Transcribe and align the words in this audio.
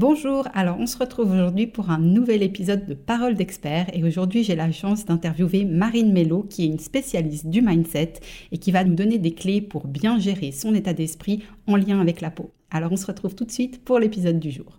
Bonjour, 0.00 0.46
alors 0.54 0.76
on 0.78 0.86
se 0.86 0.96
retrouve 0.96 1.32
aujourd'hui 1.32 1.66
pour 1.66 1.90
un 1.90 1.98
nouvel 1.98 2.44
épisode 2.44 2.86
de 2.86 2.94
Parole 2.94 3.34
d'expert 3.34 3.90
et 3.92 4.04
aujourd'hui 4.04 4.44
j'ai 4.44 4.54
la 4.54 4.70
chance 4.70 5.04
d'interviewer 5.04 5.64
Marine 5.64 6.12
Mello 6.12 6.44
qui 6.44 6.62
est 6.62 6.68
une 6.68 6.78
spécialiste 6.78 7.48
du 7.48 7.62
mindset 7.62 8.12
et 8.52 8.58
qui 8.58 8.70
va 8.70 8.84
nous 8.84 8.94
donner 8.94 9.18
des 9.18 9.34
clés 9.34 9.60
pour 9.60 9.88
bien 9.88 10.20
gérer 10.20 10.52
son 10.52 10.72
état 10.72 10.92
d'esprit 10.92 11.42
en 11.66 11.74
lien 11.74 12.00
avec 12.00 12.20
la 12.20 12.30
peau. 12.30 12.52
Alors 12.70 12.92
on 12.92 12.96
se 12.96 13.06
retrouve 13.06 13.34
tout 13.34 13.44
de 13.44 13.50
suite 13.50 13.84
pour 13.84 13.98
l'épisode 13.98 14.38
du 14.38 14.52
jour. 14.52 14.78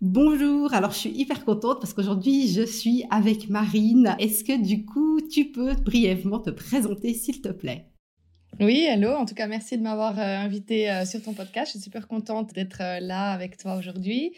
Bonjour, 0.00 0.72
alors 0.72 0.92
je 0.92 1.00
suis 1.00 1.10
hyper 1.10 1.44
contente 1.44 1.78
parce 1.78 1.92
qu'aujourd'hui 1.92 2.48
je 2.48 2.62
suis 2.62 3.04
avec 3.10 3.50
Marine. 3.50 4.16
Est-ce 4.18 4.44
que 4.44 4.64
du 4.64 4.86
coup 4.86 5.20
tu 5.30 5.52
peux 5.52 5.74
brièvement 5.74 6.38
te 6.38 6.48
présenter 6.48 7.12
s'il 7.12 7.42
te 7.42 7.50
plaît? 7.50 7.90
Oui, 8.60 8.86
hello. 8.88 9.14
En 9.14 9.24
tout 9.24 9.34
cas, 9.34 9.48
merci 9.48 9.76
de 9.76 9.82
m'avoir 9.82 10.16
euh, 10.18 10.22
invité 10.22 10.88
euh, 10.88 11.04
sur 11.04 11.20
ton 11.20 11.32
podcast. 11.32 11.66
Je 11.66 11.70
suis 11.72 11.80
super 11.80 12.06
contente 12.06 12.52
d'être 12.54 12.80
euh, 12.80 13.00
là 13.00 13.32
avec 13.32 13.56
toi 13.56 13.76
aujourd'hui. 13.76 14.32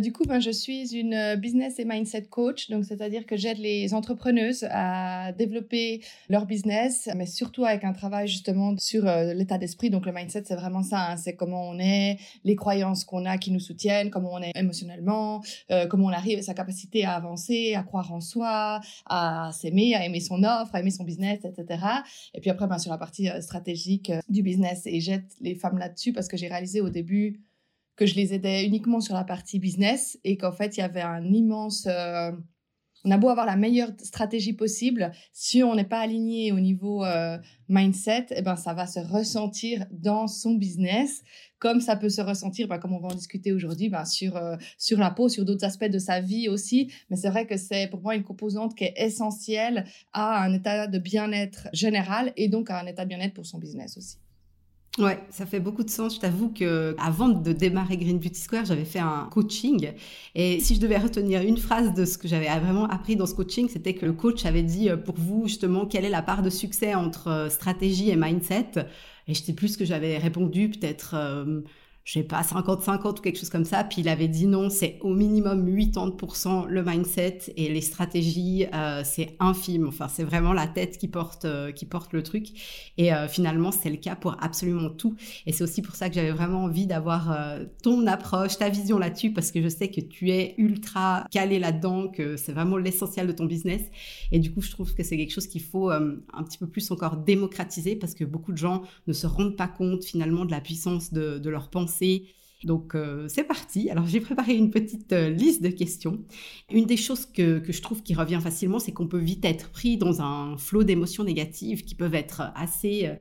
du 0.00 0.10
coup, 0.10 0.24
ben, 0.24 0.40
je 0.40 0.50
suis 0.50 0.96
une 0.96 1.34
business 1.36 1.78
et 1.78 1.84
mindset 1.84 2.22
coach. 2.30 2.70
Donc, 2.70 2.86
c'est-à-dire 2.86 3.26
que 3.26 3.36
j'aide 3.36 3.58
les 3.58 3.92
entrepreneuses 3.92 4.66
à 4.70 5.32
développer 5.32 6.00
leur 6.30 6.46
business, 6.46 7.10
mais 7.14 7.26
surtout 7.26 7.66
avec 7.66 7.84
un 7.84 7.92
travail 7.92 8.26
justement 8.26 8.74
sur 8.78 9.04
l'état 9.04 9.58
d'esprit. 9.58 9.90
Donc, 9.90 10.06
le 10.06 10.12
mindset, 10.12 10.44
c'est 10.46 10.54
vraiment 10.54 10.82
ça. 10.82 11.10
Hein. 11.10 11.16
C'est 11.18 11.36
comment 11.36 11.68
on 11.68 11.78
est, 11.78 12.16
les 12.42 12.56
croyances 12.56 13.04
qu'on 13.04 13.26
a 13.26 13.36
qui 13.36 13.50
nous 13.50 13.60
soutiennent, 13.60 14.08
comment 14.08 14.32
on 14.32 14.40
est 14.40 14.56
émotionnellement, 14.56 15.42
comment 15.90 16.06
on 16.06 16.16
arrive 16.22 16.40
sa 16.40 16.54
capacité 16.54 17.04
à 17.04 17.12
avancer, 17.12 17.74
à 17.74 17.82
croire 17.82 18.10
en 18.14 18.22
soi, 18.22 18.80
à 19.04 19.50
s'aimer, 19.52 19.94
à 19.94 20.06
aimer 20.06 20.20
son 20.20 20.42
offre, 20.42 20.74
à 20.74 20.80
aimer 20.80 20.90
son 20.90 21.04
business, 21.04 21.40
etc. 21.44 21.84
Et 22.32 22.40
puis 22.40 22.48
après, 22.48 22.66
ben, 22.66 22.78
sur 22.78 22.90
la 22.90 22.96
partie 22.96 23.28
euh, 23.35 23.35
stratégique 23.40 24.10
euh, 24.10 24.20
du 24.28 24.42
business 24.42 24.82
et 24.86 25.00
jette 25.00 25.34
les 25.40 25.54
femmes 25.54 25.78
là-dessus 25.78 26.12
parce 26.12 26.28
que 26.28 26.36
j'ai 26.36 26.48
réalisé 26.48 26.80
au 26.80 26.90
début 26.90 27.40
que 27.96 28.06
je 28.06 28.14
les 28.14 28.34
aidais 28.34 28.66
uniquement 28.66 29.00
sur 29.00 29.14
la 29.14 29.24
partie 29.24 29.58
business 29.58 30.18
et 30.24 30.36
qu'en 30.36 30.52
fait, 30.52 30.76
il 30.76 30.80
y 30.80 30.82
avait 30.82 31.02
un 31.02 31.24
immense... 31.32 31.88
Euh, 33.04 33.08
on 33.08 33.10
a 33.10 33.18
beau 33.18 33.28
avoir 33.28 33.46
la 33.46 33.56
meilleure 33.56 33.90
stratégie 34.02 34.52
possible, 34.52 35.12
si 35.32 35.62
on 35.62 35.74
n'est 35.74 35.84
pas 35.84 36.00
aligné 36.00 36.52
au 36.52 36.60
niveau 36.60 37.04
mindset, 37.68 38.26
eh 38.30 38.42
ben, 38.42 38.56
ça 38.56 38.74
va 38.74 38.86
se 38.86 39.00
ressentir 39.00 39.86
dans 39.90 40.26
son 40.26 40.54
business, 40.54 41.22
comme 41.58 41.80
ça 41.80 41.96
peut 41.96 42.08
se 42.08 42.20
ressentir, 42.20 42.68
ben, 42.68 42.78
comme 42.78 42.92
on 42.92 43.00
va 43.00 43.08
en 43.08 43.14
discuter 43.14 43.52
aujourd'hui, 43.52 43.88
ben, 43.88 44.04
sur, 44.04 44.40
sur 44.78 44.98
la 44.98 45.10
peau, 45.10 45.28
sur 45.28 45.44
d'autres 45.44 45.64
aspects 45.64 45.84
de 45.84 45.98
sa 45.98 46.20
vie 46.20 46.48
aussi. 46.48 46.92
Mais 47.10 47.16
c'est 47.16 47.30
vrai 47.30 47.46
que 47.46 47.56
c'est 47.56 47.88
pour 47.88 48.00
moi 48.00 48.16
une 48.16 48.24
composante 48.24 48.74
qui 48.74 48.84
est 48.84 48.94
essentielle 48.96 49.84
à 50.12 50.42
un 50.42 50.52
état 50.52 50.86
de 50.86 50.98
bien-être 50.98 51.68
général 51.72 52.32
et 52.36 52.48
donc 52.48 52.70
à 52.70 52.80
un 52.80 52.86
état 52.86 53.04
de 53.04 53.08
bien-être 53.08 53.34
pour 53.34 53.46
son 53.46 53.58
business 53.58 53.96
aussi. 53.96 54.18
Ouais, 54.98 55.22
ça 55.28 55.44
fait 55.44 55.60
beaucoup 55.60 55.84
de 55.84 55.90
sens. 55.90 56.14
Je 56.14 56.20
t'avoue 56.20 56.48
que 56.48 56.96
avant 56.98 57.28
de 57.28 57.52
démarrer 57.52 57.98
Green 57.98 58.18
Beauty 58.18 58.40
Square, 58.40 58.64
j'avais 58.64 58.86
fait 58.86 58.98
un 58.98 59.28
coaching 59.30 59.92
et 60.34 60.58
si 60.60 60.74
je 60.74 60.80
devais 60.80 60.96
retenir 60.96 61.42
une 61.42 61.58
phrase 61.58 61.92
de 61.92 62.06
ce 62.06 62.16
que 62.16 62.26
j'avais 62.26 62.46
vraiment 62.58 62.86
appris 62.86 63.14
dans 63.14 63.26
ce 63.26 63.34
coaching, 63.34 63.68
c'était 63.68 63.92
que 63.92 64.06
le 64.06 64.14
coach 64.14 64.46
avait 64.46 64.62
dit 64.62 64.88
euh, 64.88 64.96
pour 64.96 65.16
vous 65.18 65.48
justement 65.48 65.84
quelle 65.84 66.06
est 66.06 66.10
la 66.10 66.22
part 66.22 66.40
de 66.42 66.48
succès 66.48 66.94
entre 66.94 67.28
euh, 67.28 67.50
stratégie 67.50 68.08
et 68.08 68.16
mindset. 68.16 68.86
Et 69.28 69.34
je 69.34 69.42
sais 69.42 69.52
plus 69.52 69.76
que 69.76 69.84
j'avais 69.84 70.16
répondu, 70.16 70.70
peut-être 70.70 71.14
euh, 71.14 71.60
je 72.06 72.12
sais 72.12 72.22
pas, 72.22 72.42
50-50 72.42 73.18
ou 73.18 73.20
quelque 73.20 73.36
chose 73.36 73.50
comme 73.50 73.64
ça. 73.64 73.82
Puis 73.82 74.00
il 74.02 74.08
avait 74.08 74.28
dit 74.28 74.46
non, 74.46 74.70
c'est 74.70 74.96
au 75.00 75.12
minimum 75.12 75.68
80% 75.68 76.68
le 76.68 76.84
mindset 76.84 77.38
et 77.56 77.68
les 77.68 77.80
stratégies, 77.80 78.66
euh, 78.72 79.02
c'est 79.04 79.36
infime. 79.40 79.88
Enfin, 79.88 80.06
c'est 80.06 80.22
vraiment 80.22 80.52
la 80.52 80.68
tête 80.68 80.98
qui 80.98 81.08
porte, 81.08 81.46
euh, 81.46 81.72
qui 81.72 81.84
porte 81.84 82.12
le 82.12 82.22
truc. 82.22 82.46
Et 82.96 83.12
euh, 83.12 83.26
finalement, 83.26 83.72
c'est 83.72 83.90
le 83.90 83.96
cas 83.96 84.14
pour 84.14 84.36
absolument 84.40 84.88
tout. 84.88 85.16
Et 85.46 85.52
c'est 85.52 85.64
aussi 85.64 85.82
pour 85.82 85.96
ça 85.96 86.08
que 86.08 86.14
j'avais 86.14 86.30
vraiment 86.30 86.62
envie 86.62 86.86
d'avoir 86.86 87.36
ton 87.82 88.06
approche, 88.06 88.56
ta 88.56 88.68
vision 88.68 88.98
là-dessus, 88.98 89.32
parce 89.32 89.50
que 89.50 89.60
je 89.60 89.68
sais 89.68 89.90
que 89.90 90.00
tu 90.00 90.30
es 90.30 90.54
ultra 90.58 91.26
calé 91.32 91.58
là-dedans, 91.58 92.06
que 92.06 92.36
c'est 92.36 92.52
vraiment 92.52 92.76
l'essentiel 92.76 93.26
de 93.26 93.32
ton 93.32 93.46
business. 93.46 93.82
Et 94.30 94.38
du 94.38 94.52
coup, 94.52 94.60
je 94.60 94.70
trouve 94.70 94.94
que 94.94 95.02
c'est 95.02 95.16
quelque 95.16 95.32
chose 95.32 95.48
qu'il 95.48 95.62
faut 95.62 95.90
un 95.90 96.42
petit 96.44 96.58
peu 96.58 96.68
plus 96.68 96.88
encore 96.92 97.16
démocratiser, 97.16 97.96
parce 97.96 98.14
que 98.14 98.24
beaucoup 98.24 98.52
de 98.52 98.58
gens 98.58 98.82
ne 99.08 99.12
se 99.12 99.26
rendent 99.26 99.56
pas 99.56 99.66
compte 99.66 100.04
finalement 100.04 100.44
de 100.44 100.52
la 100.52 100.60
puissance 100.60 101.12
de, 101.12 101.38
de 101.38 101.50
leur 101.50 101.68
pensée 101.68 101.95
donc 102.64 102.94
euh, 102.94 103.28
c'est 103.28 103.44
parti. 103.44 103.90
Alors 103.90 104.06
j'ai 104.06 104.20
préparé 104.20 104.54
une 104.54 104.70
petite 104.70 105.12
euh, 105.12 105.30
liste 105.30 105.62
de 105.62 105.68
questions. 105.68 106.24
Une 106.70 106.86
des 106.86 106.96
choses 106.96 107.26
que, 107.26 107.62
je 107.66 107.82
trouve 107.82 108.02
qui 108.02 108.14
revient 108.14 108.40
facilement, 108.42 108.78
c'est 108.78 108.92
qu'on 108.92 109.06
peut 109.06 109.18
vite 109.18 109.44
être 109.44 109.70
pris 109.70 109.96
dans 109.96 110.20
un 110.22 110.56
flot 110.58 110.84
d'émotions 110.84 111.24
négatives 111.24 111.84
qui 111.84 111.94
peuvent 111.94 112.14
être 112.14 112.52
assez 112.54 113.06
euh, 113.06 113.14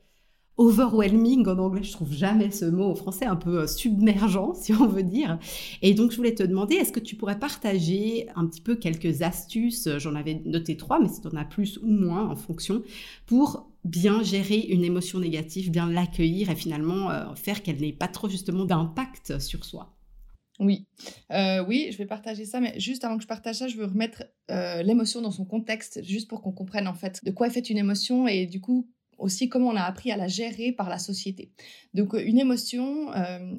overwhelming 0.58 1.48
en 1.48 1.58
anglais. 1.58 1.84
Je 1.84 1.92
trouve 1.92 2.14
jamais 2.14 2.52
ce 2.52 2.66
mot 2.66 2.92
au 2.92 2.96
français, 2.96 3.26
un 3.26 3.36
peu 3.36 3.68
submergent 3.68 4.54
si 4.62 4.74
on 4.74 4.88
veut 4.88 5.04
dire. 5.04 5.40
Et 5.82 5.94
donc 5.94 6.12
je 6.12 6.18
voulais 6.18 6.36
te 6.36 6.44
demander, 6.44 6.76
est-ce 6.76 6.92
que 6.92 7.00
tu 7.00 7.16
pourrais 7.16 7.40
partager 7.40 8.28
un 8.36 8.46
petit 8.46 8.62
peu 8.62 8.76
quelques 8.76 9.22
astuces 9.22 9.90
J'en 9.98 10.16
avais 10.16 10.42
noté 10.46 10.78
trois, 10.78 11.00
mais 11.00 11.10
si 11.10 11.22
tu 11.22 11.28
en 11.28 11.36
as 11.36 11.46
plus 11.46 11.78
ou 11.80 11.88
moins 11.88 12.30
en 12.30 12.36
fonction 12.36 12.84
pour 13.26 13.70
bien 13.84 14.24
gérer 14.24 14.60
une 14.60 14.84
émotion 14.84 15.20
négative, 15.20 15.72
bien 15.72 15.90
l'accueillir 15.90 16.50
et 16.50 16.56
finalement 16.56 17.12
euh, 17.12 17.36
faire 17.36 17.62
qu'elle 17.62 17.80
n'ait 17.80 17.94
pas 17.94 18.08
trop 18.08 18.28
justement 18.28 18.66
d'impact 18.66 19.40
sur 19.40 19.64
soi? 19.64 19.92
Oui, 20.60 20.88
euh, 21.34 21.64
oui, 21.68 21.90
je 21.92 21.98
vais 21.98 22.06
partager 22.06 22.46
ça, 22.46 22.62
mais 22.62 22.80
juste 22.80 23.04
avant 23.04 23.18
que 23.18 23.24
je 23.24 23.28
partage 23.28 23.56
ça, 23.56 23.68
je 23.68 23.76
veux 23.76 23.86
remettre 23.86 24.24
euh, 24.52 24.84
l'émotion 24.84 25.22
dans 25.22 25.32
son 25.32 25.44
contexte, 25.44 26.02
juste 26.04 26.30
pour 26.30 26.42
qu'on 26.42 26.54
comprenne 26.54 26.88
en 26.88 26.94
fait 26.94 27.24
de 27.26 27.32
quoi 27.32 27.48
est 27.48 27.52
faite 27.52 27.70
une 27.70 27.78
émotion 27.78 28.26
et 28.28 28.46
du 28.46 28.62
coup 28.62 28.90
aussi 29.18 29.50
comment 29.50 29.70
on 29.70 29.76
a 29.76 29.84
appris 29.84 30.12
à 30.12 30.18
la 30.18 30.28
gérer 30.28 30.72
par 30.72 30.90
la 30.90 31.00
société. 31.00 31.52
Donc 31.94 32.14
une 32.14 32.40
émotion, 32.40 33.12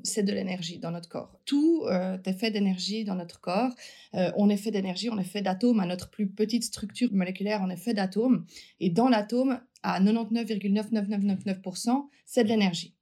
c'est 0.02 0.22
de 0.22 0.32
l'énergie 0.32 0.78
dans 0.78 0.90
notre 0.90 1.08
corps. 1.08 1.38
Tout 1.44 1.84
est 1.88 2.32
fait 2.32 2.50
d'énergie 2.50 3.04
dans 3.04 3.14
notre 3.14 3.40
corps. 3.40 3.72
on 4.12 4.50
est 4.50 4.56
fait 4.56 4.70
d'énergie, 4.70 5.10
on 5.10 5.18
est 5.18 5.24
fait 5.24 5.42
d'atomes. 5.42 5.80
À 5.80 5.86
notre 5.86 6.10
plus 6.10 6.28
petite 6.28 6.64
structure 6.64 7.12
moléculaire, 7.12 7.60
on 7.64 7.70
est 7.70 7.76
fait 7.76 7.94
d'atomes. 7.94 8.44
Et 8.80 8.90
dans 8.90 9.08
l'atome, 9.08 9.60
à 9.82 10.00
99,99999%, 10.00 12.08
c'est 12.24 12.44
de 12.44 12.48
l'énergie. 12.48 12.94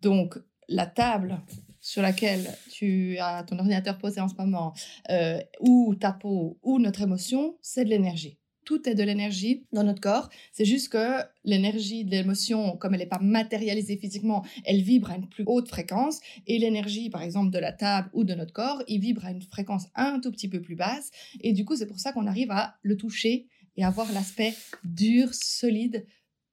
Donc, 0.00 0.38
la 0.68 0.86
table 0.86 1.40
sur 1.80 2.02
laquelle 2.02 2.50
tu 2.70 3.18
as 3.18 3.44
ton 3.44 3.58
ordinateur 3.58 3.98
posé 3.98 4.20
en 4.20 4.28
ce 4.28 4.34
moment, 4.36 4.74
euh, 5.10 5.40
ou 5.60 5.94
ta 5.94 6.12
peau, 6.12 6.58
ou 6.62 6.78
notre 6.78 7.02
émotion, 7.02 7.56
c'est 7.60 7.84
de 7.84 7.90
l'énergie. 7.90 8.38
Tout 8.64 8.88
est 8.88 8.94
de 8.94 9.02
l'énergie 9.02 9.66
dans 9.72 9.82
notre 9.82 10.00
corps. 10.00 10.30
C'est 10.52 10.64
juste 10.64 10.90
que 10.90 11.20
l'énergie 11.44 12.04
de 12.04 12.10
l'émotion, 12.10 12.76
comme 12.76 12.94
elle 12.94 13.00
n'est 13.00 13.06
pas 13.06 13.18
matérialisée 13.20 13.96
physiquement, 13.96 14.44
elle 14.64 14.82
vibre 14.82 15.10
à 15.10 15.16
une 15.16 15.28
plus 15.28 15.44
haute 15.46 15.68
fréquence. 15.68 16.20
Et 16.46 16.58
l'énergie, 16.58 17.10
par 17.10 17.22
exemple, 17.22 17.50
de 17.50 17.58
la 17.58 17.72
table 17.72 18.10
ou 18.12 18.24
de 18.24 18.34
notre 18.34 18.52
corps, 18.52 18.82
il 18.88 19.00
vibre 19.00 19.24
à 19.24 19.30
une 19.30 19.42
fréquence 19.42 19.86
un 19.94 20.20
tout 20.20 20.30
petit 20.30 20.48
peu 20.48 20.60
plus 20.60 20.76
basse. 20.76 21.10
Et 21.40 21.52
du 21.52 21.64
coup, 21.64 21.76
c'est 21.76 21.86
pour 21.86 22.00
ça 22.00 22.12
qu'on 22.12 22.26
arrive 22.26 22.50
à 22.50 22.76
le 22.82 22.96
toucher 22.96 23.48
et 23.76 23.84
avoir 23.84 24.10
l'aspect 24.12 24.54
dur, 24.84 25.28
solide 25.32 26.06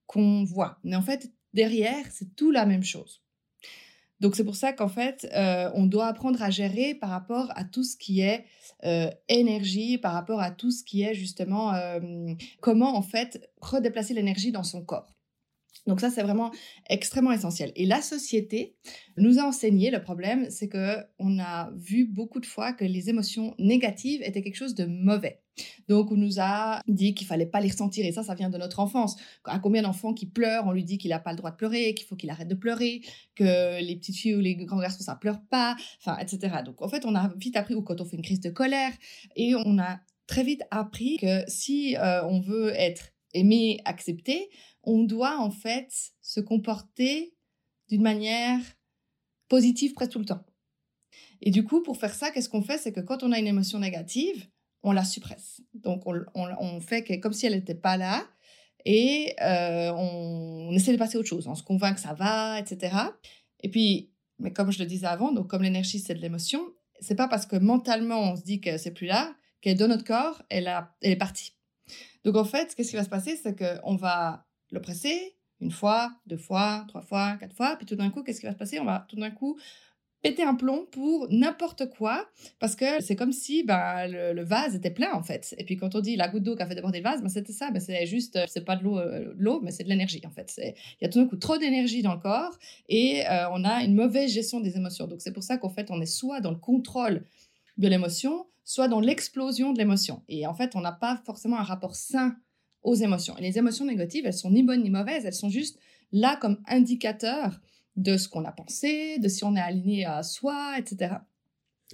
qu'on 0.08 0.44
voit. 0.44 0.80
Mais 0.84 0.96
en 0.96 1.02
fait, 1.02 1.32
derrière, 1.54 2.06
c'est 2.12 2.36
tout 2.36 2.52
la 2.52 2.66
même 2.66 2.84
chose. 2.84 3.22
Donc 4.22 4.36
c'est 4.36 4.46
pour 4.46 4.56
ça 4.56 4.72
qu'en 4.72 4.88
fait, 4.88 5.28
euh, 5.34 5.72
on 5.74 5.88
doit 5.88 6.06
apprendre 6.06 6.42
à 6.44 6.52
gérer 6.52 6.94
par 6.94 7.10
rapport 7.10 7.52
à 7.56 7.64
tout 7.64 7.84
ce 7.84 7.98
qui 7.98 8.22
est 8.22 8.46
euh, 8.86 9.10
énergie, 9.28 9.98
par 9.98 10.14
rapport 10.14 10.40
à 10.40 10.52
tout 10.52 10.70
ce 10.70 10.84
qui 10.84 11.02
est 11.02 11.16
justement 11.16 11.74
euh, 11.74 12.00
comment 12.62 12.96
en 12.96 13.02
fait 13.02 13.50
redéplacer 13.62 14.14
l'énergie 14.14 14.52
dans 14.52 14.64
son 14.64 14.86
corps. 14.86 15.12
Donc 15.88 16.00
ça, 16.00 16.10
c'est 16.10 16.22
vraiment 16.22 16.52
extrêmement 16.90 17.32
essentiel. 17.32 17.72
Et 17.76 17.86
la 17.86 18.02
société 18.02 18.76
nous 19.18 19.40
a 19.40 19.44
enseigné, 19.44 19.90
le 19.90 20.02
problème, 20.02 20.50
c'est 20.50 20.68
que 20.68 20.98
on 21.18 21.40
a 21.40 21.72
vu 21.76 22.06
beaucoup 22.06 22.40
de 22.40 22.46
fois 22.46 22.74
que 22.74 22.86
les 22.86 23.10
émotions 23.10 23.56
négatives 23.58 24.22
étaient 24.24 24.42
quelque 24.42 24.56
chose 24.56 24.76
de 24.76 24.86
mauvais. 24.86 25.42
Donc 25.90 26.12
on 26.12 26.16
nous 26.16 26.40
a 26.40 26.82
dit 26.88 27.14
qu'il 27.14 27.28
fallait 27.28 27.46
pas 27.46 27.60
les 27.60 27.70
ressentir 27.70 28.06
et 28.06 28.12
ça, 28.12 28.24
ça 28.24 28.36
vient 28.36 28.50
de 28.50 28.58
notre 28.58 28.80
enfance. 28.80 29.18
À 29.44 29.60
combien 29.60 29.82
d'enfants 29.82 30.14
qui 30.14 30.26
pleurent, 30.26 30.66
on 30.66 30.72
lui 30.72 30.84
dit 30.84 30.98
qu'il 30.98 31.10
n'a 31.10 31.20
pas 31.20 31.32
le 31.32 31.38
droit 31.38 31.52
de 31.52 31.58
pleurer, 31.58 31.94
qu'il 31.94 32.08
faut 32.08 32.16
qu'il 32.16 32.30
arrête 32.30 32.48
de 32.48 32.56
pleurer, 32.56 33.02
que 33.36 33.82
les 33.82 33.96
petites 33.96 34.16
filles 34.16 34.36
ou 34.36 34.40
les 34.40 34.56
grands 34.56 34.80
garçons 34.80 35.04
ça 35.04 35.16
pleure 35.16 35.42
pas, 35.50 35.76
enfin 36.00 36.18
etc. 36.20 36.58
Donc 36.66 36.82
en 36.82 36.88
fait, 36.88 37.06
on 37.06 37.16
a 37.16 37.32
vite 37.38 37.58
appris 37.58 37.76
ou 37.76 37.82
quand 37.82 38.00
on 38.02 38.06
fait 38.06 38.16
une 38.16 38.24
crise 38.24 38.40
de 38.40 38.50
colère 38.50 38.92
et 39.36 39.56
on 39.56 39.80
a 39.80 40.00
très 40.28 40.44
vite 40.44 40.62
appris 40.72 41.18
que 41.18 41.44
si 41.48 41.98
euh, 41.98 42.24
on 42.26 42.40
veut 42.40 42.70
être 42.76 43.12
aimé, 43.34 43.80
accepté, 43.86 44.50
on 44.84 45.04
doit 45.04 45.40
en 45.40 45.52
fait 45.52 45.92
se 46.22 46.40
comporter 46.40 47.36
d'une 47.90 48.02
manière 48.02 48.60
positive 49.48 49.94
presque 49.94 50.12
tout 50.12 50.20
le 50.20 50.26
temps. 50.26 50.44
Et 51.42 51.52
du 51.52 51.64
coup, 51.64 51.82
pour 51.82 51.98
faire 51.98 52.14
ça, 52.14 52.32
qu'est-ce 52.32 52.50
qu'on 52.50 52.62
fait? 52.62 52.78
C'est 52.78 52.94
que 52.94 53.00
quand 53.00 53.24
on 53.24 53.32
a 53.32 53.40
une 53.40 53.48
émotion 53.48 53.80
négative, 53.80 54.48
on 54.84 54.92
la 54.92 55.04
suppresse. 55.04 55.62
Donc, 55.74 56.04
on, 56.06 56.82
fait 56.82 57.04
que, 57.04 57.16
comme 57.16 57.34
si 57.34 57.46
elle 57.46 57.54
n'était 57.54 57.76
pas 57.76 57.98
là 57.98 58.26
et 58.86 59.36
euh, 59.42 59.92
on, 59.94 60.72
essaie 60.72 60.92
de 60.92 60.98
passer 60.98 61.18
à 61.18 61.20
autre 61.20 61.30
chose. 61.30 61.48
On 61.48 61.56
se 61.56 61.64
convainc 61.64 61.96
que 61.96 62.02
ça 62.02 62.14
va, 62.14 62.60
etc. 62.60 62.96
Et 63.62 63.70
puis, 63.70 64.12
mais 64.40 64.52
comme 64.52 64.72
je 64.72 64.80
le 64.80 64.86
disais 64.86 65.06
avant, 65.06 65.32
donc 65.32 65.48
comme 65.48 65.62
l'énergie, 65.62 66.00
c'est 66.00 66.16
de 66.16 66.20
l'émotion, 66.20 66.62
c'est 67.00 67.16
pas 67.16 67.28
parce 67.28 67.46
que 67.46 67.58
mentalement, 67.58 68.32
on 68.32 68.36
se 68.36 68.42
dit 68.42 68.60
que 68.60 68.78
c'est 68.78 68.92
plus 68.92 69.08
là, 69.08 69.36
qu'elle 69.62 69.78
dans 69.78 69.88
notre 69.88 70.04
corps, 70.04 70.42
elle, 70.50 70.68
a, 70.68 70.96
elle 71.02 71.12
est 71.12 71.18
partie. 71.18 71.54
Donc, 72.24 72.36
en 72.36 72.46
fait, 72.46 72.74
qu'est-ce 72.76 72.92
qui 72.92 72.96
va 72.96 73.04
se 73.04 73.10
passer? 73.10 73.40
C'est 73.42 73.56
qu'on 73.56 73.96
va 73.96 74.48
le 74.72 74.82
presser 74.82 75.36
une 75.62 75.72
fois, 75.72 76.12
deux 76.26 76.38
fois, 76.38 76.86
trois 76.88 77.04
fois, 77.04 77.38
quatre 77.40 77.56
fois, 77.56 77.76
puis 77.78 77.86
tout 77.86 77.96
d'un 77.96 78.10
coup, 78.10 78.24
qu'est-ce 78.24 78.40
qui 78.40 78.48
va 78.48 78.54
se 78.54 78.58
passer? 78.58 78.80
On 78.80 78.86
va 78.86 79.06
tout 79.08 79.16
d'un 79.16 79.30
coup 79.30 79.60
péter 80.22 80.44
un 80.44 80.54
plomb 80.54 80.86
pour 80.92 81.28
n'importe 81.32 81.90
quoi 81.90 82.28
parce 82.60 82.76
que 82.76 83.02
c'est 83.02 83.16
comme 83.16 83.32
si 83.32 83.64
ben, 83.64 84.08
le, 84.08 84.44
vase 84.44 84.76
était 84.76 84.92
plein 84.92 85.14
en 85.14 85.24
fait. 85.24 85.56
Et 85.58 85.64
puis 85.64 85.78
quand 85.78 85.96
on 85.96 86.00
dit 86.00 86.16
la 86.16 86.28
goutte 86.28 86.44
d'eau 86.44 86.56
qui 86.56 86.62
a 86.62 86.68
fait 86.68 86.76
déborder 86.76 87.00
le 87.00 87.04
vase, 87.04 87.22
ben, 87.22 87.30
c'était 87.30 87.54
ça. 87.54 87.72
Ben, 87.72 87.80
c'est 87.80 88.06
juste, 88.06 88.36
euh, 88.36 88.46
c'est 88.48 88.64
pas 88.64 88.76
de 88.76 88.84
l'eau, 88.84 89.00
euh, 89.00 89.34
l'eau 89.38 89.62
mais 89.62 89.72
c'est 89.72 89.84
de 89.84 89.90
l'énergie 89.90 90.22
en 90.26 90.32
fait. 90.32 90.54
Il 90.58 91.04
y 91.04 91.06
a 91.06 91.10
tout 91.10 91.20
d'un 91.20 91.28
coup 91.28 91.38
trop 91.38 91.58
d'énergie 91.58 92.02
dans 92.02 92.14
le 92.14 92.20
corps 92.20 92.58
et 92.88 93.28
euh, 93.28 93.50
on 93.52 93.64
a 93.64 93.84
une 93.84 93.96
mauvaise 93.96 94.32
gestion 94.32 94.60
des 94.60 94.78
émotions. 94.78 95.08
Donc 95.08 95.22
c'est 95.22 95.34
pour 95.34 95.44
ça 95.44 95.58
qu'en 95.58 95.70
fait 95.70 95.90
on 95.90 96.00
est 96.02 96.06
soit 96.06 96.40
dans 96.40 96.52
le 96.52 96.58
contrôle 96.58 97.26
de 97.78 97.88
l'émotion, 97.88 98.46
soit 98.64 98.88
dans 98.88 99.00
l'explosion 99.00 99.74
de 99.74 99.80
l'émotion. 99.80 100.22
Et 100.28 100.46
en 100.46 100.54
fait 100.54 100.76
on 100.76 100.82
n'a 100.82 100.92
pas 100.92 101.20
forcément 101.26 101.58
un 101.58 101.64
rapport 101.64 101.96
sain 101.96 102.36
aux 102.84 102.96
émotions. 102.96 103.38
Et 103.38 103.42
les 103.42 103.58
émotions 103.58 103.86
négatives, 103.86 104.26
elles 104.26 104.34
sont 104.34 104.52
ni 104.52 104.64
bonnes 104.64 104.84
ni 104.84 104.90
mauvaises, 104.90 105.26
elles 105.26 105.34
sont 105.34 105.50
juste 105.50 105.80
là 106.12 106.38
comme 106.42 106.58
indicateurs 106.68 107.62
de 107.96 108.18
ce 108.18 108.28
qu'on 108.28 108.46
a 108.46 108.52
pensé, 108.52 109.18
de 109.20 109.28
si 109.28 109.44
on 109.44 109.56
est 109.56 109.62
aligné 109.62 110.06
à 110.06 110.24
soi, 110.24 110.76
etc. 110.78 111.16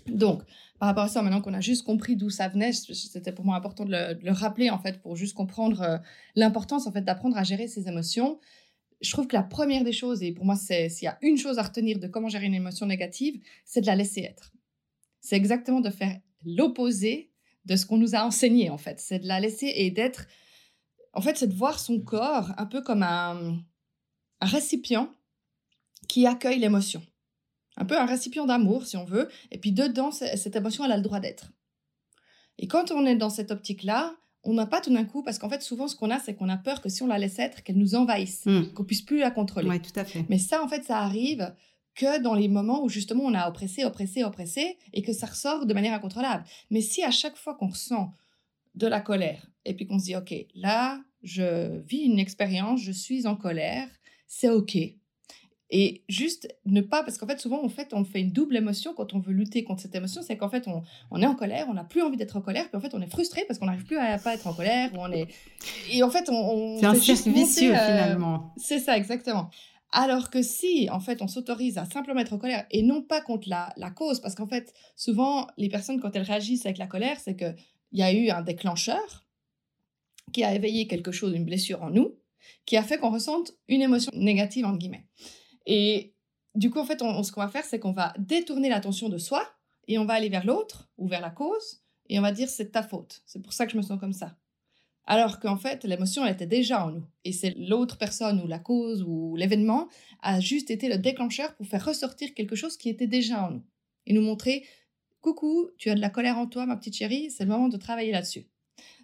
Donc, 0.06 0.44
par 0.80 0.90
rapport 0.90 1.06
à 1.06 1.08
ça, 1.08 1.22
maintenant 1.22 1.42
qu'on 1.42 1.54
a 1.54 1.60
juste 1.60 1.84
compris 1.84 2.16
d'où 2.16 2.30
ça 2.30 2.48
venait, 2.48 2.72
c'était 2.72 3.32
pour 3.32 3.46
moi 3.46 3.56
important 3.56 3.84
de 3.84 3.92
le, 3.92 4.32
rappeler, 4.32 4.70
en 4.70 4.78
fait, 4.78 5.02
pour 5.02 5.16
juste 5.16 5.36
comprendre 5.36 5.82
euh, 5.82 5.98
l'importance, 6.36 6.86
en 6.86 6.92
fait, 6.92 7.02
d'apprendre 7.02 7.38
à 7.38 7.44
gérer 7.44 7.68
ses 7.68 7.88
émotions. 7.88 8.40
Je 9.02 9.12
trouve 9.12 9.28
que 9.28 9.36
la 9.36 9.44
première 9.44 9.84
des 9.84 9.92
choses, 9.92 10.22
et 10.22 10.32
pour 10.32 10.46
moi, 10.46 10.56
c'est 10.56 10.90
s'il 10.90 11.06
y 11.06 11.10
a 11.10 11.18
une 11.22 11.38
chose 11.38 11.58
à 11.58 11.64
retenir 11.64 12.00
de 12.00 12.08
comment 12.08 12.30
gérer 12.30 12.46
une 12.46 12.54
émotion 12.54 12.86
négative, 12.86 13.42
c'est 13.66 13.82
de 13.82 13.88
la 13.88 13.96
laisser 13.96 14.22
être. 14.22 14.52
C'est 15.20 15.36
exactement 15.36 15.82
de 15.82 15.90
faire 15.90 16.20
l'opposé 16.46 17.32
de 17.66 17.76
ce 17.76 17.86
qu'on 17.86 17.98
nous 17.98 18.16
a 18.16 18.24
enseigné, 18.24 18.70
en 18.70 18.78
fait. 18.78 19.00
C'est 19.00 19.20
de 19.20 19.28
la 19.28 19.40
laisser 19.40 19.72
et 19.76 19.92
d'être... 19.92 20.28
En 21.14 21.22
fait, 21.22 21.38
c'est 21.38 21.48
de 21.48 21.54
voir 21.54 21.80
son 21.80 22.00
corps 22.00 22.52
un 22.58 22.66
peu 22.66 22.82
comme 22.82 23.04
un, 23.04 23.58
un 24.42 24.46
récipient 24.46 25.10
qui 26.08 26.26
accueille 26.26 26.60
l'émotion. 26.60 27.02
Un 27.78 27.86
peu 27.86 27.98
un 27.98 28.06
récipient 28.06 28.46
d'amour, 28.46 28.86
si 28.86 28.98
on 28.98 29.06
veut, 29.06 29.30
et 29.52 29.60
puis 29.60 29.72
dedans, 29.72 30.12
cette 30.12 30.56
émotion, 30.56 30.86
elle 30.86 30.92
a 30.92 30.98
le 30.98 31.04
droit 31.04 31.20
d'être. 31.20 31.52
Et 32.58 32.68
quand 32.68 32.92
on 32.92 33.06
est 33.06 33.16
dans 33.16 33.30
cette 33.30 33.52
optique-là, 33.52 34.16
on 34.44 34.54
n'a 34.54 34.66
pas 34.66 34.82
tout 34.82 34.94
d'un 34.94 35.04
coup, 35.04 35.24
parce 35.24 35.38
qu'en 35.38 35.50
fait, 35.50 35.62
souvent, 35.62 35.88
ce 35.88 35.96
qu'on 35.96 36.10
a, 36.10 36.20
c'est 36.20 36.34
qu'on 36.34 36.50
a 36.50 36.58
peur 36.58 36.82
que 36.82 36.90
si 36.90 37.04
on 37.04 37.08
la 37.08 37.20
laisse 37.20 37.38
être, 37.38 37.64
qu'elle 37.64 37.78
nous 37.78 37.96
envahisse, 37.96 38.46
hmm. 38.46 38.74
qu'on 38.74 38.84
puisse 38.84 39.02
plus 39.02 39.20
la 39.20 39.30
contrôler. 39.30 39.70
Oui, 39.70 39.82
tout 39.82 39.98
à 40.00 40.06
fait. 40.06 40.26
Mais 40.30 40.40
ça, 40.40 40.64
en 40.64 40.68
fait, 40.68 40.84
ça 40.84 41.00
arrive 41.00 41.54
que 41.96 42.22
dans 42.22 42.34
les 42.34 42.48
moments 42.48 42.84
où 42.84 42.90
justement 42.90 43.24
on 43.24 43.34
a 43.34 43.50
oppressé, 43.50 43.84
oppressé, 43.84 44.24
oppressé, 44.24 44.78
et 44.94 45.02
que 45.02 45.14
ça 45.14 45.28
ressort 45.28 45.66
de 45.66 45.74
manière 45.74 45.94
incontrôlable. 45.94 46.46
Mais 46.70 46.82
si 46.82 47.04
à 47.04 47.12
chaque 47.12 47.36
fois 47.36 47.56
qu'on 47.56 47.68
ressent 47.68 48.14
de 48.76 48.88
la 48.88 49.02
colère, 49.02 49.50
et 49.68 49.74
puis 49.74 49.86
qu'on 49.86 50.00
se 50.00 50.06
dit, 50.06 50.16
OK, 50.16 50.34
là, 50.56 51.00
je 51.24 51.80
vis 51.82 52.04
une 52.04 52.20
expérience, 52.20 52.82
je 52.82 52.92
suis 52.92 53.28
en 53.28 53.36
colère, 53.36 53.88
c'est 54.28 54.50
OK. 54.50 54.78
Et 55.70 56.04
juste 56.08 56.48
ne 56.66 56.80
pas, 56.80 57.04
parce 57.04 57.18
qu'en 57.18 57.28
fait, 57.28 57.42
souvent, 57.42 57.62
en 57.62 57.68
fait, 57.68 57.94
on 57.94 58.06
fait 58.06 58.22
une 58.22 58.32
double 58.32 58.56
émotion 58.56 58.94
quand 58.94 59.14
on 59.14 59.20
veut 59.20 59.34
lutter 59.34 59.66
contre 59.66 59.82
cette 59.82 59.96
émotion. 59.96 60.22
C'est 60.22 60.38
qu'en 60.38 60.48
fait, 60.48 60.66
on, 60.68 60.82
on, 61.12 61.22
est 61.22 61.26
en 61.26 61.36
colère, 61.36 61.66
on 61.70 61.74
n'a 61.74 61.84
plus 61.84 62.02
envie 62.02 62.16
d'être 62.16 62.38
en 62.38 62.42
colère, 62.42 62.70
puis 62.70 62.78
en 62.78 62.80
fait, 62.80 62.94
on 62.94 63.02
est 63.02 63.12
frustré 63.12 63.44
parce 63.46 63.60
qu'on 63.60 63.66
n'arrive 63.66 63.84
plus 63.84 63.98
à 63.98 64.18
pas 64.18 64.34
être 64.34 64.48
en 64.48 64.54
colère. 64.54 64.94
Ou 64.94 65.00
on 65.00 65.12
est... 65.12 65.28
Et 65.92 66.04
en 66.04 66.10
fait, 66.10 66.30
on. 66.30 66.78
c'est 66.80 66.86
un 66.86 66.96
cercle 66.96 67.32
vicieux, 67.32 67.76
euh, 67.76 67.86
finalement. 67.86 68.54
C'est 68.56 68.80
ça, 68.80 68.96
exactement. 68.96 69.50
Alors 69.92 70.30
que 70.30 70.42
si, 70.42 70.90
en 70.90 71.02
fait, 71.02 71.22
on 71.22 71.28
s'autorise 71.28 71.78
à 71.78 71.84
simplement 71.84 72.22
être 72.22 72.34
en 72.34 72.38
colère 72.38 72.66
et 72.72 72.82
non 72.82 73.02
pas 73.02 73.20
contre 73.20 73.50
la, 73.50 73.74
la 73.76 73.90
cause, 73.90 74.22
parce 74.22 74.36
qu'en 74.36 74.48
fait, 74.48 74.74
souvent, 74.96 75.48
les 75.58 75.68
personnes, 75.68 76.00
quand 76.00 76.16
elles 76.16 76.24
réagissent 76.24 76.66
avec 76.66 76.78
la 76.78 76.88
colère, 76.88 77.20
c'est 77.20 77.36
qu'il 77.36 77.56
y 77.92 78.04
a 78.04 78.14
eu 78.14 78.30
un 78.30 78.42
déclencheur 78.42 79.27
qui 80.32 80.44
a 80.44 80.54
éveillé 80.54 80.88
quelque 80.88 81.12
chose, 81.12 81.34
une 81.34 81.46
blessure 81.46 81.82
en 81.84 81.90
nous, 81.90 82.16
qui 82.66 82.78
a 82.78 82.84
fait 82.84 82.98
qu'on 82.98 83.12
ressente 83.12 83.54
une 83.68 83.82
émotion 83.82 84.12
négative, 84.16 84.66
entre 84.66 84.78
guillemets. 84.78 85.06
Et 85.66 86.14
du 86.56 86.70
coup, 86.70 86.80
en 86.80 86.86
fait, 86.86 87.00
ce 87.00 87.32
qu'on 87.32 87.42
va 87.42 87.50
faire, 87.50 87.66
c'est 87.66 87.80
qu'on 87.80 87.94
va 87.94 88.14
détourner 88.18 88.70
l'attention 88.70 89.10
de 89.10 89.18
soi 89.18 89.48
et 89.88 89.98
on 89.98 90.06
va 90.06 90.14
aller 90.14 90.30
vers 90.30 90.46
l'autre 90.46 90.90
ou 90.98 91.08
vers 91.08 91.22
la 91.22 91.30
cause 91.30 91.82
et 92.10 92.20
on 92.20 92.22
va 92.22 92.32
dire 92.32 92.50
c'est 92.50 92.72
ta 92.72 92.84
faute. 92.84 93.22
C'est 93.26 93.42
pour 93.42 93.54
ça 93.54 93.66
que 93.66 93.72
je 93.72 93.78
me 93.78 93.82
sens 93.82 94.00
comme 94.00 94.14
ça. 94.14 94.38
Alors 95.06 95.40
qu'en 95.40 95.56
fait, 95.56 95.86
l'émotion, 95.86 96.26
elle 96.26 96.34
était 96.34 96.48
déjà 96.48 96.86
en 96.86 96.92
nous. 96.92 97.06
Et 97.24 97.32
c'est 97.32 97.54
l'autre 97.58 97.98
personne 97.98 98.42
ou 98.42 98.48
la 98.48 98.60
cause 98.60 99.04
ou 99.04 99.36
l'événement 99.38 99.88
a 100.22 100.42
juste 100.42 100.70
été 100.70 100.90
le 100.90 100.98
déclencheur 100.98 101.56
pour 101.56 101.66
faire 101.66 101.86
ressortir 101.86 102.34
quelque 102.34 102.56
chose 102.56 102.76
qui 102.76 102.90
était 102.90 103.08
déjà 103.08 103.46
en 103.46 103.52
nous. 103.52 103.64
Et 104.06 104.14
nous 104.14 104.22
montrer, 104.22 104.66
coucou, 105.22 105.70
tu 105.78 105.90
as 105.90 105.96
de 105.96 106.02
la 106.02 106.10
colère 106.10 106.38
en 106.38 106.48
toi, 106.48 106.66
ma 106.66 106.76
petite 106.76 106.96
chérie, 106.96 107.32
c'est 107.32 107.46
le 107.46 107.50
moment 107.50 107.70
de 107.70 107.78
travailler 107.78 108.12
là-dessus. 108.12 108.48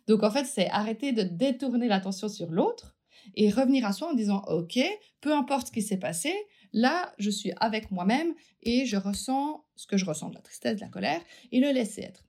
Donc 0.08 0.24
en 0.24 0.32
fait, 0.32 0.46
c'est 0.46 0.70
arrêter 0.70 1.12
de 1.12 1.24
détourner 1.24 1.88
l'attention 1.88 2.28
sur 2.30 2.52
l'autre 2.52 2.98
et 3.36 3.50
revenir 3.50 3.86
à 3.86 3.94
soi 3.94 4.10
en 4.10 4.14
disant, 4.14 4.44
OK, 4.48 4.80
peu 5.22 5.34
importe 5.34 5.68
ce 5.68 5.72
qui 5.72 5.82
s'est 5.82 5.98
passé, 5.98 6.34
Là, 6.74 7.14
je 7.20 7.30
suis 7.30 7.54
avec 7.58 7.92
moi-même 7.92 8.34
et 8.64 8.86
je 8.86 8.98
ressens 8.98 9.64
ce 9.76 9.86
que 9.86 9.96
je 9.96 10.06
ressens, 10.06 10.30
de 10.30 10.36
la 10.36 10.42
tristesse, 10.42 10.76
de 10.76 10.82
la 10.82 10.88
colère, 10.88 11.22
et 11.52 11.60
le 11.60 11.72
laisser 11.72 12.02
être. 12.02 12.26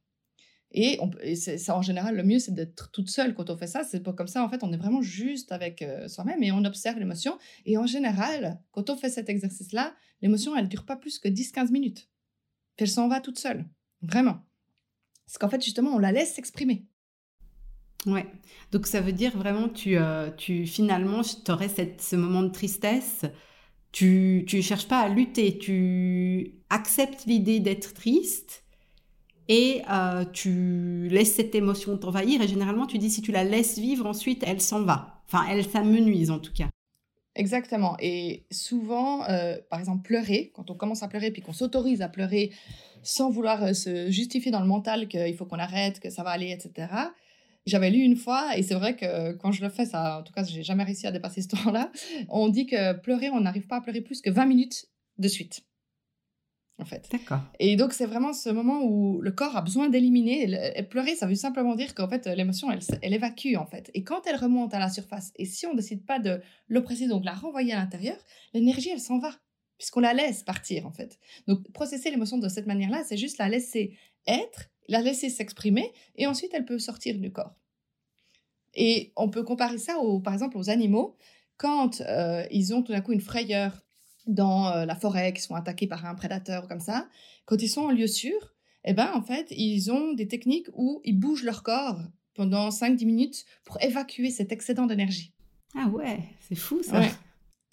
Et, 0.71 0.99
on, 1.01 1.11
ça, 1.35 1.77
en 1.77 1.83
général, 1.83 2.17
le 2.17 2.25
mieux, 2.25 2.39
c'est 2.39 2.53
d'être 2.53 2.91
toute 2.91 3.09
seule 3.09 3.35
quand 3.35 3.49
on 3.49 3.57
fait 3.57 3.69
ça. 3.69 3.85
C'est 3.85 4.01
pas 4.01 4.13
comme 4.13 4.27
ça, 4.27 4.45
en 4.45 4.49
fait, 4.49 4.63
on 4.63 4.73
est 4.73 4.77
vraiment 4.77 5.03
juste 5.03 5.51
avec 5.53 5.83
euh, 5.83 6.09
soi-même 6.09 6.43
et 6.43 6.53
on 6.53 6.65
observe 6.65 6.99
l'émotion. 6.99 7.39
Et 7.65 7.79
en 7.79 7.87
général, 7.87 8.61
quand 8.73 8.91
on 8.91 8.97
fait 8.97 9.09
cet 9.09 9.29
exercice-là, 9.29 9.95
l'émotion, 10.21 10.55
elle 10.57 10.69
dure 10.69 10.85
pas 10.85 10.97
plus 10.97 11.19
que 11.19 11.29
10-15 11.29 11.71
minutes. 11.71 12.11
elle 12.77 12.89
s'en 12.89 13.09
va 13.09 13.21
toute 13.21 13.39
seule. 13.39 13.65
Vraiment. 14.03 14.41
Parce 15.27 15.39
qu'en 15.39 15.49
fait, 15.49 15.65
justement, 15.65 15.93
on 15.93 15.99
la 15.99 16.13
laisse 16.13 16.35
s'exprimer. 16.35 16.87
Ouais. 18.07 18.27
Donc, 18.73 18.87
ça 18.87 19.01
veut 19.01 19.13
dire 19.13 19.37
vraiment, 19.37 19.69
tu, 19.69 19.97
euh, 19.97 20.31
tu 20.37 20.67
finalement, 20.67 21.23
tu 21.23 21.51
aurais 21.51 21.69
ce 21.69 22.17
moment 22.17 22.43
de 22.43 22.51
tristesse 22.51 23.25
tu 23.95 24.45
ne 24.53 24.61
cherches 24.61 24.89
pas 24.89 24.99
à 24.99 25.09
lutter, 25.09 25.57
tu 25.57 26.57
acceptes 26.69 27.27
l'idée 27.27 27.61
d'être 27.61 27.95
triste 27.95 28.65
et 29.49 29.83
euh, 29.89 30.25
tu 30.33 31.07
laisses 31.09 31.35
cette 31.35 31.55
émotion 31.55 31.97
t'envahir. 31.97 32.43
Et 32.43 32.49
généralement, 32.49 32.87
tu 32.87 32.99
dis 32.99 33.09
si 33.09 33.23
tu 33.23 33.31
la 33.31 33.45
laisses 33.45 33.79
vivre, 33.79 34.05
ensuite, 34.07 34.43
elle 34.45 34.61
s'en 34.61 34.83
va. 34.83 35.23
Enfin, 35.27 35.47
elle 35.49 35.65
s'amenuise 35.65 36.33
en 36.33 36.41
tout 36.41 36.53
cas. 36.53 36.69
Exactement. 37.37 37.97
Et 38.01 38.47
souvent, 38.51 39.29
euh, 39.29 39.59
par 39.71 39.79
exemple, 39.79 40.03
pleurer, 40.03 40.51
quand 40.57 40.73
on 40.73 40.75
commence 40.75 41.05
à 41.05 41.09
pleurer 41.09 41.31
puis 41.31 41.43
qu'on 41.43 41.53
s'autorise 41.53 42.03
à 42.03 42.09
pleurer 42.09 42.51
sans 43.05 43.31
vouloir 43.31 43.77
se 43.77 44.11
justifier 44.11 44.51
dans 44.51 44.61
le 44.61 44.67
mental 44.67 45.07
qu'il 45.07 45.37
faut 45.37 45.45
qu'on 45.45 45.59
arrête, 45.61 46.01
que 46.01 46.11
ça 46.11 46.25
va 46.25 46.31
aller, 46.31 46.51
etc. 46.51 46.89
J'avais 47.67 47.91
lu 47.91 48.01
une 48.01 48.17
fois, 48.17 48.57
et 48.57 48.63
c'est 48.63 48.75
vrai 48.75 48.95
que 48.95 49.33
quand 49.33 49.51
je 49.53 49.63
le 49.63 49.71
fais, 49.71 49.87
ça, 49.87 50.19
en 50.21 50.23
tout 50.23 50.33
cas, 50.33 50.45
j'ai 50.45 50.63
jamais 50.63 50.85
réussi 50.85 51.07
à 51.07 51.13
dépasser 51.13 51.41
ce 51.41 51.49
temps-là. 51.49 51.91
On 52.29 52.49
dit 52.49 52.67
que 52.67 52.93
pleurer, 52.93 53.31
on 53.31 53.41
n'arrive 53.41 53.67
pas 53.67 53.77
à 53.77 53.81
pleurer 53.81 54.03
plus 54.03 54.21
que 54.21 54.31
20 54.31 54.47
minutes 54.47 54.87
de 55.19 55.29
suite. 55.29 55.63
En 56.79 56.85
fait. 56.85 57.09
D'accord. 57.13 57.41
Et 57.61 57.77
donc, 57.77 57.93
c'est 57.93 58.05
vraiment 58.05 58.33
ce 58.33 58.51
moment 58.51 58.83
où 58.83 59.21
le 59.23 59.31
corps 59.31 59.57
a 59.57 59.63
besoin 59.63 59.89
d'éliminer. 59.89 60.83
Pleurer, 60.91 61.15
ça 61.15 61.27
veut 61.27 61.37
simplement 61.37 61.75
dire 61.75 61.95
qu'en 61.95 62.09
fait, 62.09 62.27
l'émotion, 62.27 62.71
elle, 62.71 62.81
elle 63.01 63.15
évacue, 63.15 63.57
en 63.57 63.65
fait. 63.65 63.91
Et 63.95 64.03
quand 64.03 64.27
elle 64.27 64.37
remonte 64.37 64.75
à 64.75 64.79
la 64.79 64.91
surface, 64.91 65.33
et 65.37 65.45
si 65.47 65.67
on 65.67 65.75
décide 65.75 66.05
pas 66.05 66.19
de 66.19 66.43
l'oppresser, 66.69 67.07
donc 67.07 67.25
la 67.25 67.33
renvoyer 67.33 67.73
à 67.73 67.77
l'intérieur, 67.77 68.17
l'énergie, 68.53 68.91
elle 68.91 69.01
s'en 69.01 69.19
va 69.19 69.31
puisqu'on 69.79 70.01
la 70.01 70.15
laisse 70.15 70.43
partir 70.43 70.87
en 70.87 70.93
fait. 70.93 71.19
Donc 71.47 71.71
processer 71.73 72.11
l'émotion 72.11 72.39
de 72.39 72.49
cette 72.49 72.67
manière-là, 72.67 73.03
c'est 73.05 73.17
juste 73.17 73.39
la 73.39 73.49
laisser 73.49 73.97
être 74.27 74.71
la 74.89 75.01
laisser 75.01 75.31
s'exprimer 75.31 75.93
et 76.17 76.27
ensuite 76.27 76.53
elle 76.55 76.65
peut 76.65 76.79
sortir 76.79 77.19
du 77.19 77.33
corps. 77.33 77.55
Et 78.75 79.13
on 79.17 79.29
peut 79.29 79.45
comparer 79.45 79.79
ça, 79.79 79.99
au, 79.99 80.21
par 80.21 80.33
exemple, 80.33 80.57
aux 80.59 80.71
animaux. 80.71 81.17
Quand 81.57 82.01
euh, 82.01 82.45
ils 82.51 82.75
ont 82.75 82.83
tout 82.83 82.93
d'un 82.93 83.01
coup 83.01 83.13
une 83.13 83.21
frayeur 83.21 83.85
dans 84.27 84.69
euh, 84.69 84.85
la 84.85 84.97
forêt, 84.97 85.33
qui 85.33 85.43
sont 85.43 85.55
attaqués 85.55 85.87
par 85.87 86.05
un 86.07 86.15
prédateur 86.15 86.67
comme 86.67 86.81
ça, 86.81 87.09
quand 87.47 87.63
ils 87.63 87.69
sont 87.69 87.83
en 87.83 87.91
lieu 87.91 88.07
sûr, 88.07 88.55
eh 88.85 88.93
ben, 88.93 89.13
en 89.15 89.23
fait, 89.23 89.47
ils 89.51 89.93
ont 89.93 90.13
des 90.13 90.29
techniques 90.29 90.69
où 90.75 91.01
ils 91.05 91.19
bougent 91.19 91.45
leur 91.45 91.63
corps 91.63 92.01
pendant 92.35 92.69
5-10 92.71 93.07
minutes 93.07 93.45
pour 93.65 93.81
évacuer 93.81 94.31
cet 94.31 94.51
excédent 94.51 94.87
d'énergie. 94.87 95.33
Ah 95.77 95.89
ouais, 95.89 96.21
c'est 96.41 96.55
fou 96.55 96.83
ça. 96.83 97.03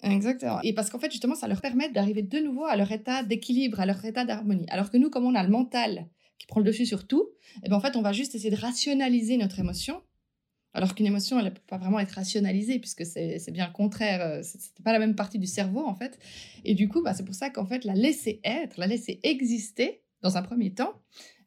Exactement. 0.02 0.60
Et 0.62 0.72
parce 0.72 0.90
qu'en 0.90 0.98
fait, 0.98 1.10
justement, 1.10 1.34
ça 1.34 1.46
leur 1.48 1.60
permet 1.60 1.88
d'arriver 1.88 2.22
de 2.22 2.38
nouveau 2.38 2.64
à 2.64 2.76
leur 2.76 2.90
état 2.90 3.22
d'équilibre, 3.22 3.80
à 3.80 3.86
leur 3.86 4.04
état 4.04 4.24
d'harmonie. 4.24 4.66
Alors 4.68 4.90
que 4.90 4.96
nous, 4.96 5.10
comme 5.10 5.24
on 5.24 5.34
a 5.34 5.42
le 5.42 5.48
mental 5.48 6.08
qui 6.42 6.48
prend 6.48 6.58
le 6.58 6.66
dessus 6.66 6.86
sur 6.86 7.06
tout, 7.06 7.30
et 7.54 7.60
eh 7.66 7.68
ben 7.68 7.76
en 7.76 7.80
fait, 7.80 7.94
on 7.94 8.02
va 8.02 8.12
juste 8.12 8.34
essayer 8.34 8.50
de 8.50 8.60
rationaliser 8.60 9.36
notre 9.36 9.60
émotion. 9.60 10.02
Alors 10.74 10.96
qu'une 10.96 11.06
émotion, 11.06 11.38
elle 11.38 11.44
ne 11.44 11.50
peut 11.50 11.62
pas 11.68 11.78
vraiment 11.78 12.00
être 12.00 12.10
rationalisée, 12.10 12.80
puisque 12.80 13.06
c'est 13.06 13.52
bien 13.52 13.68
le 13.68 13.72
contraire. 13.72 14.20
Euh, 14.22 14.42
Ce 14.42 14.56
n'est 14.56 14.82
pas 14.82 14.92
la 14.92 14.98
même 14.98 15.14
partie 15.14 15.38
du 15.38 15.46
cerveau, 15.46 15.86
en 15.86 15.94
fait. 15.94 16.18
Et 16.64 16.74
du 16.74 16.88
coup, 16.88 17.00
bah, 17.00 17.14
c'est 17.14 17.24
pour 17.24 17.36
ça 17.36 17.48
qu'en 17.48 17.64
fait, 17.64 17.84
la 17.84 17.94
laisser 17.94 18.40
être, 18.42 18.76
la 18.76 18.88
laisser 18.88 19.20
exister, 19.22 20.01
dans 20.22 20.36
un 20.36 20.42
premier 20.42 20.72
temps, 20.72 20.94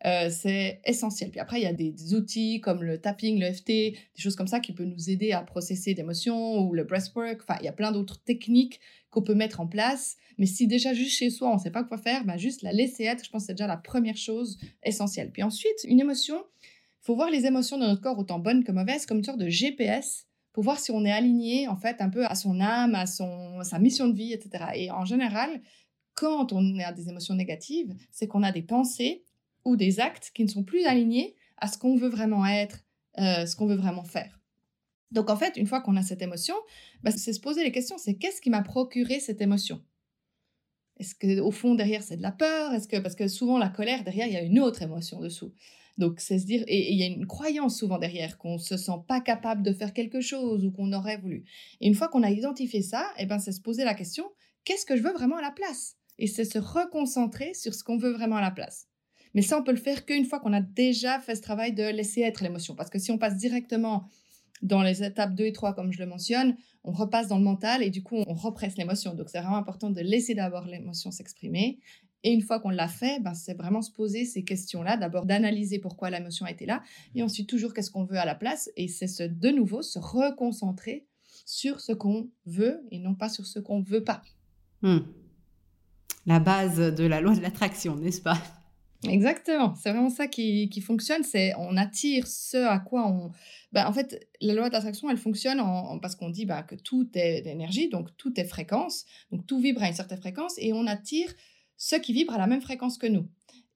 euh, 0.05 0.29
c'est 0.29 0.82
essentiel. 0.86 1.32
Puis 1.32 1.39
après, 1.39 1.60
il 1.60 1.63
y 1.63 1.67
a 1.67 1.74
des, 1.74 2.13
outils 2.13 2.62
comme 2.62 2.84
le 2.84 3.00
tapping, 3.00 3.39
le 3.39 3.51
FT, 3.51 3.67
des 3.67 3.98
choses 4.17 4.36
comme 4.36 4.48
ça 4.48 4.60
qui 4.60 4.74
peuvent 4.74 4.86
nous 4.86 5.10
aider 5.10 5.32
à 5.32 5.41
processer 5.41 5.94
des 5.94 6.01
émotions 6.01 6.60
ou 6.60 6.74
le 6.74 6.84
breathwork. 6.84 7.41
Enfin, 7.41 7.58
il 7.62 7.65
y 7.65 7.70
a 7.70 7.74
plein 7.74 7.91
d'autres 7.91 8.22
techniques 8.24 8.79
qu'on 9.10 9.22
peut 9.22 9.34
mettre 9.34 9.62
en 9.62 9.67
place. 9.67 10.17
Mais 10.38 10.46
si 10.46 10.67
déjà 10.67 10.94
juste 10.94 11.17
chez 11.17 11.29
soi, 11.29 11.50
on 11.50 11.55
ne 11.55 11.60
sait 11.60 11.72
pas 11.72 11.84
quoi 11.84 11.98
faire, 11.98 12.25
bah 12.25 12.38
juste 12.38 12.62
la 12.62 12.74
laisser 12.74 13.05
être, 13.05 13.24
je 13.24 13.29
pense 13.29 13.44
que 13.44 13.48
c'est 13.48 13.53
déjà 13.53 13.67
la 13.67 13.77
première 13.77 14.17
chose 14.17 14.60
essentielle. 14.84 15.32
Puis 15.32 15.44
ensuite, 15.44 15.86
une 15.86 16.01
émotion, 16.01 16.44
il 16.62 17.05
faut 17.05 17.15
voir 17.15 17.29
les 17.29 17.46
émotions 17.46 17.77
de 17.77 17.86
notre 17.86 18.01
corps, 18.01 18.20
autant 18.20 18.39
bonnes 18.39 18.63
que 18.63 18.74
mauvaises, 18.74 19.05
comme 19.05 19.20
une 19.20 19.24
sorte 19.24 19.39
de 19.39 19.50
GPS 19.50 20.27
pour 20.55 20.63
voir 20.63 20.79
si 20.79 20.89
on 20.91 21.03
est 21.03 21.12
aligné 21.12 21.67
en 21.67 21.75
fait 21.75 22.00
un 22.00 22.10
peu 22.10 22.25
à 22.25 22.34
son 22.34 22.62
âme, 22.62 22.96
à 22.96 23.05
son, 23.08 23.62
sa 23.63 23.77
mission 23.77 24.08
de 24.08 24.15
vie, 24.15 24.32
etc. 24.32 24.63
Et 24.75 24.89
en 24.89 25.03
général, 25.03 25.62
quand 26.15 26.53
on 26.53 26.79
a 26.79 26.91
des 26.91 27.10
émotions 27.10 27.36
négatives, 27.36 27.93
c'est 28.12 28.27
qu'on 28.27 28.43
a 28.43 28.51
des 28.51 28.63
pensées 28.63 29.24
ou 29.65 29.75
des 29.75 30.00
actes 30.00 30.31
qui 30.34 30.43
ne 30.43 30.50
sont 30.50 30.63
plus 30.63 30.86
alignés 30.86 31.36
à 31.57 31.67
ce 31.67 31.77
qu'on 31.77 31.95
veut 31.95 32.10
vraiment 32.10 32.45
être, 32.45 32.79
euh, 33.19 33.45
ce 33.45 33.55
qu'on 33.55 33.67
veut 33.67 33.75
vraiment 33.75 34.03
faire. 34.03 34.39
Donc 35.12 35.29
en 35.29 35.36
fait, 35.36 35.55
une 35.57 35.67
fois 35.67 35.81
qu'on 35.81 35.95
a 35.95 36.01
cette 36.01 36.22
émotion, 36.22 36.55
bah, 37.03 37.12
c'est 37.12 37.34
se 37.34 37.39
poser 37.39 37.63
les 37.63 37.72
questions, 37.72 37.98
c'est 37.98 38.15
qu'est-ce 38.15 38.41
qui 38.41 38.50
m'a 38.50 38.62
procuré 38.62 39.19
cette 39.19 39.41
émotion? 39.41 39.81
Est-ce 40.98 41.13
que 41.15 41.39
au 41.41 41.51
fond 41.51 41.75
derrière 41.75 42.03
c'est 42.03 42.17
de 42.17 42.22
la 42.22 42.31
peur? 42.31 42.74
Est-ce 42.74 42.88
que 42.88 42.98
parce 42.98 43.15
que 43.15 43.27
souvent 43.27 43.57
la 43.57 43.69
colère 43.69 44.03
derrière 44.03 44.27
il 44.27 44.34
y 44.34 44.38
a 44.38 44.41
une 44.41 44.60
autre 44.60 44.81
émotion 44.81 45.19
dessous. 45.19 45.53
Donc 45.98 46.19
c'est 46.19 46.39
se 46.39 46.45
dire 46.45 46.63
et 46.67 46.91
il 46.91 46.98
y 46.98 47.03
a 47.03 47.07
une 47.07 47.27
croyance 47.27 47.77
souvent 47.77 47.98
derrière 47.98 48.38
qu'on 48.38 48.57
se 48.57 48.77
sent 48.77 49.00
pas 49.07 49.19
capable 49.19 49.62
de 49.62 49.74
faire 49.74 49.93
quelque 49.93 50.22
chose 50.22 50.65
ou 50.65 50.72
qu'on 50.72 50.93
aurait 50.93 51.17
voulu. 51.17 51.43
Et 51.81 51.88
une 51.88 51.95
fois 51.95 52.07
qu'on 52.07 52.24
a 52.24 52.31
identifié 52.31 52.81
ça, 52.81 53.12
et 53.17 53.24
eh 53.24 53.25
ben 53.25 53.39
c'est 53.39 53.51
se 53.51 53.62
poser 53.62 53.84
la 53.84 53.93
question 53.93 54.25
qu'est-ce 54.65 54.86
que 54.86 54.98
je 54.98 55.03
veux 55.03 55.13
vraiment 55.13 55.38
à 55.38 55.41
la 55.41 55.51
place? 55.51 55.95
Et 56.19 56.27
c'est 56.27 56.45
se 56.45 56.60
reconcentrer 56.60 57.53
sur 57.53 57.74
ce 57.74 57.84
qu'on 57.84 57.98
veut 57.98 58.12
vraiment 58.12 58.38
à 58.38 58.41
la 58.41 58.51
place. 58.51 58.88
Mais 59.34 59.41
ça, 59.41 59.57
on 59.60 59.63
peut 59.63 59.72
le 59.72 59.77
faire 59.77 60.05
qu'une 60.05 60.25
fois 60.25 60.39
qu'on 60.39 60.53
a 60.53 60.62
déjà 60.62 61.19
fait 61.19 61.36
ce 61.36 61.41
travail 61.41 61.74
de 61.74 61.84
laisser 61.84 62.22
être 62.22 62.41
l'émotion. 62.41 62.74
Parce 62.74 62.89
que 62.89 63.00
si 63.00 63.12
on 63.12 63.17
passe 63.17 63.36
directement 63.36 64.07
dans 64.62 64.81
les 64.81 65.03
étapes 65.03 65.36
2 65.36 65.45
et 65.45 65.51
3, 65.51 65.74
comme 65.74 65.91
je 65.91 66.00
le 66.00 66.05
mentionne, 66.05 66.55
on 66.86 66.93
repasse 66.93 67.27
dans 67.27 67.38
le 67.38 67.43
mental 67.43 67.84
et 67.84 67.89
du 67.89 68.01
coup, 68.01 68.15
on 68.27 68.34
represse 68.34 68.77
l'émotion. 68.77 69.13
Donc, 69.13 69.29
c'est 69.29 69.39
vraiment 69.39 69.57
important 69.57 69.89
de 69.89 70.00
laisser 70.00 70.36
d'abord 70.36 70.65
l'émotion 70.65 71.12
s'exprimer. 71.12 71.79
Et 72.24 72.31
une 72.31 72.41
fois 72.41 72.60
qu'on 72.60 72.69
l'a 72.69 72.88
fait, 72.88 73.22
ben, 73.22 73.34
c'est 73.34 73.53
vraiment 73.53 73.81
se 73.81 73.91
poser 73.91 74.25
ces 74.25 74.43
questions-là. 74.43 74.98
D'abord, 74.98 75.25
d'analyser 75.25 75.79
pourquoi 75.79 76.10
l'émotion 76.10 76.45
a 76.45 76.51
été 76.51 76.65
là. 76.65 76.81
Et 77.13 77.22
ensuite, 77.22 77.48
toujours, 77.48 77.74
qu'est-ce 77.74 77.91
qu'on 77.91 78.05
veut 78.05 78.17
à 78.17 78.25
la 78.25 78.36
place. 78.36 78.72
Et 78.77 78.88
c'est 78.88 79.27
de 79.38 79.50
nouveau 79.50 79.81
se 79.81 80.00
reconcentrer 80.00 81.05
sur 81.45 81.81
ce 81.81 81.91
qu'on 81.91 82.29
veut 82.45 82.81
et 82.89 83.00
non 83.00 83.13
pas 83.15 83.29
sur 83.29 83.45
ce 83.45 83.60
qu'on 83.60 83.79
ne 83.79 83.86
veut 83.86 84.03
pas. 84.03 84.24
Hmm. 84.81 85.00
La 86.25 86.39
base 86.39 86.77
de 86.77 87.03
la 87.05 87.22
loi 87.22 87.36
de 87.36 87.41
l'attraction, 87.41 87.96
n'est-ce 87.96 88.22
pas? 88.22 88.41
Exactement, 89.08 89.75
c'est 89.75 89.91
vraiment 89.91 90.10
ça 90.10 90.27
qui, 90.27 90.70
qui 90.70 90.82
fonctionne, 90.82 91.24
c'est 91.24 91.53
on 91.58 91.77
attire 91.77 92.25
ce 92.27 92.58
à 92.58 92.79
quoi 92.79 93.08
on... 93.08 93.32
Ben, 93.72 93.86
en 93.86 93.94
fait, 93.94 94.27
la 94.41 94.53
loi 94.53 94.70
d'attraction, 94.70 95.10
elle 95.10 95.17
fonctionne 95.17 95.60
en, 95.60 96.00
parce 96.00 96.15
qu'on 96.15 96.29
dit 96.29 96.46
bah, 96.46 96.63
que 96.63 96.75
tout 96.75 97.08
est 97.13 97.46
énergie, 97.46 97.89
donc 97.89 98.15
tout 98.17 98.39
est 98.39 98.46
fréquence, 98.46 99.05
donc 99.32 99.46
tout 99.46 99.60
vibre 99.60 99.84
à 99.84 99.88
une 99.88 99.94
certaine 99.94 100.17
fréquence, 100.17 100.55
et 100.58 100.74
on 100.74 100.88
attire 100.88 101.32
ce 101.77 101.96
qui 101.98 102.13
vibre 102.13 102.34
à 102.34 102.38
la 102.38 102.48
même 102.48 102.62
fréquence 102.62 102.98
que 102.98 103.08
nous. 103.08 103.27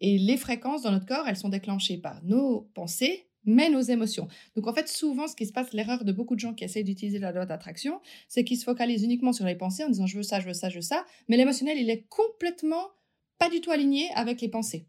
Et 0.01 0.17
les 0.17 0.37
fréquences 0.37 0.83
dans 0.83 0.91
notre 0.91 1.05
corps, 1.05 1.27
elles 1.27 1.37
sont 1.37 1.49
déclenchées 1.49 1.97
par 1.97 2.23
nos 2.23 2.69
pensées, 2.73 3.28
mais 3.45 3.69
nos 3.69 3.81
émotions. 3.81 4.27
Donc 4.55 4.67
en 4.67 4.73
fait, 4.73 4.87
souvent, 4.87 5.27
ce 5.27 5.35
qui 5.35 5.45
se 5.45 5.53
passe, 5.53 5.73
l'erreur 5.73 6.03
de 6.03 6.11
beaucoup 6.11 6.35
de 6.35 6.39
gens 6.39 6.53
qui 6.53 6.63
essayent 6.63 6.83
d'utiliser 6.83 7.19
la 7.19 7.31
loi 7.31 7.45
d'attraction, 7.45 8.01
c'est 8.27 8.43
qu'ils 8.43 8.57
se 8.57 8.63
focalisent 8.63 9.03
uniquement 9.03 9.33
sur 9.33 9.45
les 9.45 9.55
pensées 9.55 9.83
en 9.83 9.89
disant 9.89 10.05
je 10.05 10.17
veux 10.17 10.23
ça, 10.23 10.39
je 10.39 10.47
veux 10.47 10.53
ça, 10.53 10.69
je 10.69 10.75
veux 10.75 10.81
ça, 10.81 11.05
mais 11.27 11.37
l'émotionnel, 11.37 11.77
il 11.77 11.89
est 11.89 12.05
complètement 12.09 12.89
pas 13.37 13.49
du 13.49 13.61
tout 13.61 13.71
aligné 13.71 14.09
avec 14.15 14.41
les 14.41 14.49
pensées. 14.49 14.87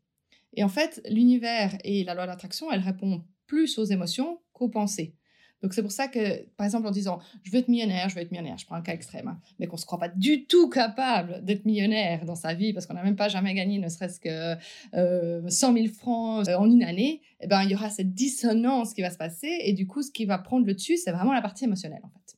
Et 0.54 0.64
en 0.64 0.68
fait, 0.68 1.00
l'univers 1.08 1.78
et 1.84 2.04
la 2.04 2.14
loi 2.14 2.26
d'attraction, 2.26 2.70
elle 2.72 2.80
répond 2.80 3.24
plus 3.46 3.78
aux 3.78 3.84
émotions 3.84 4.40
qu'aux 4.52 4.68
pensées. 4.68 5.14
Donc 5.62 5.74
c'est 5.74 5.82
pour 5.82 5.92
ça 5.92 6.08
que, 6.08 6.44
par 6.56 6.64
exemple, 6.64 6.86
en 6.86 6.90
disant 6.90 7.18
je 7.42 7.50
veux 7.50 7.58
être 7.58 7.68
millionnaire, 7.68 8.08
je 8.08 8.14
veux 8.14 8.20
être 8.22 8.30
millionnaire, 8.30 8.58
je 8.58 8.66
prends 8.66 8.76
un 8.76 8.82
cas 8.82 8.92
extrême, 8.92 9.28
hein, 9.28 9.38
mais 9.58 9.66
qu'on 9.66 9.76
se 9.76 9.86
croit 9.86 9.98
pas 9.98 10.08
du 10.08 10.46
tout 10.46 10.68
capable 10.68 11.44
d'être 11.44 11.64
millionnaire 11.66 12.24
dans 12.24 12.34
sa 12.34 12.54
vie 12.54 12.72
parce 12.72 12.86
qu'on 12.86 12.94
n'a 12.94 13.02
même 13.02 13.16
pas 13.16 13.28
jamais 13.28 13.54
gagné 13.54 13.78
ne 13.78 13.88
serait-ce 13.88 14.20
que 14.20 14.56
euh, 14.94 15.48
100 15.48 15.74
000 15.74 15.86
francs 15.88 16.48
euh, 16.48 16.56
en 16.56 16.70
une 16.70 16.82
année, 16.82 17.20
eh 17.40 17.46
ben, 17.46 17.62
il 17.62 17.70
y 17.70 17.74
aura 17.74 17.90
cette 17.90 18.14
dissonance 18.14 18.94
qui 18.94 19.02
va 19.02 19.10
se 19.10 19.18
passer 19.18 19.58
et 19.64 19.72
du 19.72 19.86
coup, 19.86 20.02
ce 20.02 20.10
qui 20.10 20.24
va 20.24 20.38
prendre 20.38 20.66
le 20.66 20.74
dessus, 20.74 20.96
c'est 20.96 21.12
vraiment 21.12 21.32
la 21.32 21.42
partie 21.42 21.64
émotionnelle 21.64 22.02
en 22.04 22.08
fait. 22.08 22.36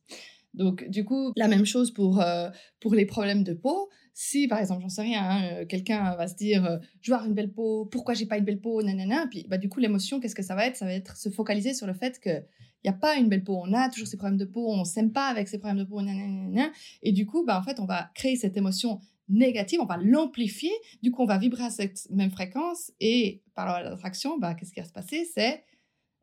Donc, 0.55 0.88
du 0.88 1.05
coup, 1.05 1.33
la 1.37 1.49
même 1.49 1.64
chose 1.64 1.93
pour, 1.93 2.21
euh, 2.21 2.50
pour 2.81 2.95
les 2.95 3.07
problèmes 3.07 3.43
de 3.43 3.55
peau. 3.55 3.88
Si, 4.14 4.47
par 4.47 4.59
exemple, 4.59 4.83
j'en 4.83 4.91
sais 4.91 5.02
rien, 5.02 5.23
hein, 5.23 5.43
euh, 5.52 5.67
quelqu'un 5.67 6.14
va 6.17 6.29
se 6.29 6.35
dire 6.35 6.64
euh, 6.67 6.76
Je 7.00 7.11
veux 7.11 7.14
avoir 7.14 7.29
une 7.29 7.35
belle 7.35 7.50
peau, 7.50 7.87
pourquoi 7.87 8.12
j'ai 8.12 8.26
pas 8.26 8.37
une 8.37 8.45
belle 8.45 8.61
peau? 8.61 8.83
Nanana. 8.83 9.26
Puis, 9.31 9.47
bah, 9.49 9.57
du 9.57 9.71
coup, 9.71 9.81
l'émotion, 9.81 10.21
qu'est-ce 10.21 10.35
que 10.35 10.43
ça 10.43 10.55
va 10.55 10.67
être? 10.67 10.76
Ça 10.76 10.85
va 10.85 10.93
être 10.93 11.17
se 11.17 11.31
focaliser 11.31 11.73
sur 11.73 11.87
le 11.87 11.95
fait 11.95 12.19
qu'il 12.83 12.91
n'y 12.91 12.97
a 12.97 12.99
pas 12.99 13.17
une 13.17 13.29
belle 13.29 13.45
peau. 13.45 13.61
On 13.62 13.73
a 13.73 13.89
toujours 13.89 14.09
ces 14.09 14.17
problèmes 14.17 14.39
de 14.39 14.45
peau, 14.45 14.69
on 14.69 14.85
s'aime 14.85 15.12
pas 15.12 15.29
avec 15.29 15.49
ces 15.49 15.59
problèmes 15.59 15.79
de 15.79 15.89
peau, 15.89 16.03
nanana. 16.03 16.71
Et 17.03 17.12
du 17.12 17.27
coup, 17.27 17.45
bah, 17.45 17.59
en 17.59 17.62
fait, 17.62 17.79
on 17.81 17.87
va 17.87 18.11
créer 18.15 18.37
cette 18.37 18.57
émotion 18.57 19.01
négative, 19.29 19.81
on 19.81 19.87
va 19.87 19.97
l'amplifier. 19.97 20.73
Du 21.03 21.12
coup, 21.12 21.23
on 21.23 21.27
va 21.27 21.39
vibrer 21.39 21.65
à 21.65 21.71
cette 21.71 22.09
même 22.11 22.31
fréquence. 22.31 22.93
Et 23.01 23.43
par 23.55 23.83
l'attraction, 23.83 24.39
bah, 24.39 24.55
qu'est-ce 24.55 24.73
qui 24.73 24.81
va 24.81 24.87
se 24.87 24.93
passer? 24.93 25.25
C'est, 25.33 25.65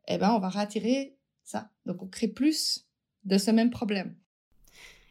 eh 0.06 0.18
ben, 0.18 0.32
on 0.32 0.38
va 0.38 0.50
rattirer 0.50 1.16
ça. 1.44 1.70
Donc, 1.86 2.02
on 2.02 2.06
crée 2.06 2.28
plus 2.28 2.86
de 3.24 3.38
ce 3.38 3.50
même 3.50 3.70
problème. 3.70 4.14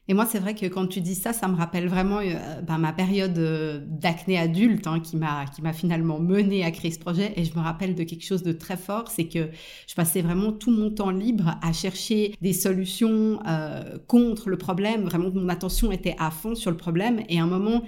Et 0.10 0.16
moi, 0.16 0.25
c'est 0.25 0.39
vrai 0.39 0.56
que 0.56 0.66
quand 0.66 0.88
tu 0.88 1.01
dis 1.01 1.13
ça, 1.13 1.34
ça 1.34 1.48
me 1.48 1.56
rappelle 1.56 1.88
vraiment 1.88 2.18
euh, 2.18 2.62
ben, 2.63 2.80
ma 2.80 2.92
période 2.94 3.38
euh, 3.38 3.80
d'acné 3.86 4.39
adulte 4.39 4.88
hein, 4.88 5.00
qui 5.00 5.16
m'a 5.18 5.46
qui 5.46 5.62
m'a 5.62 5.72
finalement 5.72 6.20
mené 6.20 6.63
à 6.63 6.72
créer 6.72 6.89
ce 6.89 6.98
projet. 6.98 7.32
Et 7.36 7.46
je 7.46 7.56
me 7.56 7.62
rappelle 7.62 7.94
de 7.94 8.04
quelque 8.04 8.25
chose 8.25 8.42
de 8.42 8.51
très 8.51 8.75
fort, 8.75 9.08
c'est 9.08 9.28
que 9.28 9.50
je 9.88 9.94
passais 9.94 10.24
vraiment 10.24 10.51
tout 10.51 10.72
mon 10.72 10.89
temps 10.89 11.12
libre 11.12 11.56
à 11.62 11.74
chercher 11.74 12.34
des 12.42 12.54
solutions 12.54 13.39
euh, 13.48 14.00
contre 14.08 14.50
le 14.50 14.58
problème. 14.58 15.04
Vraiment, 15.04 15.30
mon 15.32 15.48
attention 15.48 15.92
était 15.92 16.16
à 16.18 16.32
fond 16.32 16.56
sur 16.56 16.72
le 16.72 16.78
problème. 16.78 17.22
Et 17.30 17.39
à 17.39 17.44
un 17.44 17.48
moment, 17.48 17.84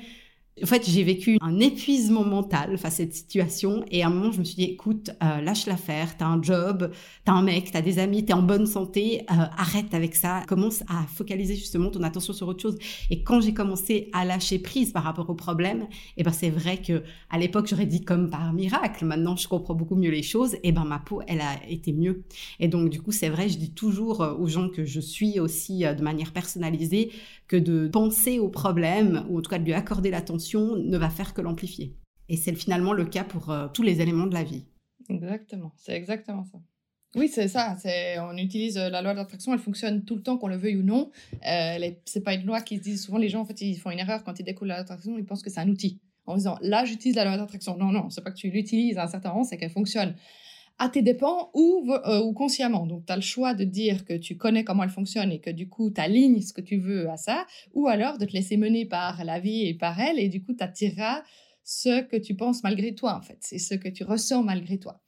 en 0.64 0.68
fait, 0.68 0.88
j'ai 0.88 1.04
vécu 1.04 1.38
un 1.42 1.60
épuisement 1.60 2.24
mental 2.24 2.78
face 2.78 2.94
à 2.94 2.98
cette 2.98 3.14
situation 3.14 3.84
et 3.90 4.04
à 4.04 4.08
un 4.08 4.10
moment, 4.10 4.32
je 4.32 4.40
me 4.40 4.44
suis 4.44 4.56
dit, 4.56 4.66
écoute, 4.66 5.12
euh, 5.24 5.42
lâche 5.42 5.66
l'affaire, 5.66 6.18
t'as 6.18 6.26
un 6.26 6.42
job, 6.42 6.92
t'as 7.26 7.34
un 7.34 7.42
mec, 7.42 7.72
t'as 7.72 7.82
des 7.82 8.00
amis, 8.00 8.26
t'es 8.26 8.34
en 8.34 8.42
bonne 8.42 8.66
santé, 8.66 9.22
euh, 9.32 9.34
arrête 9.58 9.94
avec 9.94 10.16
ça, 10.16 10.44
commence 10.48 10.82
à 10.88 11.04
focaliser 11.08 11.56
justement 11.56 11.90
ton 11.90 12.04
attention 12.04 12.34
sur 12.34 12.48
autre 12.48 12.62
chose. 12.62 12.78
Et 13.10 13.24
quand 13.24 13.42
j'ai 13.42 13.54
commencé 13.54 14.10
à 14.14 14.26
lâcher 14.26 14.60
prise 14.60 14.92
par 14.92 15.04
rapport 15.04 15.30
au 15.30 15.36
problème, 15.36 15.82
et 15.82 15.88
eh 16.18 16.24
ben 16.24 16.32
c'est 16.32 16.50
vrai 16.50 16.78
que 16.78 17.04
à 17.30 17.38
l'époque, 17.38 17.68
j'aurais 17.68 17.86
dit 17.86 18.02
comme 18.02 18.30
par 18.30 18.54
miracle, 18.54 19.06
maintenant 19.06 19.36
je 19.36 19.48
comprends 19.48 19.76
beaucoup 19.76 19.96
mieux 19.96 20.12
les 20.12 20.24
choses, 20.24 20.58
et 20.64 20.72
ben 20.72 20.86
ma 20.86 21.00
peau, 21.00 21.22
elle 21.28 21.42
a 21.42 21.60
été 21.70 21.94
mieux. 21.94 22.24
Et 22.60 22.68
donc 22.68 22.90
du 22.90 23.02
coup, 23.02 23.12
c'est 23.12 23.30
vrai, 23.30 23.50
je 23.50 23.58
dis 23.58 23.72
toujours 23.72 24.22
euh, 24.22 24.34
aux 24.34 24.48
gens 24.48 24.70
que 24.70 24.86
je 24.86 25.00
suis 25.00 25.40
aussi 25.40 25.80
de 25.80 26.02
manière 26.04 26.32
personnalisée 26.32 27.12
que 27.52 27.58
de 27.58 27.90
penser 27.90 28.40
au 28.40 28.48
problème, 28.48 29.26
ou 29.30 29.40
en 29.40 29.42
tout 29.42 29.50
cas 29.50 29.60
de 29.60 29.66
lui 29.66 29.74
accorder 29.74 30.10
l'attention, 30.10 30.78
ne 30.78 30.98
va 30.98 31.10
faire 31.10 31.34
que 31.34 31.42
l'amplifier. 31.42 31.98
Et 32.30 32.38
c'est 32.38 32.56
finalement 32.56 32.94
le 32.94 33.04
cas 33.04 33.26
pour 33.26 33.52
euh, 33.52 33.68
tous 33.68 33.84
les 33.84 34.00
éléments 34.00 34.26
de 34.26 34.34
la 34.34 34.44
vie. 34.44 34.64
Exactement, 35.10 35.74
c'est 35.76 35.92
exactement 35.92 36.46
ça. 36.46 36.60
Oui, 37.14 37.28
c'est 37.28 37.50
ça. 37.50 37.76
On 38.22 38.38
utilise 38.38 38.78
euh, 38.78 38.90
la 38.90 39.02
loi 39.02 39.14
d'attraction, 39.14 39.54
elle 39.54 39.60
fonctionne 39.60 40.06
tout 40.06 40.16
le 40.16 40.24
temps, 40.24 40.38
qu'on 40.38 40.48
le 40.48 40.56
veuille 40.56 40.78
ou 40.78 40.84
non. 40.84 41.12
Euh, 41.46 41.92
c'est 42.06 42.24
pas 42.24 42.36
une 42.36 42.46
loi 42.46 42.62
qui 42.62 42.78
se 42.78 42.84
dit 42.84 42.98
souvent 42.98 43.18
les 43.18 43.28
gens 43.28 43.42
en 43.42 43.46
fait 43.46 43.60
ils 43.60 43.76
font 43.76 43.92
une 43.92 44.00
erreur 44.00 44.24
quand 44.24 44.40
ils 44.40 44.46
découvrent 44.46 44.68
la 44.70 44.76
loi 44.76 44.84
d'attraction, 44.84 45.18
ils 45.18 45.26
pensent 45.26 45.44
que 45.44 45.50
c'est 45.50 45.60
un 45.60 45.68
outil 45.68 46.00
en 46.28 46.38
disant 46.38 46.58
là 46.62 46.86
j'utilise 46.86 47.18
la 47.18 47.26
loi 47.26 47.36
d'attraction. 47.36 47.76
Non, 47.76 47.92
non, 47.92 48.10
c'est 48.10 48.24
pas 48.24 48.32
que 48.32 48.38
tu 48.38 48.50
l'utilises 48.50 48.98
à 48.98 49.04
un 49.04 49.08
certain 49.08 49.32
moment, 49.32 49.44
c'est 49.44 49.58
qu'elle 49.58 49.72
fonctionne 49.72 50.16
à 50.82 50.90
tes 50.90 51.04
dépens 51.04 51.52
ou, 51.54 51.94
euh, 51.94 52.22
ou 52.22 52.34
consciemment. 52.34 52.88
Donc, 52.88 53.06
tu 53.06 53.14
as 53.14 53.16
le 53.16 53.22
choix 53.22 53.54
de 53.54 53.64
dire 53.64 54.04
que 54.04 54.18
tu 54.18 54.36
connais 54.36 54.64
comment 54.64 54.82
elle 54.82 54.90
fonctionne 54.90 55.32
et 55.32 55.40
que 55.40 55.52
du 55.52 55.70
coup, 55.70 55.92
tu 55.92 56.02
alignes 56.02 56.42
ce 56.42 56.54
que 56.54 56.62
tu 56.62 56.78
veux 56.78 57.08
à 57.08 57.18
ça, 57.18 57.46
ou 57.76 57.88
alors 57.88 58.18
de 58.18 58.26
te 58.26 58.34
laisser 58.34 58.58
mener 58.58 58.88
par 58.88 59.24
la 59.24 59.40
vie 59.40 59.68
et 59.68 59.76
par 59.76 60.00
elle, 60.00 60.18
et 60.18 60.28
du 60.28 60.42
coup, 60.42 60.56
tu 60.56 60.64
attireras 60.64 61.22
ce 61.64 62.02
que 62.02 62.18
tu 62.18 62.34
penses 62.34 62.64
malgré 62.64 62.96
toi, 62.96 63.16
en 63.16 63.22
fait. 63.22 63.38
C'est 63.42 63.60
ce 63.60 63.76
que 63.76 63.90
tu 63.90 64.04
ressens 64.04 64.42
malgré 64.42 64.80
toi. 64.80 65.00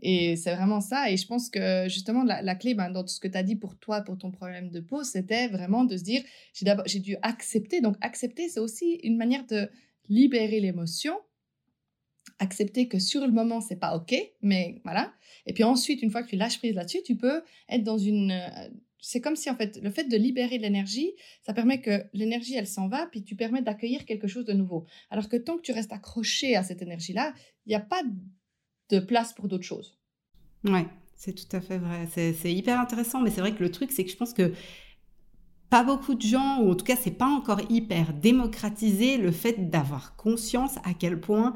Et 0.00 0.36
c'est 0.36 0.54
vraiment 0.54 0.80
ça. 0.80 1.10
Et 1.10 1.18
je 1.18 1.26
pense 1.26 1.50
que 1.50 1.86
justement, 1.86 2.24
la, 2.24 2.54
clé 2.54 2.72
ben, 2.72 2.88
dans 2.88 3.02
tout 3.02 3.12
ce 3.12 3.20
que 3.20 3.28
tu 3.28 3.36
as 3.36 3.42
dit 3.42 3.56
pour 3.56 3.76
toi, 3.76 4.00
pour 4.00 4.16
ton 4.16 4.30
problème 4.30 4.70
de 4.70 4.80
peau, 4.80 5.04
c'était 5.04 5.48
vraiment 5.48 5.84
de 5.84 5.98
se 5.98 6.02
dire, 6.02 6.22
j'ai 6.54 7.00
dû 7.00 7.16
accepter. 7.20 7.82
Donc, 7.82 7.96
accepter, 8.00 8.48
c'est 8.48 8.60
aussi 8.60 8.94
une 9.02 9.18
manière 9.18 9.44
de 9.44 9.68
libérer 10.08 10.60
l'émotion 10.60 11.12
accepter 12.38 12.88
que 12.88 12.98
sur 12.98 13.20
le 13.20 13.32
moment, 13.32 13.60
c'est 13.60 13.76
pas 13.76 13.96
OK, 13.96 14.14
mais 14.42 14.80
voilà. 14.84 15.12
Et 15.46 15.52
puis 15.52 15.64
ensuite, 15.64 16.02
une 16.02 16.10
fois 16.10 16.22
que 16.22 16.28
tu 16.28 16.36
lâches 16.36 16.58
prise 16.58 16.74
là-dessus, 16.74 17.02
tu 17.04 17.16
peux 17.16 17.42
être 17.68 17.84
dans 17.84 17.98
une. 17.98 18.32
Euh, 18.32 18.68
c'est 19.02 19.20
comme 19.20 19.36
si, 19.36 19.48
en 19.48 19.56
fait, 19.56 19.78
le 19.82 19.90
fait 19.90 20.04
de 20.04 20.16
libérer 20.16 20.58
l'énergie, 20.58 21.12
ça 21.42 21.54
permet 21.54 21.80
que 21.80 22.04
l'énergie, 22.12 22.54
elle 22.54 22.66
s'en 22.66 22.88
va, 22.88 23.06
puis 23.06 23.24
tu 23.24 23.34
permets 23.34 23.62
d'accueillir 23.62 24.04
quelque 24.04 24.26
chose 24.26 24.44
de 24.44 24.52
nouveau. 24.52 24.84
Alors 25.10 25.28
que 25.28 25.36
tant 25.36 25.56
que 25.56 25.62
tu 25.62 25.72
restes 25.72 25.92
accroché 25.92 26.54
à 26.54 26.62
cette 26.62 26.82
énergie-là, 26.82 27.32
il 27.64 27.70
n'y 27.70 27.74
a 27.74 27.80
pas 27.80 28.02
de 28.90 28.98
place 28.98 29.32
pour 29.32 29.48
d'autres 29.48 29.64
choses. 29.64 29.98
Ouais, 30.64 30.86
c'est 31.16 31.34
tout 31.34 31.56
à 31.56 31.60
fait 31.60 31.78
vrai. 31.78 32.06
C'est 32.12 32.52
hyper 32.52 32.78
intéressant, 32.78 33.20
mais 33.20 33.30
c'est 33.30 33.40
vrai 33.40 33.54
que 33.54 33.62
le 33.62 33.70
truc, 33.70 33.90
c'est 33.90 34.04
que 34.04 34.10
je 34.10 34.16
pense 34.16 34.34
que 34.34 34.52
pas 35.70 35.84
beaucoup 35.84 36.14
de 36.14 36.22
gens, 36.22 36.60
ou 36.60 36.72
en 36.72 36.74
tout 36.74 36.84
cas, 36.84 36.96
c'est 36.96 37.10
pas 37.12 37.28
encore 37.28 37.60
hyper 37.70 38.12
démocratisé 38.12 39.16
le 39.16 39.30
fait 39.30 39.70
d'avoir 39.70 40.16
conscience 40.16 40.76
à 40.84 40.94
quel 40.94 41.20
point 41.20 41.54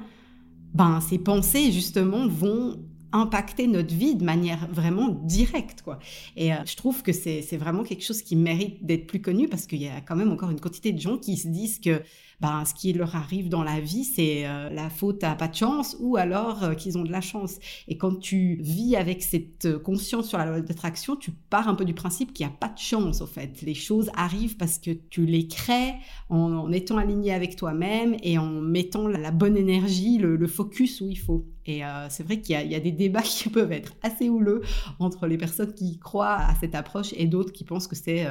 ben, 0.74 1.00
ces 1.00 1.18
pensées, 1.18 1.72
justement, 1.72 2.26
vont 2.26 2.78
impacter 3.14 3.68
notre 3.68 3.94
vie 3.94 4.16
de 4.16 4.24
manière 4.24 4.66
vraiment 4.72 5.08
directe. 5.08 5.82
Quoi. 5.82 6.00
Et 6.36 6.52
euh, 6.52 6.56
je 6.66 6.74
trouve 6.76 7.02
que 7.02 7.12
c'est 7.12 7.56
vraiment 7.56 7.84
quelque 7.84 8.04
chose 8.04 8.22
qui 8.22 8.34
mérite 8.34 8.84
d'être 8.84 9.06
plus 9.06 9.20
connu 9.20 9.48
parce 9.48 9.66
qu'il 9.66 9.80
y 9.80 9.88
a 9.88 10.00
quand 10.00 10.16
même 10.16 10.32
encore 10.32 10.50
une 10.50 10.60
quantité 10.60 10.92
de 10.92 11.00
gens 11.00 11.16
qui 11.16 11.36
se 11.36 11.46
disent 11.46 11.78
que 11.78 12.02
ben, 12.40 12.64
ce 12.64 12.74
qui 12.74 12.92
leur 12.92 13.14
arrive 13.16 13.48
dans 13.48 13.62
la 13.62 13.80
vie, 13.80 14.04
c'est 14.04 14.46
euh, 14.46 14.68
la 14.70 14.90
faute 14.90 15.22
à 15.24 15.34
pas 15.34 15.48
de 15.48 15.54
chance 15.54 15.96
ou 16.00 16.16
alors 16.16 16.64
euh, 16.64 16.74
qu'ils 16.74 16.98
ont 16.98 17.02
de 17.02 17.12
la 17.12 17.20
chance. 17.20 17.58
Et 17.88 17.96
quand 17.96 18.18
tu 18.18 18.58
vis 18.60 18.96
avec 18.96 19.22
cette 19.22 19.78
conscience 19.78 20.28
sur 20.28 20.38
la 20.38 20.46
loi 20.46 20.60
d'attraction, 20.60 21.16
tu 21.16 21.30
pars 21.30 21.68
un 21.68 21.74
peu 21.74 21.84
du 21.84 21.94
principe 21.94 22.32
qu'il 22.32 22.46
n'y 22.46 22.52
a 22.52 22.56
pas 22.56 22.68
de 22.68 22.78
chance, 22.78 23.20
au 23.20 23.26
fait. 23.26 23.62
Les 23.62 23.74
choses 23.74 24.10
arrivent 24.16 24.56
parce 24.56 24.78
que 24.78 24.90
tu 24.90 25.26
les 25.26 25.46
crées 25.46 25.94
en, 26.28 26.72
étant 26.72 26.96
aligné 26.96 27.32
avec 27.32 27.56
toi-même 27.56 28.16
et 28.22 28.38
en 28.38 28.50
mettant 28.50 29.06
la, 29.08 29.30
bonne 29.30 29.56
énergie, 29.56 30.18
le, 30.18 30.46
focus 30.46 31.00
où 31.00 31.08
il 31.08 31.18
faut. 31.18 31.46
Et 31.66 31.84
euh, 31.84 32.08
c'est 32.10 32.22
vrai 32.22 32.40
qu'il 32.40 32.54
y, 32.54 32.74
a 32.74 32.80
des 32.80 32.92
débats 32.92 33.22
qui 33.22 33.48
peuvent 33.48 33.72
être 33.72 33.94
assez 34.02 34.28
houleux 34.28 34.62
entre 34.98 35.26
les 35.26 35.38
personnes 35.38 35.72
qui 35.72 35.98
croient 35.98 36.36
à 36.36 36.54
cette 36.60 36.74
approche 36.74 37.14
et 37.16 37.26
d'autres 37.26 37.52
qui 37.52 37.64
pensent 37.64 37.86
que 37.86 37.96
c'est 37.96 38.26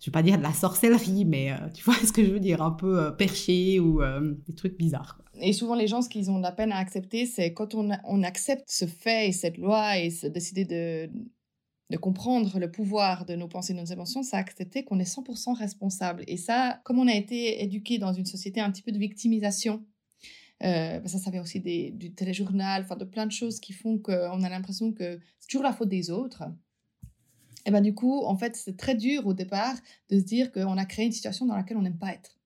je 0.00 0.06
vais 0.06 0.12
pas 0.12 0.22
dire 0.22 0.38
de 0.38 0.42
la 0.42 0.52
sorcellerie, 0.52 1.24
mais 1.24 1.52
euh, 1.52 1.56
tu 1.74 1.84
vois 1.84 1.94
ce 2.04 2.12
que 2.12 2.24
je 2.24 2.30
veux 2.30 2.40
dire, 2.40 2.62
un 2.62 2.70
peu 2.70 2.98
euh, 2.98 3.10
perché 3.10 3.80
ou 3.80 4.02
euh, 4.02 4.34
des 4.46 4.54
trucs 4.54 4.76
bizarres. 4.76 5.20
Et 5.40 5.52
souvent, 5.52 5.74
les 5.74 5.86
gens, 5.86 6.02
ce 6.02 6.08
qu'ils 6.08 6.30
ont 6.30 6.38
de 6.38 6.42
la 6.42 6.52
peine 6.52 6.72
à 6.72 6.78
accepter, 6.78 7.26
c'est 7.26 7.52
quand 7.52 7.74
on, 7.74 7.90
accepte 8.22 8.70
ce 8.70 8.86
fait 8.86 9.28
et 9.28 9.32
cette 9.32 9.58
loi 9.58 9.98
et 9.98 10.10
se 10.10 10.26
décider 10.26 10.64
de, 10.64 11.10
comprendre 11.98 12.58
le 12.58 12.70
pouvoir 12.70 13.26
de 13.26 13.36
nos 13.36 13.46
pensées 13.46 13.72
et 13.72 13.76
de 13.76 13.80
nos 13.80 13.86
émotions, 13.86 14.22
c'est 14.22 14.36
accepter 14.36 14.84
qu'on 14.84 14.98
est 14.98 15.04
100% 15.04 15.56
responsable. 15.56 16.24
Et 16.26 16.38
ça, 16.38 16.80
comme 16.84 16.98
on 16.98 17.06
a 17.06 17.14
été 17.14 17.62
éduqué 17.62 17.98
dans 17.98 18.14
une 18.14 18.24
société 18.24 18.60
un 18.60 18.70
petit 18.70 18.82
peu 18.82 18.92
de 18.92 18.98
victimisation, 18.98 19.84
bah, 20.60 21.06
ça, 21.06 21.18
ça 21.18 21.30
vient 21.30 21.42
aussi 21.42 21.60
du 21.60 22.14
téléjournal, 22.14 22.82
enfin 22.82 22.96
de 22.96 23.04
plein 23.04 23.26
de 23.26 23.32
choses 23.32 23.60
qui 23.60 23.74
font 23.74 23.98
qu'on 23.98 24.42
a 24.42 24.48
l'impression 24.48 24.92
que 24.92 25.20
c'est 25.38 25.48
toujours 25.48 25.64
la 25.64 25.74
faute 25.74 25.90
des 25.90 26.10
autres. 26.10 26.44
Et 27.66 27.70
ben 27.72 27.82
du 27.82 27.94
coup, 27.94 28.24
en 28.24 28.36
fait, 28.36 28.56
c'est 28.56 28.76
très 28.76 28.94
dur 28.94 29.26
au 29.26 29.34
départ 29.34 29.74
de 30.08 30.18
se 30.18 30.24
dire 30.24 30.52
qu'on 30.52 30.78
a 30.78 30.86
créé 30.86 31.04
une 31.04 31.12
situation 31.12 31.46
dans 31.46 31.56
laquelle 31.56 31.76
on 31.76 31.82
n'aime 31.82 31.98
pas 31.98 32.12
être. 32.12 32.38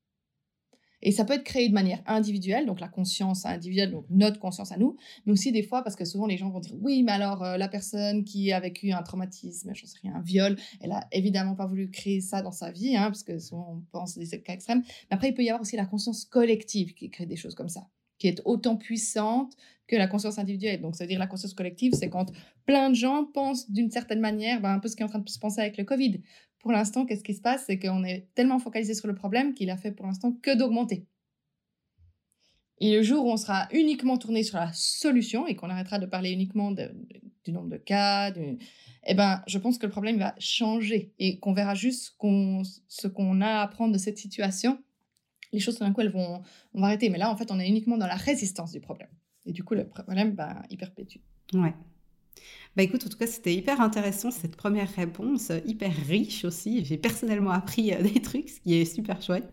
Et 1.02 1.12
ça 1.12 1.24
peut 1.24 1.34
être 1.34 1.44
créé 1.44 1.68
de 1.68 1.74
manière 1.74 2.02
individuelle, 2.06 2.66
donc 2.66 2.80
la 2.80 2.88
conscience 2.88 3.46
individuelle, 3.46 3.90
donc 3.90 4.04
notre 4.10 4.38
conscience 4.38 4.70
à 4.70 4.76
nous, 4.76 4.96
mais 5.24 5.32
aussi 5.32 5.50
des 5.50 5.62
fois 5.62 5.82
parce 5.82 5.96
que 5.96 6.04
souvent 6.04 6.26
les 6.26 6.36
gens 6.36 6.50
vont 6.50 6.60
dire 6.60 6.74
oui, 6.80 7.02
mais 7.02 7.12
alors 7.12 7.42
euh, 7.42 7.56
la 7.56 7.68
personne 7.68 8.24
qui 8.24 8.52
a 8.52 8.60
vécu 8.60 8.92
un 8.92 9.02
traumatisme, 9.02 9.72
je 9.74 9.86
sais 9.86 9.96
rien, 10.02 10.16
un 10.16 10.20
viol, 10.20 10.56
elle 10.80 10.92
a 10.92 11.06
évidemment 11.12 11.54
pas 11.54 11.66
voulu 11.66 11.90
créer 11.90 12.20
ça 12.20 12.42
dans 12.42 12.52
sa 12.52 12.70
vie, 12.70 12.96
hein, 12.96 13.04
parce 13.04 13.22
que 13.22 13.38
souvent 13.38 13.78
on 13.78 13.80
pense 13.92 14.18
des 14.18 14.42
cas 14.42 14.52
extrêmes. 14.52 14.82
Mais 15.10 15.14
après, 15.14 15.28
il 15.30 15.34
peut 15.34 15.42
y 15.42 15.48
avoir 15.48 15.62
aussi 15.62 15.76
la 15.76 15.86
conscience 15.86 16.26
collective 16.26 16.92
qui 16.92 17.08
crée 17.08 17.26
des 17.26 17.36
choses 17.36 17.54
comme 17.54 17.70
ça 17.70 17.88
qui 18.20 18.28
est 18.28 18.40
autant 18.44 18.76
puissante 18.76 19.56
que 19.88 19.96
la 19.96 20.06
conscience 20.06 20.38
individuelle. 20.38 20.80
Donc, 20.80 20.94
ça 20.94 21.02
veut 21.02 21.08
dire 21.08 21.18
la 21.18 21.26
conscience 21.26 21.54
collective, 21.54 21.94
c'est 21.94 22.10
quand 22.10 22.30
plein 22.64 22.90
de 22.90 22.94
gens 22.94 23.24
pensent 23.24 23.68
d'une 23.68 23.90
certaine 23.90 24.20
manière, 24.20 24.60
ben, 24.60 24.74
un 24.74 24.78
peu 24.78 24.86
ce 24.86 24.94
qui 24.94 25.02
est 25.02 25.04
en 25.04 25.08
train 25.08 25.18
de 25.18 25.28
se 25.28 25.40
penser 25.40 25.60
avec 25.60 25.76
le 25.76 25.84
Covid. 25.84 26.20
Pour 26.60 26.70
l'instant, 26.70 27.06
qu'est-ce 27.06 27.24
qui 27.24 27.34
se 27.34 27.40
passe? 27.40 27.64
C'est 27.66 27.80
qu'on 27.80 28.04
est 28.04 28.28
tellement 28.36 28.60
focalisé 28.60 28.94
sur 28.94 29.08
le 29.08 29.14
problème 29.16 29.54
qu'il 29.54 29.70
a 29.70 29.76
fait 29.76 29.90
pour 29.90 30.06
l'instant 30.06 30.32
que 30.32 30.56
d'augmenter. 30.56 31.06
Et 32.78 32.96
le 32.96 33.02
jour 33.02 33.26
où 33.26 33.30
on 33.30 33.36
sera 33.36 33.68
uniquement 33.72 34.16
tourné 34.16 34.42
sur 34.42 34.58
la 34.58 34.72
solution 34.72 35.46
et 35.46 35.56
qu'on 35.56 35.68
arrêtera 35.68 35.98
de 35.98 36.06
parler 36.06 36.30
uniquement 36.30 36.70
du 36.70 37.52
nombre 37.52 37.68
de 37.68 37.76
cas, 37.76 38.32
eh 39.06 39.14
ben, 39.14 39.42
je 39.46 39.58
pense 39.58 39.76
que 39.76 39.86
le 39.86 39.92
problème 39.92 40.18
va 40.18 40.34
changer 40.38 41.12
et 41.18 41.38
qu'on 41.40 41.52
verra 41.52 41.74
juste 41.74 42.14
ce 42.88 43.06
qu'on 43.08 43.40
a 43.40 43.46
à 43.46 43.62
apprendre 43.62 43.92
de 43.92 43.98
cette 43.98 44.18
situation 44.18 44.78
les 45.52 45.61
choses 45.61 45.78
d'un 45.78 45.92
coup, 45.92 46.00
elles 46.00 46.12
vont, 46.12 46.42
on 46.75 46.80
va 46.80 46.88
arrêter. 46.88 47.09
Mais 47.11 47.19
là, 47.19 47.30
en 47.30 47.37
fait, 47.37 47.50
on 47.50 47.59
est 47.59 47.69
uniquement 47.69 47.97
dans 47.97 48.07
la 48.07 48.16
résistance 48.16 48.73
du 48.73 48.80
problème. 48.80 49.09
Et 49.47 49.52
du 49.52 49.64
coup, 49.64 49.75
le 49.75 49.88
problème, 49.88 50.35
bah, 50.35 50.62
il 50.70 50.77
perpétue. 50.77 51.18
Ouais. 51.55 51.74
Bah 52.77 52.85
écoute, 52.85 53.05
en 53.05 53.09
tout 53.09 53.18
cas, 53.18 53.27
c'était 53.27 53.55
hyper 53.55 53.81
intéressant 53.81 54.31
cette 54.31 54.55
première 54.55 54.88
réponse, 54.94 55.51
hyper 55.66 55.92
riche 56.07 56.44
aussi. 56.44 56.85
J'ai 56.85 56.98
personnellement 56.98 57.51
appris 57.51 57.92
euh, 57.92 58.03
des 58.14 58.22
trucs, 58.22 58.48
ce 58.48 58.61
qui 58.61 58.74
est 58.74 58.85
super 58.85 59.20
chouette. 59.20 59.53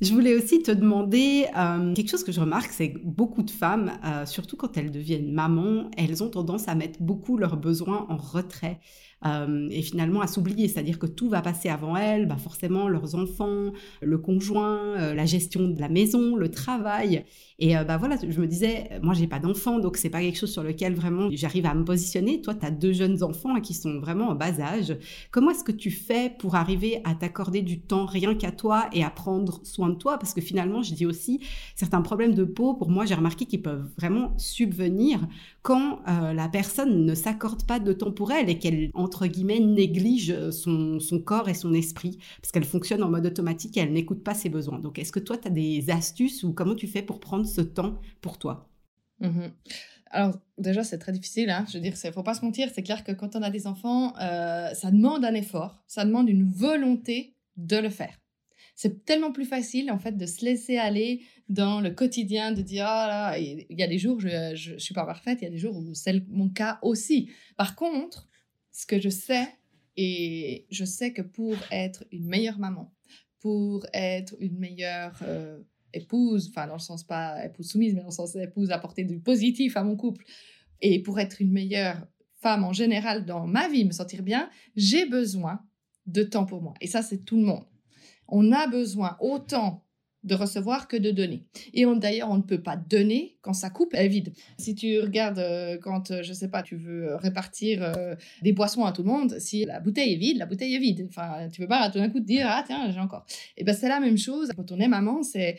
Je 0.00 0.12
voulais 0.12 0.34
aussi 0.34 0.62
te 0.62 0.70
demander 0.70 1.46
euh, 1.56 1.94
quelque 1.94 2.10
chose 2.10 2.22
que 2.22 2.32
je 2.32 2.40
remarque, 2.40 2.70
c'est 2.70 2.92
que 2.92 2.98
beaucoup 3.02 3.42
de 3.42 3.50
femmes, 3.50 3.92
euh, 4.04 4.26
surtout 4.26 4.56
quand 4.56 4.76
elles 4.76 4.90
deviennent 4.90 5.32
mamans, 5.32 5.90
elles 5.96 6.22
ont 6.22 6.28
tendance 6.28 6.68
à 6.68 6.74
mettre 6.74 7.00
beaucoup 7.00 7.38
leurs 7.38 7.56
besoins 7.56 8.04
en 8.10 8.16
retrait. 8.18 8.78
Euh, 9.24 9.68
et 9.70 9.80
finalement 9.80 10.20
à 10.20 10.26
s'oublier, 10.26 10.68
c'est-à-dire 10.68 10.98
que 10.98 11.06
tout 11.06 11.28
va 11.30 11.40
passer 11.40 11.70
avant 11.70 11.96
elles, 11.96 12.26
bah 12.26 12.36
forcément 12.36 12.88
leurs 12.88 13.14
enfants, 13.14 13.72
le 14.02 14.18
conjoint, 14.18 14.78
euh, 14.98 15.14
la 15.14 15.24
gestion 15.24 15.68
de 15.68 15.80
la 15.80 15.88
maison, 15.88 16.36
le 16.36 16.50
travail. 16.50 17.24
Et 17.58 17.78
euh, 17.78 17.84
bah 17.84 17.96
voilà, 17.96 18.16
je 18.28 18.38
me 18.38 18.46
disais, 18.46 18.90
moi 19.02 19.14
j'ai 19.14 19.26
pas 19.26 19.38
d'enfants, 19.38 19.78
donc 19.78 19.96
c'est 19.96 20.10
pas 20.10 20.20
quelque 20.20 20.38
chose 20.38 20.52
sur 20.52 20.62
lequel 20.62 20.94
vraiment 20.94 21.28
j'arrive 21.32 21.64
à 21.64 21.74
me 21.74 21.84
positionner. 21.84 22.42
Toi, 22.42 22.54
tu 22.54 22.66
as 22.66 22.70
deux 22.70 22.92
jeunes 22.92 23.22
enfants 23.22 23.58
qui 23.60 23.72
sont 23.72 23.98
vraiment 24.00 24.28
en 24.28 24.34
bas 24.34 24.60
âge. 24.60 24.94
Comment 25.30 25.50
est-ce 25.50 25.64
que 25.64 25.72
tu 25.72 25.90
fais 25.90 26.30
pour 26.38 26.54
arriver 26.54 27.00
à 27.04 27.14
t'accorder 27.14 27.62
du 27.62 27.80
temps 27.80 28.04
rien 28.04 28.34
qu'à 28.34 28.52
toi 28.52 28.88
et 28.92 29.02
à 29.02 29.08
prendre 29.08 29.60
soin 29.64 29.88
de 29.88 29.94
toi? 29.94 30.18
Parce 30.18 30.34
que 30.34 30.42
finalement, 30.42 30.82
je 30.82 30.92
dis 30.92 31.06
aussi, 31.06 31.40
certains 31.74 32.02
problèmes 32.02 32.34
de 32.34 32.44
peau, 32.44 32.74
pour 32.74 32.90
moi, 32.90 33.06
j'ai 33.06 33.14
remarqué 33.14 33.46
qu'ils 33.46 33.62
peuvent 33.62 33.88
vraiment 33.96 34.34
subvenir 34.36 35.26
quand 35.62 36.00
la 36.06 36.48
personne 36.48 37.04
ne 37.04 37.14
s'accorde 37.14 37.64
pas 37.64 37.80
de 37.80 37.92
temps 37.92 38.12
pour 38.12 38.30
elle 38.30 38.48
et 38.48 38.58
qu'elle 38.58 38.90
entre 39.06 39.28
guillemets, 39.28 39.60
néglige 39.60 40.32
euh, 40.32 40.50
son, 40.50 40.98
son 40.98 41.20
corps 41.20 41.48
et 41.48 41.54
son 41.54 41.72
esprit, 41.74 42.18
parce 42.42 42.50
qu'elle 42.50 42.64
fonctionne 42.64 43.02
en 43.04 43.08
mode 43.08 43.24
automatique 43.24 43.76
et 43.76 43.80
elle 43.80 43.92
n'écoute 43.92 44.24
pas 44.24 44.34
ses 44.34 44.48
besoins. 44.48 44.80
Donc, 44.80 44.98
est-ce 44.98 45.12
que 45.12 45.20
toi, 45.20 45.38
tu 45.38 45.46
as 45.46 45.50
des 45.50 45.90
astuces 45.90 46.42
ou 46.42 46.52
comment 46.52 46.74
tu 46.74 46.88
fais 46.88 47.02
pour 47.02 47.20
prendre 47.20 47.46
ce 47.46 47.60
temps 47.60 48.00
pour 48.20 48.38
toi? 48.38 48.68
Mmh 49.20 49.48
Alors, 50.10 50.36
déjà, 50.58 50.82
c'est 50.82 50.98
très 50.98 51.12
difficile. 51.12 51.50
Hein. 51.50 51.64
Je 51.68 51.74
veux 51.74 51.82
dire, 51.82 51.94
il 52.02 52.12
faut 52.12 52.24
pas 52.24 52.34
se 52.34 52.44
mentir. 52.44 52.68
C'est 52.74 52.82
clair 52.82 53.04
que 53.04 53.12
quand 53.12 53.36
on 53.36 53.42
a 53.42 53.50
des 53.50 53.68
enfants, 53.68 54.12
euh, 54.20 54.74
ça 54.74 54.90
demande 54.90 55.24
un 55.24 55.34
effort, 55.34 55.84
ça 55.86 56.04
demande 56.04 56.28
une 56.28 56.44
volonté 56.44 57.36
de 57.56 57.76
le 57.76 57.90
faire. 57.90 58.18
C'est 58.74 59.04
tellement 59.06 59.32
plus 59.32 59.46
facile, 59.46 59.90
en 59.90 59.98
fait, 59.98 60.18
de 60.18 60.26
se 60.26 60.44
laisser 60.44 60.76
aller 60.76 61.22
dans 61.48 61.80
le 61.80 61.90
quotidien, 61.90 62.52
de 62.52 62.60
dire, 62.60 62.84
ah 62.86 63.06
là, 63.06 63.38
il 63.38 63.64
y 63.70 63.82
a 63.82 63.86
des 63.86 63.98
jours, 63.98 64.20
je, 64.20 64.54
je, 64.54 64.76
suis 64.76 64.92
pas 64.92 65.06
parfaite, 65.06 65.38
il 65.40 65.44
y 65.44 65.48
a 65.48 65.50
des 65.50 65.58
jours 65.58 65.76
où 65.76 65.94
c'est 65.94 66.22
mon 66.28 66.50
cas 66.50 66.78
aussi. 66.82 67.30
Par 67.56 67.74
contre, 67.76 68.28
ce 68.76 68.84
que 68.84 69.00
je 69.00 69.08
sais, 69.08 69.48
et 69.96 70.66
je 70.70 70.84
sais 70.84 71.14
que 71.14 71.22
pour 71.22 71.56
être 71.70 72.04
une 72.12 72.26
meilleure 72.26 72.58
maman, 72.58 72.92
pour 73.40 73.86
être 73.94 74.36
une 74.38 74.58
meilleure 74.58 75.18
euh, 75.22 75.62
épouse, 75.94 76.48
enfin 76.50 76.66
dans 76.66 76.74
le 76.74 76.78
sens 76.80 77.02
pas 77.02 77.42
épouse 77.46 77.70
soumise, 77.70 77.94
mais 77.94 78.00
dans 78.00 78.08
le 78.08 78.12
sens 78.12 78.36
épouse 78.36 78.70
apporter 78.70 79.04
du 79.04 79.18
positif 79.18 79.78
à 79.78 79.82
mon 79.82 79.96
couple, 79.96 80.26
et 80.82 81.02
pour 81.02 81.18
être 81.18 81.40
une 81.40 81.52
meilleure 81.52 82.06
femme 82.34 82.64
en 82.64 82.74
général 82.74 83.24
dans 83.24 83.46
ma 83.46 83.66
vie, 83.70 83.86
me 83.86 83.92
sentir 83.92 84.22
bien, 84.22 84.50
j'ai 84.76 85.06
besoin 85.06 85.62
de 86.04 86.22
temps 86.22 86.44
pour 86.44 86.60
moi. 86.60 86.74
Et 86.82 86.86
ça, 86.86 87.00
c'est 87.00 87.24
tout 87.24 87.36
le 87.36 87.44
monde. 87.44 87.64
On 88.28 88.52
a 88.52 88.66
besoin 88.66 89.16
autant 89.20 89.85
de 90.26 90.34
recevoir 90.34 90.88
que 90.88 90.96
de 90.96 91.10
donner. 91.10 91.44
Et 91.72 91.86
d'ailleurs, 91.96 92.30
on 92.30 92.36
ne 92.36 92.42
peut 92.42 92.60
pas 92.60 92.76
donner 92.76 93.38
quand 93.40 93.52
sa 93.52 93.70
coupe 93.70 93.94
est 93.94 94.08
vide. 94.08 94.32
Si 94.58 94.74
tu 94.74 95.00
regardes 95.00 95.38
euh, 95.38 95.78
quand, 95.78 96.10
euh, 96.10 96.22
je 96.22 96.32
sais 96.32 96.48
pas, 96.48 96.62
tu 96.62 96.76
veux 96.76 97.14
répartir 97.16 97.82
euh, 97.82 98.14
des 98.42 98.52
boissons 98.52 98.84
à 98.84 98.92
tout 98.92 99.02
le 99.02 99.08
monde, 99.08 99.38
si 99.38 99.64
la 99.64 99.80
bouteille 99.80 100.14
est 100.14 100.18
vide, 100.18 100.38
la 100.38 100.46
bouteille 100.46 100.74
est 100.74 100.80
vide. 100.80 101.06
Enfin, 101.08 101.48
tu 101.50 101.60
peux 101.60 101.68
pas 101.68 101.88
tout 101.90 101.98
d'un 101.98 102.10
coup 102.10 102.20
te 102.20 102.26
dire, 102.26 102.46
ah 102.48 102.64
tiens, 102.66 102.90
j'ai 102.90 103.00
encore. 103.00 103.24
Et 103.56 103.64
ben 103.64 103.74
c'est 103.74 103.88
la 103.88 104.00
même 104.00 104.18
chose. 104.18 104.50
Quand 104.56 104.72
on 104.72 104.80
est 104.80 104.88
maman, 104.88 105.22
c'est 105.22 105.58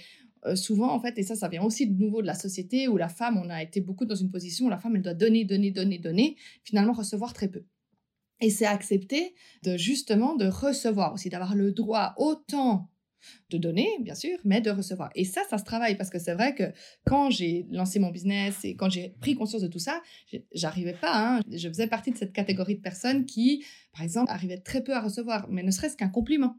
souvent, 0.55 0.93
en 0.93 0.99
fait, 0.99 1.17
et 1.17 1.23
ça, 1.23 1.35
ça 1.35 1.49
vient 1.49 1.63
aussi 1.63 1.87
de 1.87 2.01
nouveau 2.01 2.21
de 2.21 2.27
la 2.27 2.35
société 2.35 2.87
où 2.87 2.95
la 2.95 3.09
femme, 3.09 3.41
on 3.43 3.49
a 3.49 3.61
été 3.63 3.81
beaucoup 3.81 4.05
dans 4.05 4.15
une 4.15 4.29
position 4.29 4.67
où 4.67 4.69
la 4.69 4.77
femme, 4.77 4.95
elle 4.95 5.01
doit 5.01 5.13
donner, 5.13 5.43
donner, 5.43 5.71
donner, 5.71 5.97
donner, 5.97 6.37
finalement 6.63 6.93
recevoir 6.93 7.33
très 7.33 7.49
peu. 7.49 7.63
Et 8.39 8.49
c'est 8.49 8.65
accepter 8.65 9.33
de 9.63 9.77
justement 9.77 10.35
de 10.35 10.45
recevoir 10.45 11.13
aussi, 11.13 11.29
d'avoir 11.29 11.55
le 11.55 11.71
droit 11.71 12.13
autant 12.17 12.89
de 13.49 13.57
donner, 13.57 13.87
bien 14.01 14.15
sûr, 14.15 14.37
mais 14.43 14.61
de 14.61 14.69
recevoir. 14.69 15.09
Et 15.15 15.25
ça, 15.25 15.41
ça 15.49 15.57
se 15.57 15.63
travaille 15.63 15.95
parce 15.95 16.09
que 16.09 16.19
c'est 16.19 16.33
vrai 16.33 16.55
que 16.55 16.71
quand 17.05 17.29
j'ai 17.29 17.65
lancé 17.71 17.99
mon 17.99 18.11
business 18.11 18.63
et 18.63 18.75
quand 18.75 18.89
j'ai 18.89 19.15
pris 19.21 19.35
conscience 19.35 19.61
de 19.61 19.67
tout 19.67 19.79
ça, 19.79 20.01
j'arrivais 20.53 20.93
pas. 20.93 21.37
Hein. 21.37 21.41
je 21.51 21.67
faisais 21.67 21.87
partie 21.87 22.11
de 22.11 22.17
cette 22.17 22.33
catégorie 22.33 22.75
de 22.75 22.81
personnes 22.81 23.25
qui, 23.25 23.65
par 23.93 24.03
exemple, 24.03 24.31
arrivaient 24.31 24.59
très 24.59 24.83
peu 24.83 24.93
à 24.93 25.01
recevoir, 25.01 25.47
mais 25.49 25.63
ne 25.63 25.71
serait-ce 25.71 25.97
qu'un 25.97 26.09
compliment. 26.09 26.57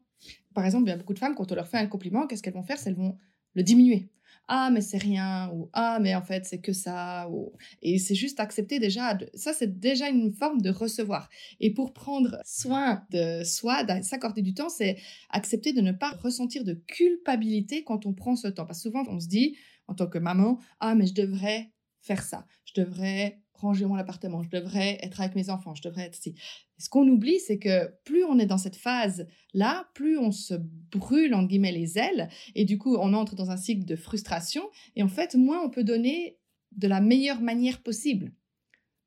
Par 0.55 0.65
exemple, 0.65 0.85
il 0.87 0.91
y 0.91 0.93
a 0.93 0.97
beaucoup 0.97 1.15
de 1.15 1.19
femmes, 1.19 1.35
quand 1.35 1.51
on 1.53 1.55
leur 1.55 1.69
fait 1.69 1.79
un 1.79 1.87
compliment, 1.87 2.27
qu'est-ce 2.27 2.43
qu'elles 2.43 2.55
vont 2.55 2.63
faire? 2.63 2.79
Elles 2.85 2.97
vont 2.97 3.17
le 3.55 3.63
diminuer 3.63 4.11
ah 4.49 4.71
mais 4.71 4.81
c'est 4.81 4.99
rien 4.99 5.51
ou 5.53 5.69
ah 5.73 5.99
mais 6.01 6.15
en 6.15 6.23
fait 6.23 6.45
c'est 6.47 6.61
que 6.61 6.73
ça 6.73 7.29
ou... 7.31 7.53
et 7.83 7.99
c'est 7.99 8.15
juste 8.15 8.41
accepter 8.41 8.79
déjà 8.79 9.17
ça 9.35 9.53
c'est 9.53 9.79
déjà 9.79 10.09
une 10.09 10.33
forme 10.33 10.61
de 10.61 10.71
recevoir. 10.71 11.29
Et 11.61 11.73
pour 11.73 11.93
prendre 11.93 12.39
soin 12.45 13.05
de 13.11 13.45
soi 13.45 13.85
s'accorder 14.03 14.43
du 14.43 14.55
temps 14.55 14.69
c'est 14.71 14.97
accepter 15.31 15.73
de 15.73 15.81
ne 15.81 15.93
pas 15.93 16.11
ressentir 16.23 16.65
de 16.65 16.75
culpabilité 16.75 17.85
quand 17.85 18.07
on 18.07 18.13
prend 18.13 18.37
ce 18.37 18.49
temps. 18.49 18.67
Parce 18.67 18.79
que 18.79 18.89
souvent 18.89 19.05
on 19.09 19.21
se 19.21 19.29
dit 19.29 19.57
en 19.87 19.95
tant 19.95 20.07
que 20.07 20.19
maman 20.19 20.59
ah 20.81 20.95
mais 20.95 21.07
je 21.07 21.15
devrais 21.15 21.71
faire 22.01 22.23
ça. 22.23 22.47
Je 22.65 22.81
devrais 22.81 23.41
ranger 23.61 23.87
mon 23.87 23.97
appartement, 23.97 24.43
je 24.43 24.51
devrais 24.51 24.99
être 25.03 25.21
avec 25.21 25.35
mes 25.35 25.51
enfants, 25.51 25.75
je 25.75 25.83
devrais 25.83 26.03
être 26.03 26.19
ici. 26.19 26.35
Ce 26.79 26.89
qu'on 26.89 27.07
oublie, 27.09 27.41
c'est 27.41 27.59
que 27.59 27.93
plus 28.05 28.25
on 28.25 28.39
est 28.39 28.47
dans 28.47 28.59
cette 28.59 28.77
phase-là, 28.77 29.89
plus 29.95 30.19
on 30.19 30.31
se 30.31 30.55
brûle, 30.93 31.35
entre 31.35 31.49
guillemets, 31.49 31.73
les 31.73 31.99
ailes, 31.99 32.29
et 32.55 32.65
du 32.65 32.79
coup, 32.79 32.97
on 32.97 33.13
entre 33.15 33.35
dans 33.35 33.51
un 33.51 33.57
cycle 33.57 33.85
de 33.85 33.97
frustration, 33.97 34.63
et 34.97 35.03
en 35.03 35.09
fait, 35.09 35.35
moins 35.35 35.63
on 35.65 35.71
peut 35.71 35.85
donner 35.85 36.39
de 36.73 36.89
la 36.89 37.01
meilleure 37.01 37.41
manière 37.41 37.83
possible. 37.83 38.33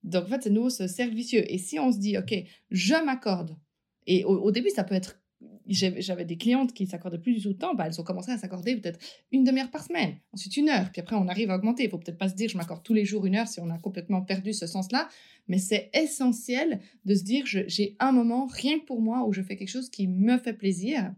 Donc, 0.03 0.25
en 0.25 0.27
fait, 0.27 0.43
c'est 0.43 0.49
nouveau 0.49 0.69
ce 0.69 0.87
cercle 0.87 1.15
vicieux. 1.15 1.43
Et 1.51 1.57
si 1.57 1.79
on 1.79 1.91
se 1.91 1.99
dit, 1.99 2.17
OK, 2.17 2.33
je 2.71 3.05
m'accorde, 3.05 3.55
et 4.07 4.23
au, 4.25 4.51
début, 4.51 4.69
ça 4.69 4.83
peut 4.83 4.95
être. 4.95 5.21
J'avais 5.67 6.25
des 6.25 6.37
clientes 6.37 6.73
qui 6.73 6.87
s'accordaient 6.87 7.17
plus 7.17 7.33
du 7.33 7.41
tout 7.41 7.53
de 7.53 7.57
temps, 7.57 7.73
bah, 7.75 7.85
elles 7.87 7.99
ont 7.99 8.03
commencé 8.03 8.31
à 8.31 8.37
s'accorder 8.37 8.75
peut-être 8.75 8.99
une 9.31 9.43
demi-heure 9.43 9.71
par 9.71 9.83
semaine, 9.83 10.17
ensuite 10.33 10.57
une 10.57 10.69
heure, 10.69 10.89
puis 10.91 11.01
après 11.01 11.15
on 11.15 11.27
arrive 11.27 11.51
à 11.51 11.55
augmenter. 11.55 11.83
Il 11.83 11.89
faut 11.89 11.97
peut-être 11.97 12.17
pas 12.17 12.29
se 12.29 12.35
dire 12.35 12.49
je 12.49 12.57
m'accorde 12.57 12.83
tous 12.83 12.93
les 12.93 13.05
jours 13.05 13.25
une 13.25 13.35
heure 13.35 13.47
si 13.47 13.59
on 13.59 13.69
a 13.69 13.77
complètement 13.77 14.21
perdu 14.21 14.53
ce 14.53 14.67
sens-là, 14.67 15.07
mais 15.47 15.57
c'est 15.57 15.89
essentiel 15.93 16.79
de 17.05 17.15
se 17.15 17.23
dire 17.23 17.45
j'ai 17.45 17.95
un 17.99 18.11
moment 18.11 18.47
rien 18.47 18.79
que 18.79 18.85
pour 18.85 19.01
moi 19.01 19.25
où 19.25 19.33
je 19.33 19.41
fais 19.41 19.55
quelque 19.55 19.69
chose 19.69 19.89
qui 19.89 20.07
me 20.07 20.37
fait 20.37 20.53
plaisir 20.53 21.13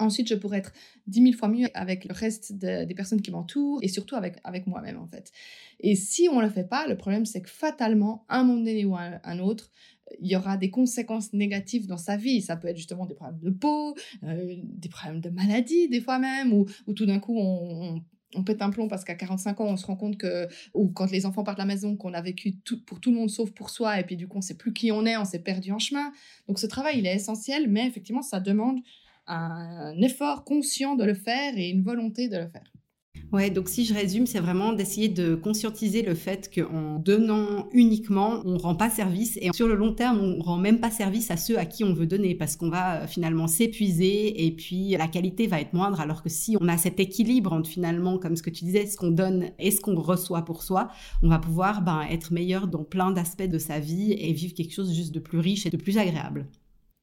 Ensuite, 0.00 0.28
je 0.28 0.36
pourrais 0.36 0.58
être 0.58 0.72
dix 1.08 1.20
mille 1.20 1.34
fois 1.34 1.48
mieux 1.48 1.66
avec 1.74 2.04
le 2.04 2.14
reste 2.14 2.52
des 2.52 2.94
personnes 2.94 3.20
qui 3.20 3.32
m'entourent 3.32 3.80
et 3.82 3.88
surtout 3.88 4.14
avec, 4.14 4.36
avec 4.44 4.68
moi-même, 4.68 4.96
en 4.96 5.08
fait. 5.08 5.32
Et 5.80 5.96
si 5.96 6.28
on 6.30 6.36
ne 6.36 6.42
le 6.42 6.50
fait 6.50 6.68
pas, 6.68 6.86
le 6.86 6.96
problème, 6.96 7.26
c'est 7.26 7.42
que 7.42 7.50
fatalement, 7.50 8.24
un 8.28 8.44
moment 8.44 8.58
donné 8.58 8.84
ou 8.84 8.94
un, 8.94 9.18
un 9.24 9.38
autre, 9.40 9.72
il 10.20 10.30
y 10.30 10.36
aura 10.36 10.56
des 10.56 10.70
conséquences 10.70 11.32
négatives 11.32 11.86
dans 11.86 11.96
sa 11.96 12.16
vie. 12.16 12.40
Ça 12.42 12.56
peut 12.56 12.68
être 12.68 12.76
justement 12.76 13.06
des 13.06 13.14
problèmes 13.14 13.40
de 13.40 13.50
peau, 13.50 13.94
euh, 14.24 14.56
des 14.62 14.88
problèmes 14.88 15.20
de 15.20 15.30
maladie, 15.30 15.88
des 15.88 16.00
fois 16.00 16.18
même, 16.18 16.52
ou, 16.52 16.66
tout 16.94 17.06
d'un 17.06 17.18
coup, 17.18 17.38
on, 17.38 18.02
on, 18.34 18.44
pète 18.44 18.62
un 18.62 18.70
plomb 18.70 18.88
parce 18.88 19.04
qu'à 19.04 19.14
45 19.14 19.60
ans, 19.60 19.66
on 19.66 19.76
se 19.76 19.86
rend 19.86 19.96
compte 19.96 20.16
que, 20.16 20.48
ou 20.74 20.88
quand 20.88 21.10
les 21.10 21.26
enfants 21.26 21.44
partent 21.44 21.58
de 21.58 21.62
la 21.62 21.66
maison, 21.66 21.96
qu'on 21.96 22.14
a 22.14 22.20
vécu 22.20 22.56
tout, 22.58 22.82
pour 22.84 23.00
tout 23.00 23.10
le 23.10 23.16
monde 23.16 23.30
sauf 23.30 23.50
pour 23.52 23.70
soi, 23.70 24.00
et 24.00 24.04
puis 24.04 24.16
du 24.16 24.28
coup, 24.28 24.38
on 24.38 24.42
sait 24.42 24.56
plus 24.56 24.72
qui 24.72 24.92
on 24.92 25.04
est, 25.06 25.16
on 25.16 25.24
s'est 25.24 25.42
perdu 25.42 25.72
en 25.72 25.78
chemin. 25.78 26.12
Donc 26.46 26.58
ce 26.58 26.66
travail, 26.66 26.98
il 26.98 27.06
est 27.06 27.14
essentiel, 27.14 27.68
mais 27.68 27.86
effectivement, 27.86 28.22
ça 28.22 28.40
demande 28.40 28.80
un 29.26 29.94
effort 30.00 30.44
conscient 30.44 30.94
de 30.94 31.04
le 31.04 31.14
faire 31.14 31.52
et 31.56 31.68
une 31.68 31.82
volonté 31.82 32.28
de 32.28 32.38
le 32.38 32.48
faire. 32.48 32.64
Ouais, 33.30 33.50
donc 33.50 33.68
si 33.68 33.84
je 33.84 33.92
résume, 33.92 34.26
c'est 34.26 34.40
vraiment 34.40 34.72
d'essayer 34.72 35.08
de 35.08 35.34
conscientiser 35.34 36.02
le 36.02 36.14
fait 36.14 36.50
qu'en 36.54 36.98
donnant 36.98 37.68
uniquement, 37.72 38.40
on 38.46 38.56
rend 38.56 38.74
pas 38.74 38.88
service 38.88 39.38
et 39.42 39.52
sur 39.52 39.68
le 39.68 39.74
long 39.74 39.92
terme, 39.92 40.18
on 40.20 40.40
rend 40.40 40.56
même 40.56 40.80
pas 40.80 40.90
service 40.90 41.30
à 41.30 41.36
ceux 41.36 41.58
à 41.58 41.66
qui 41.66 41.84
on 41.84 41.92
veut 41.92 42.06
donner 42.06 42.34
parce 42.34 42.56
qu'on 42.56 42.70
va 42.70 43.02
euh, 43.02 43.06
finalement 43.06 43.46
s'épuiser 43.46 44.46
et 44.46 44.50
puis 44.52 44.96
la 44.96 45.08
qualité 45.08 45.46
va 45.46 45.60
être 45.60 45.74
moindre 45.74 46.00
alors 46.00 46.22
que 46.22 46.30
si 46.30 46.56
on 46.60 46.68
a 46.68 46.78
cet 46.78 47.00
équilibre 47.00 47.52
entre 47.52 47.68
finalement, 47.68 48.18
comme 48.18 48.34
ce 48.34 48.42
que 48.42 48.50
tu 48.50 48.64
disais, 48.64 48.86
ce 48.86 48.96
qu'on 48.96 49.10
donne 49.10 49.50
et 49.58 49.70
ce 49.70 49.80
qu'on 49.80 50.00
reçoit 50.00 50.42
pour 50.42 50.62
soi, 50.62 50.88
on 51.22 51.28
va 51.28 51.38
pouvoir 51.38 51.82
ben, 51.82 52.02
être 52.10 52.32
meilleur 52.32 52.66
dans 52.66 52.84
plein 52.84 53.10
d'aspects 53.10 53.42
de 53.42 53.58
sa 53.58 53.78
vie 53.78 54.12
et 54.12 54.32
vivre 54.32 54.54
quelque 54.54 54.72
chose 54.72 54.94
juste 54.94 55.12
de 55.12 55.20
plus 55.20 55.38
riche 55.38 55.66
et 55.66 55.70
de 55.70 55.76
plus 55.76 55.98
agréable. 55.98 56.46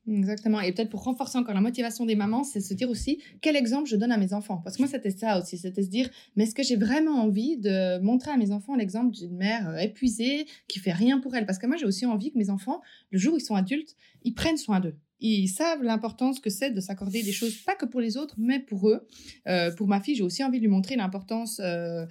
Exactement. 0.08 0.62
Et 0.62 0.72
peut-être 0.72 0.90
pour 0.90 1.04
renforcer 1.04 1.38
encore 1.38 1.56
la 1.56 1.62
motivation 1.62 2.06
des 2.06 2.16
mamans, 2.16 2.44
c'est 2.44 2.62
se 2.62 2.74
dire 2.74 2.90
aussi 2.90 3.22
quel 3.42 3.56
exemple 3.56 3.90
je 3.90 3.96
donne 3.96 4.12
à 4.12 4.18
mes 4.18 4.34
enfants? 4.34 4.62
Parce 4.64 4.78
que 4.78 4.84
moi, 4.84 4.90
c'était 4.90 5.12
ça 5.12 5.40
aussi. 5.40 5.58
C'était 5.58 5.82
se 5.82 5.90
dire, 5.90 6.10
mais 6.36 6.44
est-ce 6.44 6.54
que 6.54 6.64
j'ai 6.64 6.76
vraiment 6.76 7.24
envie 7.24 7.58
de 7.58 8.00
montrer 8.00 8.32
à 8.32 8.38
mes 8.38 8.52
enfants 8.52 8.76
l'exemple 8.76 9.12
d'une 9.16 9.36
mère 9.36 9.68
euh, 9.70 9.78
épuisée 9.78 10.46
qui 10.68 10.80
fait 10.80 10.92
rien 10.92 11.20
pour 11.20 11.36
elle? 11.36 11.46
Parce 11.46 11.58
que 11.58 11.66
moi, 11.66 11.76
j'ai 11.78 11.86
aussi 11.86 12.06
envie 12.06 12.32
que 12.32 12.38
mes 12.38 12.52
enfants, 12.52 12.82
le 13.10 13.18
jour 13.18 13.34
où 13.34 13.38
ils 13.38 13.42
sont 13.42 13.56
adultes, 13.56 13.96
ils 14.24 14.34
prennent 14.34 14.58
soin 14.58 14.80
d'eux. 14.80 14.96
Ils 15.22 15.48
savent 15.48 15.82
l'importance 15.82 16.40
que 16.40 16.50
c'est 16.50 16.72
de 16.72 16.82
s'accorder 16.82 17.24
des 17.24 17.32
choses, 17.32 17.56
pas 17.56 17.74
que 17.74 17.86
pour 17.86 18.02
les 18.02 18.18
autres, 18.18 18.36
mais 18.38 18.60
pour 18.60 18.90
eux. 18.90 19.08
Euh, 19.48 19.74
pour 19.74 19.88
ma 19.88 20.02
fille, 20.02 20.16
j'ai 20.16 20.24
aussi 20.24 20.44
envie 20.44 20.60
de 20.60 20.64
lui 20.64 20.72
montrer 20.72 20.98
l'importance 20.98 21.60
euh, 21.64 22.06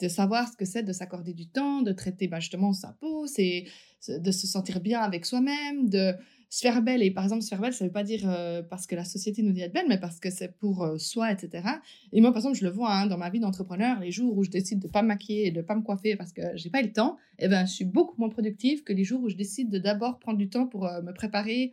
de 0.00 0.08
savoir 0.08 0.48
ce 0.50 0.56
que 0.56 0.64
c'est 0.64 0.84
de 0.84 0.92
s'accorder 0.92 1.34
du 1.34 1.48
temps, 1.48 1.82
de 1.82 1.92
traiter 1.92 2.28
bah, 2.28 2.40
justement 2.40 2.72
sa 2.72 2.96
peau, 3.00 3.26
c'est 3.26 3.64
de 4.08 4.30
se 4.30 4.46
sentir 4.46 4.80
bien 4.80 5.00
avec 5.00 5.26
soi-même, 5.26 5.90
de 5.90 6.14
se 6.50 6.62
faire 6.62 6.82
belle. 6.82 7.02
Et 7.02 7.12
par 7.12 7.24
exemple, 7.24 7.42
se 7.42 7.48
faire 7.48 7.60
belle, 7.60 7.72
ça 7.72 7.84
ne 7.84 7.88
veut 7.88 7.92
pas 7.92 8.02
dire 8.02 8.22
euh, 8.26 8.60
parce 8.62 8.86
que 8.86 8.96
la 8.96 9.04
société 9.04 9.42
nous 9.42 9.52
dit 9.52 9.62
être 9.62 9.72
belle, 9.72 9.86
mais 9.88 9.98
parce 9.98 10.18
que 10.18 10.30
c'est 10.30 10.58
pour 10.58 10.82
euh, 10.82 10.98
soi, 10.98 11.30
etc. 11.32 11.66
Et 12.12 12.20
moi, 12.20 12.32
par 12.32 12.38
exemple, 12.38 12.58
je 12.58 12.64
le 12.64 12.70
vois 12.70 12.92
hein, 12.92 13.06
dans 13.06 13.16
ma 13.16 13.30
vie 13.30 13.38
d'entrepreneur, 13.38 14.00
les 14.00 14.10
jours 14.10 14.36
où 14.36 14.42
je 14.42 14.50
décide 14.50 14.80
de 14.80 14.88
ne 14.88 14.92
pas 14.92 15.02
me 15.02 15.08
maquiller 15.08 15.46
et 15.46 15.50
de 15.52 15.58
ne 15.58 15.62
pas 15.62 15.76
me 15.76 15.82
coiffer 15.82 16.16
parce 16.16 16.32
que 16.32 16.42
j'ai 16.56 16.68
pas 16.68 16.80
eu 16.80 16.86
le 16.86 16.92
temps, 16.92 17.16
eh 17.38 17.48
ben, 17.48 17.64
je 17.64 17.72
suis 17.72 17.84
beaucoup 17.84 18.16
moins 18.18 18.28
productive 18.28 18.82
que 18.82 18.92
les 18.92 19.04
jours 19.04 19.22
où 19.22 19.28
je 19.28 19.36
décide 19.36 19.70
de 19.70 19.78
d'abord 19.78 20.18
prendre 20.18 20.38
du 20.38 20.50
temps 20.50 20.66
pour 20.66 20.86
euh, 20.86 21.00
me 21.02 21.14
préparer, 21.14 21.72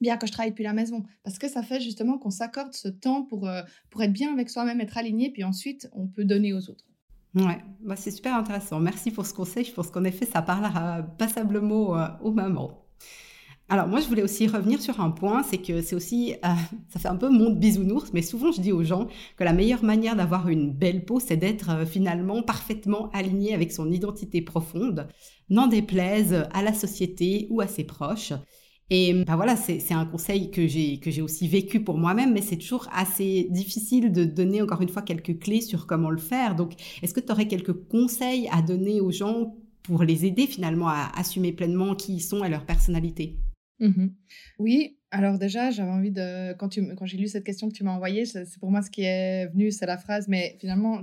bien 0.00 0.16
que 0.16 0.28
je 0.28 0.32
travaille 0.32 0.52
depuis 0.52 0.64
la 0.64 0.74
maison. 0.74 1.02
Parce 1.24 1.38
que 1.38 1.48
ça 1.48 1.64
fait 1.64 1.80
justement 1.80 2.16
qu'on 2.16 2.30
s'accorde 2.30 2.72
ce 2.72 2.88
temps 2.88 3.24
pour, 3.24 3.48
pour 3.90 4.02
être 4.02 4.12
bien 4.12 4.32
avec 4.32 4.48
soi-même, 4.48 4.80
être 4.80 4.96
aligné, 4.96 5.30
puis 5.30 5.42
ensuite, 5.42 5.88
on 5.92 6.06
peut 6.06 6.24
donner 6.24 6.52
aux 6.52 6.70
autres. 6.70 6.84
Ouais, 7.34 7.58
bah 7.80 7.96
c'est 7.96 8.12
super 8.12 8.36
intéressant. 8.36 8.78
Merci 8.78 9.10
pour 9.10 9.26
ce 9.26 9.34
conseil. 9.34 9.64
Je 9.64 9.72
pense 9.72 9.90
qu'en 9.90 10.04
effet, 10.04 10.24
ça 10.24 10.40
parlera 10.40 11.02
passablement 11.02 11.96
aux 12.22 12.32
mamans. 12.32 12.83
Alors 13.70 13.88
moi, 13.88 14.00
je 14.00 14.08
voulais 14.08 14.22
aussi 14.22 14.46
revenir 14.46 14.82
sur 14.82 15.00
un 15.00 15.10
point, 15.10 15.42
c'est 15.42 15.58
que 15.58 15.80
c'est 15.80 15.96
aussi, 15.96 16.34
euh, 16.44 16.48
ça 16.88 17.00
fait 17.00 17.08
un 17.08 17.16
peu 17.16 17.30
monde 17.30 17.58
bisounours, 17.58 18.12
mais 18.12 18.20
souvent 18.20 18.52
je 18.52 18.60
dis 18.60 18.72
aux 18.72 18.84
gens 18.84 19.08
que 19.36 19.44
la 19.44 19.54
meilleure 19.54 19.82
manière 19.82 20.16
d'avoir 20.16 20.48
une 20.48 20.70
belle 20.70 21.04
peau, 21.04 21.18
c'est 21.18 21.38
d'être 21.38 21.70
euh, 21.70 21.86
finalement 21.86 22.42
parfaitement 22.42 23.10
aligné 23.12 23.54
avec 23.54 23.72
son 23.72 23.90
identité 23.90 24.42
profonde, 24.42 25.08
n'en 25.48 25.66
déplaise 25.66 26.46
à 26.52 26.62
la 26.62 26.74
société 26.74 27.46
ou 27.50 27.60
à 27.62 27.66
ses 27.66 27.84
proches. 27.84 28.34
Et 28.90 29.24
ben 29.24 29.36
voilà, 29.36 29.56
c'est 29.56 29.94
un 29.94 30.04
conseil 30.04 30.50
que 30.50 30.66
j'ai 30.66 31.00
que 31.00 31.10
j'ai 31.10 31.22
aussi 31.22 31.48
vécu 31.48 31.82
pour 31.82 31.96
moi-même, 31.96 32.34
mais 32.34 32.42
c'est 32.42 32.58
toujours 32.58 32.86
assez 32.92 33.46
difficile 33.50 34.12
de 34.12 34.24
donner 34.24 34.60
encore 34.60 34.82
une 34.82 34.90
fois 34.90 35.00
quelques 35.00 35.38
clés 35.38 35.62
sur 35.62 35.86
comment 35.86 36.10
le 36.10 36.18
faire. 36.18 36.54
Donc, 36.54 36.74
est-ce 37.02 37.14
que 37.14 37.20
tu 37.20 37.32
aurais 37.32 37.48
quelques 37.48 37.72
conseils 37.72 38.46
à 38.52 38.60
donner 38.60 39.00
aux 39.00 39.10
gens 39.10 39.56
pour 39.84 40.02
les 40.04 40.26
aider 40.26 40.46
finalement 40.46 40.88
à 40.88 41.10
assumer 41.16 41.52
pleinement 41.52 41.94
qui 41.94 42.16
ils 42.16 42.20
sont 42.20 42.44
et 42.44 42.50
leur 42.50 42.66
personnalité? 42.66 43.38
Mmh 43.80 44.06
oui, 44.58 44.98
alors 45.10 45.38
déjà, 45.38 45.70
j'avais 45.70 45.90
envie 45.90 46.10
de. 46.10 46.52
Quand, 46.54 46.68
tu, 46.68 46.94
quand 46.94 47.06
j'ai 47.06 47.18
lu 47.18 47.28
cette 47.28 47.44
question 47.44 47.68
que 47.68 47.74
tu 47.74 47.84
m'as 47.84 47.92
envoyée, 47.92 48.24
c'est 48.24 48.58
pour 48.58 48.70
moi 48.70 48.82
ce 48.82 48.90
qui 48.90 49.02
est 49.02 49.46
venu, 49.48 49.70
c'est 49.70 49.86
la 49.86 49.98
phrase, 49.98 50.28
mais 50.28 50.56
finalement, 50.60 51.02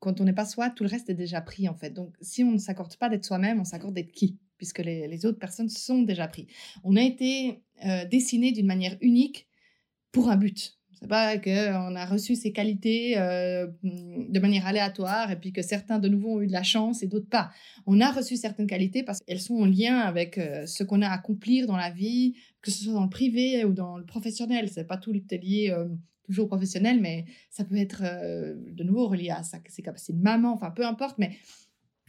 quand 0.00 0.20
on 0.20 0.24
n'est 0.24 0.32
pas 0.32 0.46
soi, 0.46 0.70
tout 0.70 0.82
le 0.82 0.88
reste 0.88 1.10
est 1.10 1.14
déjà 1.14 1.40
pris 1.40 1.68
en 1.68 1.74
fait. 1.74 1.90
Donc 1.90 2.16
si 2.20 2.42
on 2.42 2.52
ne 2.52 2.58
s'accorde 2.58 2.96
pas 2.96 3.08
d'être 3.08 3.24
soi-même, 3.24 3.60
on 3.60 3.64
s'accorde 3.64 3.94
d'être 3.94 4.12
qui 4.12 4.38
Puisque 4.56 4.80
les, 4.80 5.08
les, 5.08 5.24
autres 5.24 5.38
personnes 5.38 5.70
sont 5.70 6.02
déjà 6.02 6.28
pris. 6.28 6.46
On 6.84 6.94
a 6.96 7.00
été 7.00 7.62
euh, 7.86 8.04
dessiné 8.04 8.52
d'une 8.52 8.66
manière 8.66 8.94
unique 9.00 9.48
pour 10.12 10.28
un 10.28 10.36
but. 10.36 10.78
C'est 11.00 11.08
pas 11.08 11.38
qu'on 11.38 11.96
a 11.96 12.04
reçu 12.04 12.34
ces 12.34 12.52
qualités 12.52 13.16
euh, 13.16 13.66
de 13.82 14.38
manière 14.38 14.66
aléatoire 14.66 15.30
et 15.30 15.36
puis 15.36 15.52
que 15.52 15.62
certains 15.62 15.98
de 15.98 16.08
nouveau 16.08 16.36
ont 16.36 16.40
eu 16.42 16.46
de 16.46 16.52
la 16.52 16.62
chance 16.62 17.02
et 17.02 17.06
d'autres 17.06 17.28
pas. 17.28 17.50
On 17.86 18.00
a 18.00 18.10
reçu 18.10 18.36
certaines 18.36 18.66
qualités 18.66 19.02
parce 19.02 19.20
qu'elles 19.20 19.40
sont 19.40 19.56
en 19.56 19.64
lien 19.64 19.98
avec 19.98 20.36
euh, 20.36 20.66
ce 20.66 20.84
qu'on 20.84 21.00
a 21.00 21.08
à 21.08 21.14
accomplir 21.14 21.66
dans 21.66 21.76
la 21.76 21.90
vie, 21.90 22.34
que 22.60 22.70
ce 22.70 22.84
soit 22.84 22.92
dans 22.92 23.04
le 23.04 23.10
privé 23.10 23.64
ou 23.64 23.72
dans 23.72 23.96
le 23.96 24.04
professionnel. 24.04 24.68
C'est 24.68 24.86
pas 24.86 24.98
tout 24.98 25.12
lié 25.12 25.70
euh, 25.70 25.88
toujours 26.24 26.48
professionnel, 26.48 27.00
mais 27.00 27.24
ça 27.48 27.64
peut 27.64 27.76
être 27.76 28.02
de 28.02 28.84
nouveau 28.84 29.08
relié 29.08 29.30
à 29.30 29.42
ses 29.42 29.82
capacités 29.82 30.12
de 30.12 30.22
maman, 30.22 30.52
enfin 30.52 30.70
peu 30.70 30.86
importe, 30.86 31.18
mais 31.18 31.32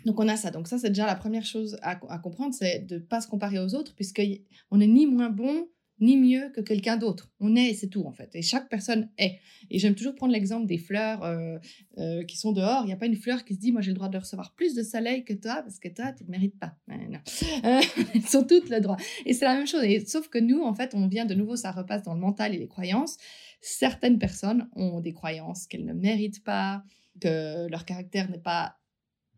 donc 0.06 0.20
on 0.20 0.28
a 0.28 0.36
ça. 0.36 0.52
Donc 0.52 0.68
ça, 0.68 0.78
c'est 0.78 0.90
déjà 0.90 1.08
la 1.08 1.16
première 1.16 1.46
chose 1.46 1.78
à, 1.82 2.00
à 2.08 2.20
comprendre, 2.20 2.54
c'est 2.54 2.86
de 2.86 2.96
ne 2.96 3.00
pas 3.00 3.22
se 3.22 3.28
comparer 3.28 3.58
aux 3.58 3.74
autres, 3.74 3.96
puisqu'on 3.96 4.78
n'est 4.78 4.88
ni 4.88 5.08
moins 5.08 5.32
bon 5.32 5.68
ni 6.02 6.18
mieux 6.18 6.50
que 6.50 6.62
quelqu'un 6.62 6.98
d'autre. 6.98 7.32
On 7.40 7.56
est 7.56 7.68
et 7.68 7.74
c'est 7.74 7.88
tout 7.88 8.04
en 8.06 8.12
fait. 8.12 8.30
Et 8.36 8.42
chaque 8.42 8.68
personne 8.70 9.10
est. 9.18 9.40
Et 9.70 9.80
j'aime 9.80 9.96
toujours 9.96 10.16
prendre 10.16 10.34
l'exemple 10.34 10.66
des 10.66 10.80
fleurs 10.80 11.24
euh, 11.24 11.58
euh, 12.00 12.24
qui 12.24 12.38
sont 12.38 12.52
dehors. 12.52 12.84
Il 12.84 12.88
n'y 12.88 12.94
a 12.94 12.98
pas 12.98 13.06
une 13.06 13.16
fleur 13.16 13.46
qui 13.46 13.54
se 13.54 13.60
dit 13.60 13.72
moi 13.72 13.82
j'ai 13.82 13.92
le 13.92 13.96
droit 13.96 14.10
de 14.10 14.18
recevoir 14.18 14.54
plus 14.56 14.74
de 14.74 14.82
soleil 14.82 15.24
que 15.24 15.34
toi 15.34 15.62
parce 15.62 15.80
que 15.80 15.88
toi 15.88 16.12
tu 16.12 16.26
ne 16.26 16.30
mérites 16.30 16.60
pas. 16.60 16.76
non. 16.88 17.20
Euh, 17.64 17.80
elles 18.16 18.24
sont 18.24 18.44
toutes 18.44 18.70
le 18.70 18.80
droit. 18.80 18.98
Et 19.26 19.34
c'est 19.34 19.46
la 19.46 19.54
même 19.54 19.68
chose. 19.68 19.84
Sauf 20.08 20.30
que 20.30 20.40
nous 20.40 20.64
en 20.64 20.74
fait 20.74 20.96
on 20.96 21.08
vient 21.08 21.26
de 21.26 21.36
nouveau, 21.36 21.56
ça 21.56 21.72
repasse 21.72 22.02
dans 22.04 22.16
le 22.16 22.20
mental 22.20 22.56
et 22.56 22.58
les 22.58 22.68
croyances. 22.68 23.18
Certaines 23.62 24.18
personnes 24.18 24.68
ont 24.76 25.00
des 25.00 25.14
croyances 25.14 25.68
qu'elles 25.68 25.86
ne 25.86 25.94
méritent 25.94 26.44
pas, 26.44 26.84
que 27.20 27.68
leur 27.70 27.86
caractère 27.86 28.30
n'est 28.32 28.40
pas 28.40 28.78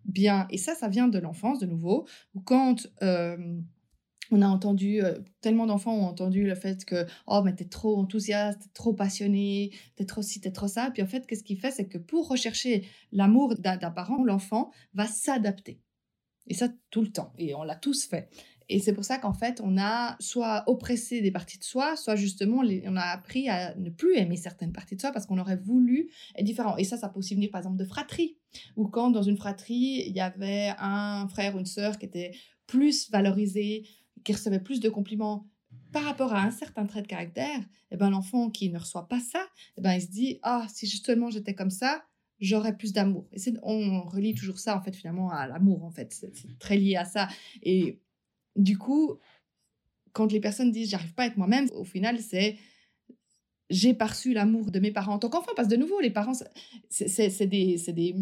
bien. 0.05 0.47
Et 0.49 0.57
ça, 0.57 0.75
ça 0.75 0.87
vient 0.87 1.07
de 1.07 1.19
l'enfance 1.19 1.59
de 1.59 1.65
nouveau. 1.65 2.07
Ou 2.33 2.41
quand 2.41 2.87
on 4.33 4.41
a 4.41 4.47
entendu, 4.47 5.01
euh, 5.01 5.19
tellement 5.41 5.65
d'enfants 5.65 5.95
ont 5.95 6.05
entendu 6.05 6.43
le 6.43 6.55
fait 6.55 6.83
que, 6.85 7.05
oh, 7.27 7.41
mais 7.43 7.53
t'es 7.53 7.65
trop 7.65 7.97
enthousiaste, 7.97 8.61
t'es 8.61 8.69
trop 8.73 8.93
passionné, 8.93 9.71
t'es 9.95 10.05
trop 10.05 10.21
ci, 10.21 10.41
t'es 10.41 10.51
trop 10.51 10.67
ça. 10.67 10.91
Puis 10.91 11.01
en 11.03 11.07
fait, 11.07 11.25
qu'est-ce 11.25 11.43
qu'il 11.43 11.59
fait? 11.59 11.71
C'est 11.71 11.87
que 11.87 11.97
pour 11.97 12.27
rechercher 12.27 12.85
l'amour 13.11 13.55
d'un 13.55 13.77
parent, 13.77 14.23
l'enfant 14.23 14.71
va 14.93 15.07
s'adapter. 15.07 15.79
Et 16.47 16.53
ça, 16.53 16.67
tout 16.89 17.01
le 17.01 17.11
temps. 17.11 17.31
Et 17.37 17.55
on 17.55 17.63
l'a 17.63 17.75
tous 17.75 18.05
fait. 18.05 18.29
Et 18.69 18.79
c'est 18.79 18.93
pour 18.93 19.05
ça 19.05 19.17
qu'en 19.17 19.33
fait, 19.33 19.61
on 19.63 19.77
a 19.77 20.15
soit 20.19 20.63
oppressé 20.67 21.21
des 21.21 21.31
parties 21.31 21.59
de 21.59 21.63
soi, 21.63 21.95
soit 21.95 22.15
justement, 22.15 22.63
on 22.85 22.95
a 22.95 23.01
appris 23.01 23.49
à 23.49 23.75
ne 23.75 23.89
plus 23.89 24.15
aimer 24.15 24.37
certaines 24.37 24.71
parties 24.71 24.95
de 24.95 25.01
soi 25.01 25.11
parce 25.11 25.25
qu'on 25.25 25.37
aurait 25.37 25.57
voulu 25.57 26.09
être 26.35 26.45
différent. 26.45 26.77
Et 26.77 26.83
ça, 26.83 26.97
ça 26.97 27.09
peut 27.09 27.19
aussi 27.19 27.35
venir 27.35 27.51
par 27.51 27.59
exemple 27.59 27.77
de 27.77 27.85
fratrie, 27.85 28.37
ou 28.75 28.87
quand 28.87 29.11
dans 29.11 29.21
une 29.21 29.37
fratrie, 29.37 30.03
il 30.07 30.15
y 30.15 30.21
avait 30.21 30.73
un 30.79 31.27
frère 31.27 31.55
ou 31.55 31.59
une 31.59 31.65
sœur 31.65 31.97
qui 31.97 32.05
était 32.05 32.31
plus 32.67 33.11
valorisé, 33.11 33.85
qui 34.23 34.33
recevait 34.33 34.59
plus 34.59 34.79
de 34.79 34.89
compliments 34.89 35.47
par 35.91 36.03
rapport 36.03 36.33
à 36.33 36.41
un 36.41 36.51
certain 36.51 36.85
trait 36.85 37.01
de 37.01 37.07
caractère, 37.07 37.59
eh 37.91 37.97
ben, 37.97 38.09
l'enfant 38.09 38.49
qui 38.49 38.69
ne 38.69 38.79
reçoit 38.79 39.07
pas 39.07 39.19
ça, 39.19 39.45
eh 39.77 39.81
ben, 39.81 39.93
il 39.93 40.01
se 40.01 40.07
dit 40.07 40.39
Ah, 40.41 40.65
si 40.73 40.87
justement 40.87 41.29
j'étais 41.29 41.53
comme 41.53 41.69
ça, 41.69 42.03
j'aurais 42.39 42.75
plus 42.75 42.93
d'amour. 42.93 43.27
Et 43.31 43.39
on 43.61 44.01
relie 44.03 44.33
toujours 44.35 44.59
ça, 44.59 44.75
en 44.77 44.81
fait, 44.81 44.95
finalement, 44.95 45.31
à 45.31 45.47
l'amour, 45.47 45.83
en 45.83 45.91
fait. 45.91 46.13
C'est 46.13 46.59
très 46.59 46.77
lié 46.77 46.95
à 46.95 47.05
ça. 47.05 47.27
Et 47.61 48.01
du 48.55 48.77
coup, 48.77 49.19
quand 50.13 50.31
les 50.31 50.39
personnes 50.39 50.71
disent 50.71 50.89
J'arrive 50.89 51.13
pas 51.13 51.23
à 51.23 51.25
être 51.27 51.37
moi-même, 51.37 51.69
au 51.73 51.83
final, 51.83 52.19
c'est 52.19 52.57
j'ai 53.69 53.93
perçu 53.93 54.33
l'amour 54.33 54.71
de 54.71 54.79
mes 54.79 54.91
parents 54.91 55.13
en 55.13 55.19
tant 55.19 55.29
qu'enfant. 55.29 55.51
Parce 55.55 55.67
que 55.67 55.73
de 55.73 55.79
nouveau, 55.79 55.99
les 55.99 56.11
parents, 56.11 56.33
c'est 56.89 57.47
des 57.47 58.15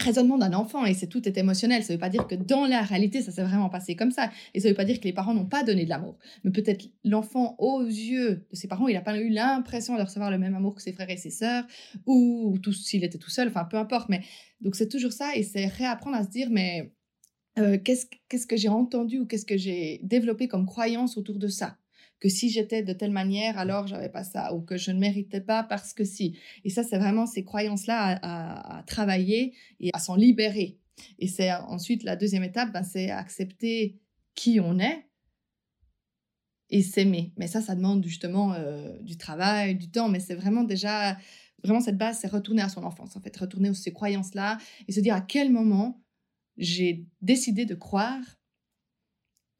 raisonnement 0.00 0.38
d'un 0.38 0.52
enfant 0.52 0.84
et 0.84 0.94
c'est 0.94 1.08
tout 1.08 1.26
est 1.28 1.36
émotionnel. 1.36 1.82
Ça 1.82 1.92
ne 1.92 1.96
veut 1.96 2.00
pas 2.00 2.08
dire 2.08 2.26
que 2.26 2.34
dans 2.34 2.66
la 2.66 2.82
réalité, 2.82 3.20
ça 3.22 3.32
s'est 3.32 3.42
vraiment 3.42 3.68
passé 3.68 3.96
comme 3.96 4.10
ça. 4.10 4.30
Et 4.54 4.60
ça 4.60 4.68
ne 4.68 4.72
veut 4.72 4.76
pas 4.76 4.84
dire 4.84 5.00
que 5.00 5.04
les 5.04 5.12
parents 5.12 5.34
n'ont 5.34 5.46
pas 5.46 5.64
donné 5.64 5.84
de 5.84 5.88
l'amour. 5.88 6.16
Mais 6.44 6.50
peut-être 6.50 6.86
l'enfant, 7.04 7.56
aux 7.58 7.82
yeux 7.82 8.46
de 8.50 8.56
ses 8.56 8.68
parents, 8.68 8.88
il 8.88 8.94
n'a 8.94 9.00
pas 9.00 9.18
eu 9.18 9.28
l'impression 9.28 9.96
de 9.96 10.02
recevoir 10.02 10.30
le 10.30 10.38
même 10.38 10.54
amour 10.54 10.74
que 10.74 10.82
ses 10.82 10.92
frères 10.92 11.10
et 11.10 11.16
ses 11.16 11.30
sœurs 11.30 11.64
ou, 12.06 12.56
s'il 12.72 13.04
était 13.04 13.18
tout 13.18 13.30
seul, 13.30 13.48
enfin 13.48 13.64
peu 13.64 13.76
importe. 13.76 14.08
Mais 14.08 14.22
donc 14.60 14.76
c'est 14.76 14.88
toujours 14.88 15.12
ça 15.12 15.34
et 15.34 15.42
c'est 15.42 15.66
réapprendre 15.66 16.16
à 16.16 16.24
se 16.24 16.30
dire, 16.30 16.48
mais 16.50 16.92
euh, 17.58 17.78
qu'est-ce 17.78 18.46
que 18.46 18.56
j'ai 18.56 18.68
entendu 18.68 19.18
ou 19.18 19.26
qu'est-ce 19.26 19.46
que 19.46 19.56
j'ai 19.56 20.00
développé 20.04 20.46
comme 20.46 20.66
croyance 20.66 21.16
autour 21.16 21.38
de 21.38 21.48
ça? 21.48 21.76
Que 22.20 22.28
si 22.28 22.50
j'étais 22.50 22.82
de 22.82 22.92
telle 22.92 23.10
manière, 23.10 23.58
alors 23.58 23.86
j'avais 23.86 24.08
pas 24.08 24.24
ça, 24.24 24.52
ou 24.54 24.60
que 24.60 24.76
je 24.76 24.90
ne 24.90 24.98
méritais 24.98 25.40
pas 25.40 25.62
parce 25.62 25.92
que 25.92 26.04
si. 26.04 26.36
Et 26.64 26.70
ça, 26.70 26.82
c'est 26.82 26.98
vraiment 26.98 27.26
ces 27.26 27.44
croyances-là 27.44 28.18
à, 28.22 28.82
travailler 28.84 29.54
et 29.80 29.90
à 29.92 29.98
s'en 29.98 30.16
libérer. 30.16 30.78
Et 31.18 31.28
c'est 31.28 31.52
ensuite 31.52 32.02
la 32.02 32.16
deuxième 32.16 32.42
étape, 32.42 32.72
ben, 32.72 32.82
c'est 32.82 33.10
accepter 33.10 34.00
qui 34.34 34.58
on 34.60 34.78
est 34.78 35.06
et 36.70 36.82
s'aimer. 36.82 37.32
Mais 37.36 37.46
ça, 37.46 37.60
ça 37.60 37.74
demande 37.74 38.04
justement 38.04 38.52
euh, 38.54 38.98
du 39.00 39.16
travail, 39.16 39.76
du 39.76 39.90
temps, 39.90 40.08
mais 40.08 40.20
c'est 40.20 40.34
vraiment 40.34 40.64
déjà, 40.64 41.16
vraiment 41.62 41.80
cette 41.80 41.96
base, 41.96 42.18
c'est 42.18 42.28
retourner 42.28 42.62
à 42.62 42.68
son 42.68 42.82
enfance, 42.82 43.16
en 43.16 43.20
fait, 43.20 43.36
retourner 43.36 43.68
à 43.68 43.74
ces 43.74 43.92
croyances-là 43.92 44.58
et 44.88 44.92
se 44.92 45.00
dire 45.00 45.14
à 45.14 45.20
quel 45.20 45.52
moment 45.52 46.02
j'ai 46.56 47.06
décidé 47.22 47.64
de 47.64 47.76
croire 47.76 48.20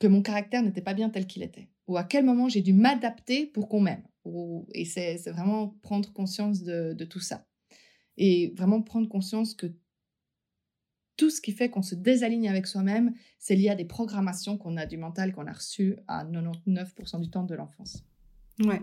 que 0.01 0.09
mon 0.09 0.23
caractère 0.23 0.63
n'était 0.63 0.83
pas 0.83 0.95
bien 0.95 1.09
tel 1.09 1.27
qu'il 1.27 1.45
était 1.45 1.69
ou 1.89 1.97
à 1.97 2.05
quel 2.05 2.25
moment 2.25 2.49
j'ai 2.49 2.63
dû 2.63 2.73
m'adapter 2.73 3.47
pour 3.47 3.69
qu'on 3.69 3.81
m'aime. 3.81 4.03
Et 4.75 4.85
c'est 4.85 5.17
vraiment 5.31 5.69
prendre 5.83 6.13
conscience 6.13 6.63
de, 6.63 7.05
tout 7.05 7.21
ça. 7.21 7.47
Et 8.17 8.53
vraiment 8.57 8.83
prendre 8.83 9.09
conscience 9.09 9.55
que 9.55 9.67
tout 11.17 11.31
ce 11.31 11.41
qui 11.41 11.51
fait 11.51 11.69
qu'on 11.69 11.83
se 11.83 11.95
désaligne 11.95 12.49
avec 12.49 12.67
soi-même, 12.67 13.13
c'est 13.39 13.57
lié 13.57 13.71
à 13.71 13.75
des 13.75 13.87
programmations 13.87 14.57
qu'on 14.57 14.77
a 14.77 14.87
du 14.87 14.99
mental, 14.99 15.33
qu'on 15.33 15.47
a 15.47 15.53
reçues 15.53 15.97
à 16.07 16.25
99% 16.25 17.21
du 17.23 17.31
temps 17.31 17.45
de 17.45 17.55
l'enfance. 17.55 18.05
Ouais. 18.65 18.83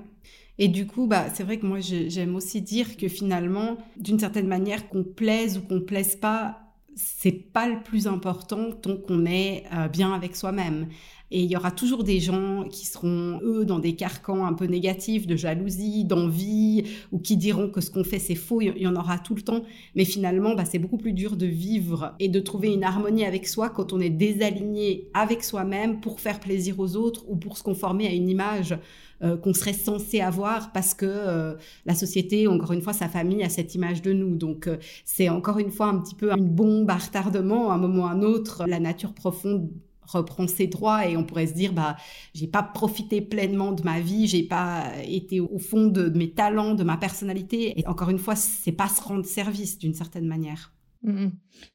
Et 0.58 0.68
du 0.68 0.88
coup, 0.88 1.06
bah, 1.06 1.28
c'est 1.34 1.44
vrai 1.44 1.60
que 1.60 1.66
moi, 1.66 1.80
j'aime 1.80 2.36
aussi 2.36 2.62
dire 2.62 2.98
que 2.98 3.08
finalement, 3.08 3.78
d'une 3.98 4.20
certaine 4.20 4.48
manière, 4.48 4.90
qu'on 4.90 5.04
plaise 5.04 5.58
ou 5.58 5.62
qu'on 5.62 5.82
plaise 5.82 6.16
pas, 6.16 6.66
c'est 6.96 7.32
pas 7.32 7.68
le 7.68 7.84
plus 7.84 8.08
important 8.08 8.72
tant 8.72 8.98
qu'on 8.98 9.26
est 9.26 9.66
euh, 9.74 9.88
bien 9.90 10.14
avec 10.14 10.36
soi-même. 10.36 10.88
Et 11.32 11.42
il 11.42 11.50
y 11.50 11.58
aura 11.58 11.72
toujours 11.72 12.04
des 12.04 12.20
gens 12.20 12.66
qui 12.70 12.86
seront, 12.86 13.40
eux, 13.44 13.66
dans 13.66 13.80
des 13.80 13.96
carcans 13.96 14.46
un 14.46 14.54
peu 14.54 14.66
négatifs, 14.66 15.26
de 15.26 15.36
jalousie, 15.36 16.06
d'envie, 16.06 16.84
ou 17.12 17.20
qui 17.20 17.36
diront 17.36 17.70
que 17.70 17.82
ce 17.82 17.90
qu'on 17.90 18.04
fait, 18.04 18.20
c'est 18.20 18.36
faux. 18.36 18.62
Il 18.62 18.78
y 18.78 18.88
en 18.88 18.96
aura 18.96 19.18
tout 19.18 19.36
le 19.36 19.42
temps. 19.42 19.64
Mais 19.96 20.06
finalement, 20.06 20.56
bah, 20.56 20.66
c'est 20.66 20.80
beaucoup 20.80 20.98
plus 20.98 21.14
dur 21.14 21.36
de 21.36 21.46
vivre 21.46 22.14
et 22.20 22.28
de 22.28 22.40
trouver 22.40 22.74
une 22.74 22.84
harmonie 22.84 23.26
avec 23.26 23.48
soi 23.48 23.70
quand 23.70 23.92
on 23.92 24.00
est 24.00 24.10
désaligné 24.10 25.10
avec 25.14 25.44
soi-même 25.44 26.00
pour 26.00 26.20
faire 26.20 26.40
plaisir 26.40 26.80
aux 26.80 26.96
autres 26.96 27.26
ou 27.28 27.36
pour 27.36 27.58
se 27.58 27.64
conformer 27.64 28.08
à 28.08 28.12
une 28.12 28.30
image 28.30 28.78
euh, 29.24 29.38
qu'on 29.38 29.54
serait 29.54 29.74
censé 29.74 30.20
avoir 30.20 30.74
parce 30.74 30.94
que 30.94 31.06
euh, 31.06 31.56
la 31.86 31.96
société, 31.96 32.48
encore 32.48 32.74
une 32.74 32.82
fois, 32.82 32.92
sa 32.92 33.08
famille 33.08 33.44
a 33.44 33.50
cette 33.50 33.74
image 33.74 34.02
de 34.02 34.12
nous. 34.12 34.36
Donc 34.36 34.68
euh, 34.68 34.78
c'est 35.06 35.30
encore 35.30 35.58
une 35.58 35.72
fois 35.72 35.88
un 35.88 36.00
petit 36.00 36.16
peu 36.16 36.32
une 36.32 36.50
bombe 36.50 36.90
à 36.90 36.98
retardement. 36.98 37.72
À 37.72 37.76
un 37.76 37.78
moment 37.78 38.04
ou 38.04 38.06
à 38.06 38.12
un 38.12 38.22
autre, 38.22 38.66
la 38.68 38.80
nature 38.80 39.14
profonde 39.14 39.70
reprend 40.08 40.48
ses 40.48 40.68
droits 40.68 41.08
et 41.08 41.18
on 41.18 41.24
pourrait 41.24 41.48
se 41.48 41.54
dire 41.54 41.74
bah 41.74 41.96
j'ai 42.34 42.48
pas 42.48 42.64
profité 42.64 43.22
pleinement 43.22 43.72
de 43.72 43.84
ma 43.84 44.00
vie 44.00 44.28
j'ai 44.28 44.44
pas 44.44 44.92
été 45.04 45.40
au 45.40 45.60
fond 45.60 45.88
de, 45.88 46.10
mes 46.10 46.32
talents 46.32 46.76
de 46.76 46.84
ma 46.84 46.98
personnalité. 46.98 47.80
Et 47.80 47.88
encore 47.88 48.10
une 48.10 48.20
fois 48.20 48.36
c'est 48.36 48.72
pas 48.72 48.90
se 48.90 49.02
rendre 49.02 49.26
service 49.26 49.78
d'une 49.78 49.94
certaine 49.94 50.28
manière 50.28 50.72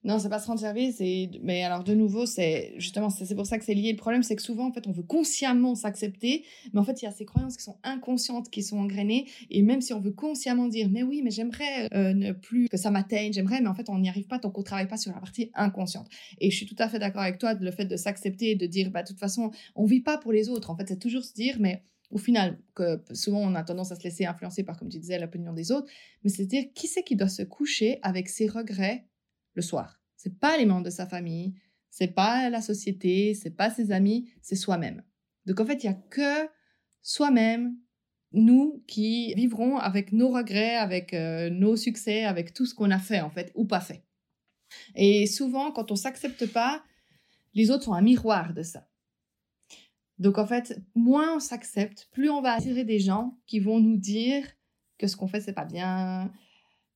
Non, 0.05 0.19
c'est 0.19 0.29
pas 0.29 0.39
se 0.39 0.47
rendre 0.47 0.61
service. 0.61 1.01
Mais 1.43 1.63
alors, 1.63 1.85
de 1.85 1.95
nouveau, 1.95 2.27
c'est 2.27 2.75
justement, 2.77 3.11
c'est 3.11 3.35
pour 3.35 3.47
ça 3.47 3.59
que 3.59 3.65
c'est 3.65 3.75
lié. 3.75 3.93
Le 3.93 3.97
problème, 3.97 4.23
c'est 4.23 4.37
que 4.37 4.43
souvent, 4.43 4.69
en 4.69 4.73
fait, 4.73 4.87
on 4.87 4.93
veut 4.93 5.03
consciemment 5.03 5.75
s'accepter, 5.75 6.45
mais 6.73 6.81
en 6.81 6.85
fait, 6.85 7.03
il 7.03 7.05
y 7.05 7.09
a 7.09 7.13
ces 7.13 7.25
croyances 7.25 7.57
qui 7.57 7.63
sont 7.63 7.79
inconscientes, 7.83 8.51
qui 8.51 8.63
sont 8.63 8.79
engrainées. 8.79 9.27
Et 9.51 9.63
même 9.63 9.81
si 9.81 9.93
on 9.93 10.01
veut 10.01 10.13
consciemment 10.13 10.69
dire, 10.69 10.89
mais 10.91 11.03
oui, 11.03 11.23
mais 11.23 11.31
j'aimerais 11.31 11.89
euh, 11.95 12.13
ne 12.13 12.33
plus 12.33 12.69
que 12.69 12.77
ça 12.77 12.91
m'atteigne, 12.91 13.33
j'aimerais, 13.33 13.61
mais 13.61 13.69
en 13.69 13.75
fait, 13.75 13.89
on 13.89 13.99
n'y 13.99 14.09
arrive 14.09 14.27
pas 14.27 14.39
tant 14.39 14.51
qu'on 14.51 14.63
travaille 14.63 14.89
pas 14.89 14.97
sur 14.97 15.13
la 15.13 15.21
partie 15.21 15.51
inconsciente. 15.55 16.09
Et 16.39 16.51
je 16.51 16.57
suis 16.57 16.67
tout 16.67 16.77
à 16.79 16.89
fait 16.89 16.99
d'accord 16.99 17.23
avec 17.23 17.39
toi, 17.39 17.55
le 17.55 17.71
fait 17.71 17.87
de 17.87 17.97
s'accepter 17.97 18.51
et 18.51 18.57
de 18.57 18.67
dire, 18.67 18.91
bah, 18.91 19.03
de 19.03 19.09
toute 19.09 19.19
façon, 19.19 19.51
on 19.75 19.85
vit 19.85 20.01
pas 20.01 20.19
pour 20.19 20.33
les 20.33 20.49
autres. 20.49 20.71
En 20.71 20.77
fait, 20.77 20.89
c'est 20.89 20.99
toujours 20.99 21.25
se 21.25 21.35
dire, 21.35 21.57
mais 21.61 21.83
au 22.11 22.19
final, 22.19 22.59
que 22.75 23.03
souvent 23.13 23.41
on 23.41 23.55
a 23.55 23.63
tendance 23.63 23.93
à 23.93 23.97
se 23.97 24.03
laisser 24.03 24.27
influencer 24.27 24.65
par, 24.65 24.77
comme 24.77 24.89
tu 24.89 24.99
disais, 24.99 25.19
l'opinion 25.19 25.53
des 25.53 25.71
autres, 25.71 25.91
mais 26.25 26.31
c'est 26.31 26.47
dire 26.47 26.65
qui 26.75 26.89
c'est 26.89 27.03
qui 27.03 27.17
doit 27.17 27.29
se 27.29 27.43
coucher 27.43 27.99
avec 28.03 28.29
ses 28.29 28.49
regrets 28.49 29.07
le 29.61 29.63
soir. 29.63 30.01
C'est 30.17 30.39
pas 30.39 30.57
les 30.57 30.67
membres 30.67 30.85
de 30.85 30.91
sa 30.91 31.07
famille, 31.07 31.55
c'est 31.91 32.15
pas 32.15 32.49
la 32.49 32.63
société, 32.63 33.35
c'est 33.35 33.51
pas 33.51 33.71
ses 33.71 33.93
amis, 33.93 34.31
c'est 34.41 34.57
soi-même. 34.57 35.03
Donc 35.47 35.61
en 35.61 35.67
fait, 35.67 35.85
il 35.85 35.87
y 35.87 35.91
a 35.91 35.95
que 35.95 36.49
soi-même, 37.03 37.77
nous 38.33 38.83
qui 38.87 39.35
vivrons 39.35 39.77
avec 39.77 40.13
nos 40.13 40.31
regrets, 40.31 40.77
avec 40.77 41.13
euh, 41.13 41.51
nos 41.51 41.77
succès, 41.77 42.25
avec 42.25 42.55
tout 42.55 42.65
ce 42.65 42.75
qu'on 42.75 42.91
a 42.91 42.99
fait 42.99 43.21
en 43.21 43.31
fait 43.31 43.53
ou 43.55 43.67
pas 43.67 43.81
fait. 43.81 44.05
Et 44.95 45.27
souvent, 45.27 45.73
quand 45.73 45.91
on 45.91 45.97
s'accepte 45.97 46.47
pas, 46.47 46.83
les 47.55 47.71
autres 47.71 47.85
sont 47.85 47.95
un 47.95 48.03
miroir 48.03 48.55
de 48.55 48.63
ça. 48.63 48.89
Donc 50.19 50.39
en 50.39 50.47
fait, 50.47 50.81
moins 50.95 51.37
on 51.37 51.41
s'accepte, 51.41 52.09
plus 52.13 52.31
on 52.31 52.41
va 52.41 52.53
attirer 52.53 52.85
des 52.85 53.01
gens 53.01 53.39
qui 53.47 53.59
vont 53.59 53.81
nous 53.81 53.97
dire 53.97 54.47
que 54.99 55.07
ce 55.07 55.17
qu'on 55.17 55.29
fait 55.29 55.41
c'est 55.41 55.55
pas 55.55 55.65
bien, 55.65 56.31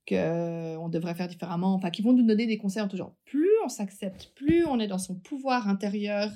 qu'on 0.09 0.89
devrait 0.89 1.15
faire 1.15 1.29
différemment, 1.29 1.75
enfin, 1.75 1.91
qui 1.91 2.03
vont 2.03 2.13
nous 2.13 2.27
donner 2.27 2.47
des 2.47 2.59
conseils 2.59 2.83
en 2.83 2.89
tout 2.89 2.97
genre. 2.97 3.15
Plus 3.25 3.51
on 3.65 3.69
s'accepte, 3.69 4.33
plus 4.35 4.67
on 4.67 4.79
est 4.79 4.87
dans 4.87 4.99
son 4.99 5.15
pouvoir 5.15 5.69
intérieur 5.69 6.31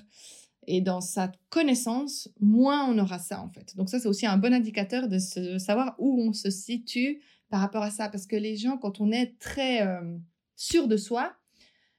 et 0.66 0.80
dans 0.82 1.00
sa 1.00 1.32
connaissance, 1.48 2.28
moins 2.40 2.86
on 2.88 2.98
aura 2.98 3.18
ça, 3.18 3.40
en 3.40 3.48
fait. 3.48 3.74
Donc 3.76 3.88
ça, 3.88 3.98
c'est 3.98 4.08
aussi 4.08 4.26
un 4.26 4.36
bon 4.36 4.52
indicateur 4.52 5.08
de, 5.08 5.18
savoir 5.58 5.94
où 5.98 6.20
on 6.22 6.32
se 6.34 6.50
situe 6.50 7.22
par 7.48 7.60
rapport 7.60 7.82
à 7.82 7.90
ça. 7.90 8.10
Parce 8.10 8.26
que 8.26 8.36
les 8.36 8.56
gens, 8.56 8.76
quand 8.76 9.00
on 9.00 9.10
est 9.10 9.38
très 9.38 9.86
euh, 9.86 10.18
sûr 10.56 10.86
de 10.86 10.98
soi, 10.98 11.34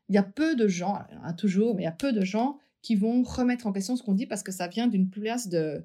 il 0.08 0.16
y 0.16 0.20
a 0.20 0.24
peu 0.24 0.56
de 0.56 0.68
gens, 0.68 1.00
toujours, 1.38 1.76
mais 1.76 1.84
il 1.84 1.86
y 1.86 1.88
a 1.88 1.92
peu 1.92 2.14
de 2.14 2.24
gens 2.24 2.60
qui 2.82 2.96
vont 2.96 3.24
remettre 3.24 3.68
en 3.68 3.74
question 3.74 3.96
ce 3.96 4.04
qu'on 4.04 4.14
dit 4.14 4.28
parce 4.28 4.44
que 4.44 4.52
ça 4.52 4.68
vient 4.68 4.88
d'une 4.88 5.10
place 5.10 5.50
de, 5.50 5.84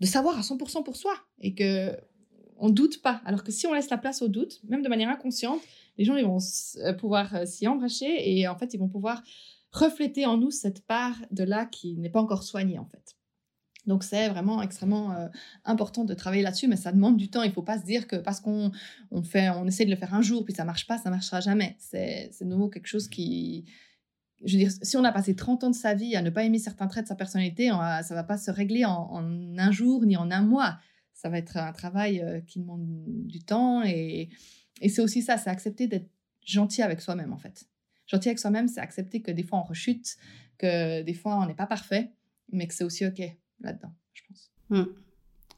de 0.00 0.06
savoir 0.06 0.38
à 0.38 0.42
100% 0.42 0.82
pour 0.82 0.96
soi. 0.96 1.14
Et 1.40 1.54
que 1.54 1.96
on 2.60 2.70
doute 2.70 3.02
pas. 3.02 3.20
Alors 3.24 3.42
que 3.42 3.50
si 3.50 3.66
on 3.66 3.74
laisse 3.74 3.90
la 3.90 3.98
place 3.98 4.22
au 4.22 4.28
doute, 4.28 4.60
même 4.68 4.82
de 4.82 4.88
manière 4.88 5.08
inconsciente, 5.08 5.60
les 5.98 6.04
gens 6.04 6.14
vont 6.22 6.38
euh, 6.78 6.92
pouvoir 6.92 7.34
euh, 7.34 7.44
s'y 7.46 7.66
embracher 7.66 8.38
et 8.38 8.46
en 8.48 8.56
fait 8.56 8.72
ils 8.74 8.78
vont 8.78 8.88
pouvoir 8.88 9.22
refléter 9.72 10.26
en 10.26 10.36
nous 10.36 10.50
cette 10.50 10.86
part 10.86 11.16
de 11.30 11.44
là 11.44 11.66
qui 11.66 11.96
n'est 11.96 12.10
pas 12.10 12.20
encore 12.20 12.42
soignée 12.42 12.78
en 12.78 12.86
fait. 12.86 13.16
Donc 13.86 14.04
c'est 14.04 14.28
vraiment 14.28 14.62
extrêmement 14.62 15.12
euh, 15.12 15.28
important 15.64 16.04
de 16.04 16.12
travailler 16.14 16.42
là-dessus, 16.42 16.68
mais 16.68 16.76
ça 16.76 16.92
demande 16.92 17.16
du 17.16 17.30
temps. 17.30 17.42
Il 17.42 17.48
ne 17.48 17.54
faut 17.54 17.62
pas 17.62 17.78
se 17.78 17.84
dire 17.84 18.06
que 18.06 18.16
parce 18.16 18.40
qu'on 18.40 18.70
on 19.10 19.22
fait, 19.22 19.48
on 19.50 19.66
essaie 19.66 19.84
de 19.84 19.90
le 19.90 19.96
faire 19.96 20.14
un 20.14 20.22
jour 20.22 20.44
puis 20.44 20.54
ça 20.54 20.64
marche 20.64 20.86
pas, 20.86 20.98
ça 20.98 21.10
marchera 21.10 21.40
jamais. 21.40 21.76
C'est 21.78 22.30
de 22.40 22.46
nouveau 22.46 22.68
quelque 22.68 22.88
chose 22.88 23.08
qui, 23.08 23.64
je 24.44 24.56
veux 24.56 24.64
dire, 24.64 24.72
si 24.82 24.96
on 24.96 25.04
a 25.04 25.12
passé 25.12 25.34
30 25.34 25.64
ans 25.64 25.70
de 25.70 25.74
sa 25.74 25.94
vie 25.94 26.14
à 26.14 26.22
ne 26.22 26.30
pas 26.30 26.44
aimer 26.44 26.58
certains 26.58 26.88
traits 26.88 27.04
de 27.04 27.08
sa 27.08 27.14
personnalité, 27.14 27.68
ça 27.68 28.02
ça 28.02 28.14
va 28.14 28.24
pas 28.24 28.36
se 28.36 28.50
régler 28.50 28.84
en, 28.84 29.24
un 29.58 29.72
jour 29.72 30.04
ni 30.04 30.16
en 30.16 30.30
un 30.30 30.42
mois 30.42 30.78
ça 31.20 31.28
va 31.28 31.38
être 31.38 31.58
un 31.58 31.72
travail 31.72 32.20
euh, 32.22 32.40
qui 32.40 32.60
demande 32.60 32.86
du 33.26 33.40
temps 33.40 33.82
et, 33.84 34.30
et 34.80 34.88
c'est 34.88 35.02
aussi 35.02 35.20
ça, 35.20 35.36
c'est 35.36 35.50
accepter 35.50 35.86
d'être 35.86 36.08
gentil 36.46 36.80
avec 36.80 37.02
soi-même 37.02 37.32
en 37.32 37.36
fait. 37.36 37.68
Gentil 38.06 38.28
avec 38.30 38.38
soi-même, 38.38 38.68
c'est 38.68 38.80
accepter 38.80 39.20
que 39.20 39.30
des 39.30 39.42
fois 39.42 39.58
on 39.58 39.64
rechute, 39.64 40.16
que 40.56 41.02
des 41.02 41.12
fois 41.14 41.36
on 41.36 41.46
n'est 41.46 41.54
pas 41.54 41.66
parfait, 41.66 42.12
mais 42.52 42.66
que 42.66 42.72
c'est 42.72 42.84
aussi 42.84 43.04
ok 43.04 43.20
là-dedans, 43.60 43.92
je 44.14 44.22
pense. 44.26 44.50
Mmh. 44.70 44.84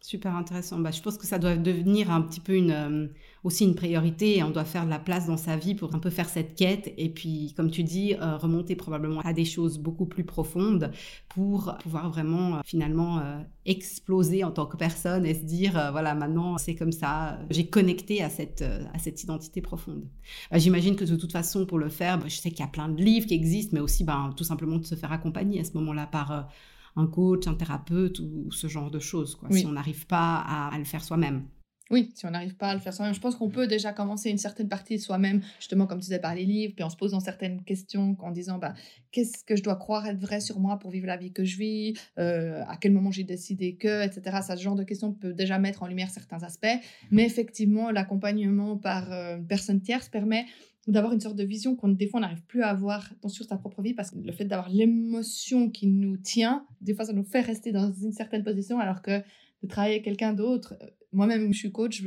Super 0.01 0.35
intéressant. 0.35 0.81
Bah, 0.81 0.91
je 0.91 1.01
pense 1.01 1.17
que 1.17 1.27
ça 1.27 1.39
doit 1.39 1.57
devenir 1.57 2.11
un 2.11 2.23
petit 2.23 2.41
peu 2.41 2.57
une, 2.57 2.73
euh, 2.73 3.07
aussi 3.45 3.65
une 3.65 3.75
priorité 3.75 4.39
et 4.39 4.43
on 4.43 4.51
doit 4.51 4.65
faire 4.65 4.85
de 4.85 4.91
la 4.91 4.99
place 4.99 5.27
dans 5.27 5.37
sa 5.37 5.57
vie 5.57 5.75
pour 5.75 5.95
un 5.95 5.99
peu 5.99 6.11
faire 6.11 6.29
cette 6.29 6.55
quête 6.55 6.93
et 6.97 7.09
puis, 7.09 7.53
comme 7.57 7.71
tu 7.71 7.83
dis, 7.83 8.15
euh, 8.15 8.37
remonter 8.37 8.77
probablement 8.77 9.21
à 9.21 9.33
des 9.33 9.45
choses 9.45 9.79
beaucoup 9.79 10.07
plus 10.07 10.25
profondes 10.25 10.93
pour 11.29 11.77
pouvoir 11.83 12.11
vraiment 12.11 12.57
euh, 12.57 12.61
finalement 12.65 13.23
exploser 13.65 14.45
en 14.45 14.51
tant 14.51 14.67
que 14.67 14.77
personne 14.77 15.27
et 15.27 15.35
se 15.35 15.45
dire, 15.45 15.73
voilà, 15.93 16.15
maintenant 16.15 16.59
c'est 16.59 16.75
comme 16.75 16.93
ça, 16.93 17.39
j'ai 17.51 17.67
connecté 17.67 18.23
à 18.23 18.29
cette, 18.29 18.63
à 18.63 18.99
cette 18.99 19.23
identité 19.23 19.61
profonde. 19.61 20.05
J'imagine 20.53 20.97
que 20.97 21.05
de 21.05 21.17
toute 21.17 21.33
façon, 21.33 21.67
pour 21.67 21.79
le 21.79 21.89
faire, 21.89 22.19
bah, 22.19 22.27
je 22.29 22.37
sais 22.37 22.51
qu'il 22.51 22.61
y 22.61 22.69
a 22.69 22.69
plein 22.69 22.89
de 22.89 23.03
livres 23.03 23.27
qui 23.27 23.35
existent, 23.35 23.71
mais 23.75 23.81
aussi 23.81 24.05
ben, 24.05 24.33
tout 24.37 24.45
simplement 24.45 24.77
de 24.77 24.87
se 24.87 24.95
faire 24.95 25.13
accompagner 25.13 25.61
à 25.61 25.65
ce 25.65 25.73
moment-là 25.75 26.07
par 26.07 26.49
un 26.97 27.07
coach, 27.07 27.47
un 27.47 27.55
thérapeute 27.55 28.19
ou, 28.21 28.51
ce 28.51 28.67
genre 28.67 28.91
de 28.91 28.99
choses, 28.99 29.35
quoi, 29.35 29.51
si 29.51 29.67
on 29.67 29.73
n'arrive 29.73 30.07
pas 30.07 30.37
à, 30.37 30.77
le 30.79 30.85
faire 30.85 31.03
soi-même. 31.03 31.47
Oui, 31.93 32.11
si 32.15 32.25
on 32.25 32.31
n'arrive 32.31 32.55
pas 32.57 32.69
à 32.69 32.75
le 32.75 32.81
faire 32.81 32.95
soi-même, 32.95 33.15
je 33.15 33.21
pense 33.21 33.37
qu'on 33.37 33.51
peut 33.51 33.67
déjà 33.67 33.93
commencer 33.93 34.31
une 34.31 34.39
certaine 34.39 34.69
partie 34.69 34.97
de 34.97 35.01
soi-même, 35.03 35.43
justement, 35.59 35.87
comme 35.87 35.99
tu 35.99 36.05
disais, 36.05 36.19
par 36.19 36.35
les 36.35 36.47
livres, 36.47 36.73
puis 36.75 36.83
en 36.83 36.89
se 36.89 36.97
posant 36.97 37.21
certaines 37.21 37.63
questions, 37.65 38.17
en 38.21 38.31
disant 38.31 38.57
bah, 38.57 38.73
qu'est-ce 39.11 39.45
que 39.45 39.57
je 39.57 39.63
dois 39.63 39.77
croire 39.77 40.07
être 40.07 40.19
vrai 40.19 40.41
sur 40.41 40.59
moi 40.59 40.79
pour 40.79 40.91
vivre 40.91 41.07
la 41.07 41.19
vie 41.19 41.33
que 41.33 41.45
je 41.45 41.59
vis, 41.59 41.95
euh, 42.19 42.63
à 42.67 42.79
quel 42.79 42.93
moment 42.93 43.11
j'ai 43.11 43.25
décidé 43.25 43.75
que, 43.75 44.07
etc. 44.07 44.39
Ça, 44.43 44.57
ce 44.57 44.63
genre 44.63 44.75
de 44.75 44.85
questions 44.85 45.13
peut 45.13 45.35
déjà 45.35 45.59
mettre 45.59 45.83
en 45.83 45.87
lumière 45.87 46.09
certains 46.09 46.43
aspects. 46.43 46.67
Mais 47.11 47.27
effectivement, 47.27 47.91
l'accompagnement 47.91 48.79
par 48.79 49.13
euh, 49.13 49.37
une 49.37 49.47
personne 49.47 49.83
tierce 49.83 50.09
permet 50.09 50.47
d'avoir 50.87 51.13
une 51.13 51.21
sorte 51.21 51.37
de 51.37 51.45
vision 51.45 51.77
qu'on 51.77 51.89
des 51.89 52.07
fois 52.07 52.21
n'arrive 52.21 52.43
plus 52.45 52.63
à 52.63 52.71
avoir 52.71 53.13
sur 53.27 53.45
sa 53.45 53.57
propre 53.59 53.83
vie 53.83 53.93
parce 53.95 54.11
que 54.11 54.19
le 54.19 54.33
fait 54.33 54.47
d'avoir 54.47 54.69
l'émotion 54.71 55.71
qui 55.71 55.87
nous 55.87 56.17
tient, 56.17 56.67
des 56.81 56.95
fois 56.95 57.05
ça 57.05 57.13
nous 57.13 57.23
fait 57.23 57.41
rester 57.41 57.71
dans 57.71 57.93
une 57.93 58.13
certaine 58.13 58.43
position 58.43 58.81
alors 58.81 59.01
que 59.01 59.23
de 59.63 59.69
travailler 59.69 59.95
avec 59.95 60.05
quelqu'un 60.05 60.33
d'autre, 60.33 60.75
euh, 60.83 60.87
moi-même 61.13 61.53
je 61.53 61.59
suis 61.59 61.73
coach, 61.73 62.03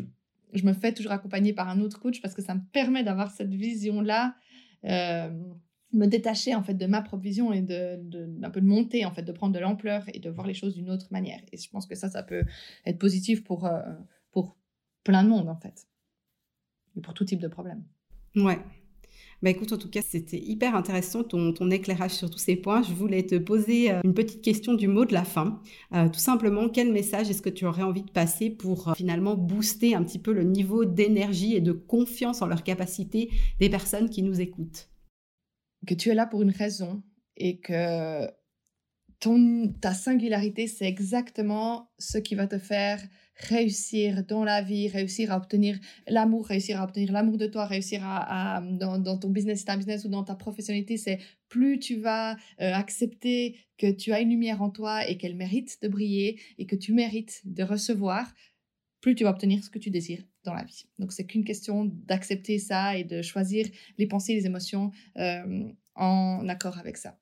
je, 0.53 0.65
me 0.65 0.73
fais 0.73 0.93
toujours 0.93 1.11
accompagner 1.11 1.53
par 1.53 1.69
un 1.69 1.81
autre 1.81 1.99
coach 1.99 2.21
parce 2.21 2.33
que 2.33 2.41
ça 2.41 2.55
me 2.55 2.61
permet 2.71 3.03
d'avoir 3.03 3.31
cette 3.31 3.53
vision-là, 3.53 4.35
euh, 4.85 5.29
me 5.93 6.05
détacher 6.07 6.55
en 6.55 6.63
fait 6.63 6.73
de 6.73 6.85
ma 6.85 7.01
propre 7.01 7.23
vision 7.23 7.53
et 7.53 7.61
de, 7.61 7.97
d'un 7.99 8.49
peu 8.49 8.61
de 8.61 8.65
monter 8.65 9.05
en 9.05 9.11
fait, 9.11 9.23
de 9.23 9.31
prendre 9.31 9.53
de 9.53 9.59
l'ampleur 9.59 10.03
et 10.13 10.19
de 10.19 10.29
voir 10.29 10.47
les 10.47 10.53
choses 10.53 10.75
d'une 10.75 10.89
autre 10.89 11.07
manière. 11.11 11.41
Et 11.51 11.57
je 11.57 11.69
pense 11.69 11.85
que 11.85 11.95
ça, 11.95 12.09
ça 12.09 12.23
peut 12.23 12.43
être 12.85 12.99
positif 12.99 13.43
pour, 13.43 13.65
euh, 13.65 13.81
pour 14.31 14.57
plein 15.03 15.23
de 15.23 15.29
monde 15.29 15.49
en 15.49 15.55
fait 15.55 15.87
et 16.95 17.01
pour 17.01 17.13
tout 17.13 17.25
type 17.25 17.39
de 17.39 17.47
problème. 17.47 17.83
Ouais. 18.35 18.59
Bah 19.41 19.49
écoute, 19.49 19.73
en 19.73 19.77
tout 19.77 19.89
cas, 19.89 20.01
c'était 20.01 20.39
hyper 20.39 20.75
intéressant 20.75 21.23
ton, 21.23 21.51
ton, 21.53 21.69
éclairage 21.69 22.11
sur 22.11 22.29
tous 22.29 22.37
ces 22.37 22.55
points. 22.55 22.81
Je 22.83 22.93
voulais 22.93 23.23
te 23.23 23.35
poser 23.35 23.91
euh, 23.91 24.01
une 24.03 24.13
petite 24.13 24.41
question 24.41 24.73
du 24.73 24.87
mot 24.87 25.05
de 25.05 25.13
la 25.13 25.25
fin. 25.25 25.61
Euh, 25.93 26.07
tout 26.07 26.19
simplement, 26.19 26.69
quel 26.69 26.91
message 26.91 27.29
est-ce 27.29 27.41
que 27.41 27.49
tu 27.49 27.65
aurais 27.65 27.83
envie 27.83 28.03
de 28.03 28.11
passer 28.11 28.49
pour 28.49 28.89
euh, 28.89 28.93
finalement 28.93 29.35
booster 29.35 29.93
un 29.93 30.03
petit 30.03 30.19
peu 30.19 30.31
le 30.31 30.43
niveau 30.43 30.85
d'énergie 30.85 31.55
et 31.55 31.61
de 31.61 31.73
confiance 31.73 32.41
en 32.41 32.47
leur 32.47 32.63
capacité 32.63 33.29
des 33.59 33.69
personnes 33.69 34.09
qui 34.09 34.23
nous 34.23 34.39
écoutent? 34.39 34.89
Que 35.85 35.93
tu 35.93 36.09
es 36.09 36.15
là 36.15 36.25
pour 36.25 36.41
une 36.41 36.51
raison 36.51 37.03
et 37.37 37.59
que 37.59 38.25
ton, 39.19 39.73
ta 39.81 39.93
singularité, 39.93 40.67
c'est 40.67 40.85
exactement 40.85 41.91
ce 41.99 42.17
qui 42.17 42.35
va 42.35 42.47
te 42.47 42.57
faire 42.57 43.01
réussir 43.35 44.23
dans 44.25 44.43
la 44.43 44.61
vie, 44.61 44.87
réussir 44.87 45.31
à 45.31 45.37
obtenir 45.37 45.79
l'amour, 46.07 46.47
réussir 46.47 46.79
à 46.79 46.85
obtenir 46.85 47.11
l'amour 47.11 47.37
de 47.37 47.47
toi, 47.47 47.65
réussir 47.65 48.01
à, 48.03 48.61
dans, 48.61 49.17
ton 49.17 49.29
business, 49.29 49.65
ta 49.65 49.75
business 49.75 50.05
ou 50.05 50.09
dans 50.09 50.23
ta 50.23 50.35
professionnalité, 50.35 50.97
c'est 50.97 51.19
plus 51.49 51.79
tu 51.79 51.97
vas 51.97 52.33
euh, 52.33 52.73
accepter 52.73 53.57
que 53.77 53.91
tu 53.91 54.13
as 54.13 54.21
une 54.21 54.29
lumière 54.29 54.61
en 54.61 54.69
toi 54.69 55.07
et 55.07 55.17
qu'elle 55.17 55.35
mérite 55.35 55.81
de 55.81 55.87
briller 55.87 56.39
et 56.57 56.65
que 56.65 56.75
tu 56.75 56.93
mérites 56.93 57.41
de 57.45 57.63
recevoir, 57.63 58.33
plus 59.01 59.15
tu 59.15 59.23
vas 59.23 59.31
obtenir 59.31 59.63
ce 59.63 59.69
que 59.69 59.79
tu 59.79 59.89
désires 59.89 60.23
dans 60.43 60.53
la 60.53 60.63
vie. 60.63 60.85
Donc 60.99 61.11
c'est 61.11 61.25
qu'une 61.25 61.43
question 61.43 61.85
d'accepter 61.85 62.57
ça 62.59 62.97
et 62.97 63.03
de 63.03 63.21
choisir 63.21 63.67
les 63.97 64.07
pensées, 64.07 64.33
les 64.33 64.45
émotions 64.45 64.91
euh, 65.17 65.67
en 65.95 66.47
accord 66.47 66.77
avec 66.77 66.97
ça. 66.97 67.17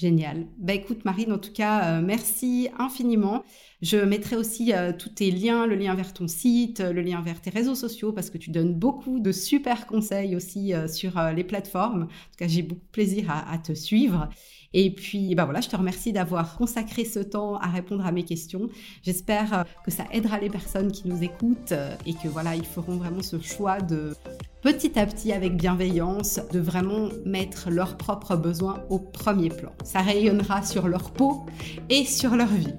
Génial. 0.00 0.46
Bah 0.56 0.72
écoute 0.72 1.04
Marine, 1.04 1.30
en 1.32 1.38
tout 1.38 1.52
cas, 1.52 1.98
euh, 1.98 2.02
merci 2.02 2.70
infiniment. 2.78 3.44
Je 3.82 3.98
mettrai 3.98 4.36
aussi 4.36 4.72
euh, 4.72 4.92
tous 4.96 5.10
tes 5.10 5.30
liens, 5.30 5.66
le 5.66 5.74
lien 5.74 5.94
vers 5.94 6.14
ton 6.14 6.26
site, 6.26 6.80
le 6.80 7.02
lien 7.02 7.20
vers 7.20 7.40
tes 7.42 7.50
réseaux 7.50 7.74
sociaux, 7.74 8.10
parce 8.12 8.30
que 8.30 8.38
tu 8.38 8.50
donnes 8.50 8.74
beaucoup 8.74 9.20
de 9.20 9.30
super 9.30 9.86
conseils 9.86 10.34
aussi 10.36 10.72
euh, 10.72 10.88
sur 10.88 11.20
les 11.36 11.44
plateformes. 11.44 12.04
En 12.04 12.06
tout 12.06 12.36
cas, 12.38 12.48
j'ai 12.48 12.62
beaucoup 12.62 12.80
de 12.80 12.90
plaisir 12.92 13.30
à 13.30 13.58
te 13.58 13.74
suivre. 13.74 14.30
Et 14.72 14.94
puis, 14.94 15.34
voilà, 15.34 15.60
je 15.60 15.68
te 15.68 15.76
remercie 15.76 16.12
d'avoir 16.12 16.56
consacré 16.56 17.04
ce 17.04 17.18
temps 17.18 17.56
à 17.56 17.66
répondre 17.68 18.06
à 18.06 18.12
mes 18.12 18.24
questions. 18.24 18.68
J'espère 19.02 19.64
que 19.84 19.90
ça 19.90 20.04
aidera 20.12 20.38
les 20.38 20.48
personnes 20.48 20.92
qui 20.92 21.08
nous 21.08 21.22
écoutent 21.22 21.74
et 22.06 22.14
que 22.14 22.28
voilà, 22.28 22.54
ils 22.54 22.64
feront 22.64 22.96
vraiment 22.96 23.22
ce 23.22 23.40
choix 23.40 23.80
de 23.80 24.14
petit 24.62 24.98
à 24.98 25.06
petit 25.06 25.32
avec 25.32 25.56
bienveillance, 25.56 26.40
de 26.52 26.60
vraiment 26.60 27.08
mettre 27.24 27.70
leurs 27.70 27.96
propres 27.96 28.36
besoins 28.36 28.84
au 28.90 28.98
premier 28.98 29.48
plan. 29.48 29.72
Ça 29.84 30.02
rayonnera 30.02 30.62
sur 30.62 30.86
leur 30.86 31.10
peau 31.10 31.46
et 31.88 32.04
sur 32.04 32.36
leur 32.36 32.48
vie. 32.48 32.74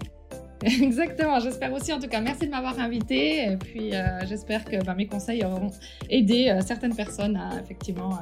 Exactement, 0.82 1.40
j'espère 1.40 1.74
aussi 1.74 1.92
en 1.92 2.00
tout 2.00 2.08
cas. 2.08 2.22
Merci 2.22 2.46
de 2.46 2.52
m'avoir 2.52 2.80
invité 2.80 3.52
et 3.52 3.58
puis 3.58 3.96
euh, 3.96 4.20
j'espère 4.28 4.64
que 4.64 4.84
bah, 4.84 4.94
mes 4.94 5.08
conseils 5.08 5.44
auront 5.44 5.72
aidé 6.10 6.50
euh, 6.50 6.62
certaines 6.62 6.96
personnes 6.96 7.36
à 7.36 7.60
effectivement 7.60 8.18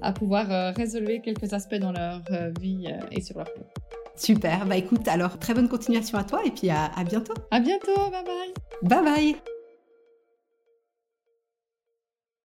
à, 0.00 0.12
pouvoir 0.12 0.50
euh, 0.50 0.70
résolver 0.70 1.20
quelques 1.20 1.52
aspects 1.52 1.74
dans 1.74 1.92
leur 1.92 2.22
vie 2.60 2.86
et 3.12 3.20
sur 3.20 3.36
leur 3.36 3.52
peau. 3.52 3.66
Super, 4.16 4.64
bah 4.64 4.76
écoute, 4.76 5.06
alors 5.08 5.38
très 5.38 5.52
bonne 5.52 5.68
continuation 5.68 6.16
à 6.16 6.24
toi 6.24 6.40
et 6.46 6.50
puis 6.50 6.70
à, 6.70 6.86
à 6.96 7.04
bientôt. 7.04 7.34
À 7.50 7.60
bientôt, 7.60 7.94
bye 8.10 8.24
bye. 8.24 8.54
Bye 8.82 9.04
bye. 9.04 9.55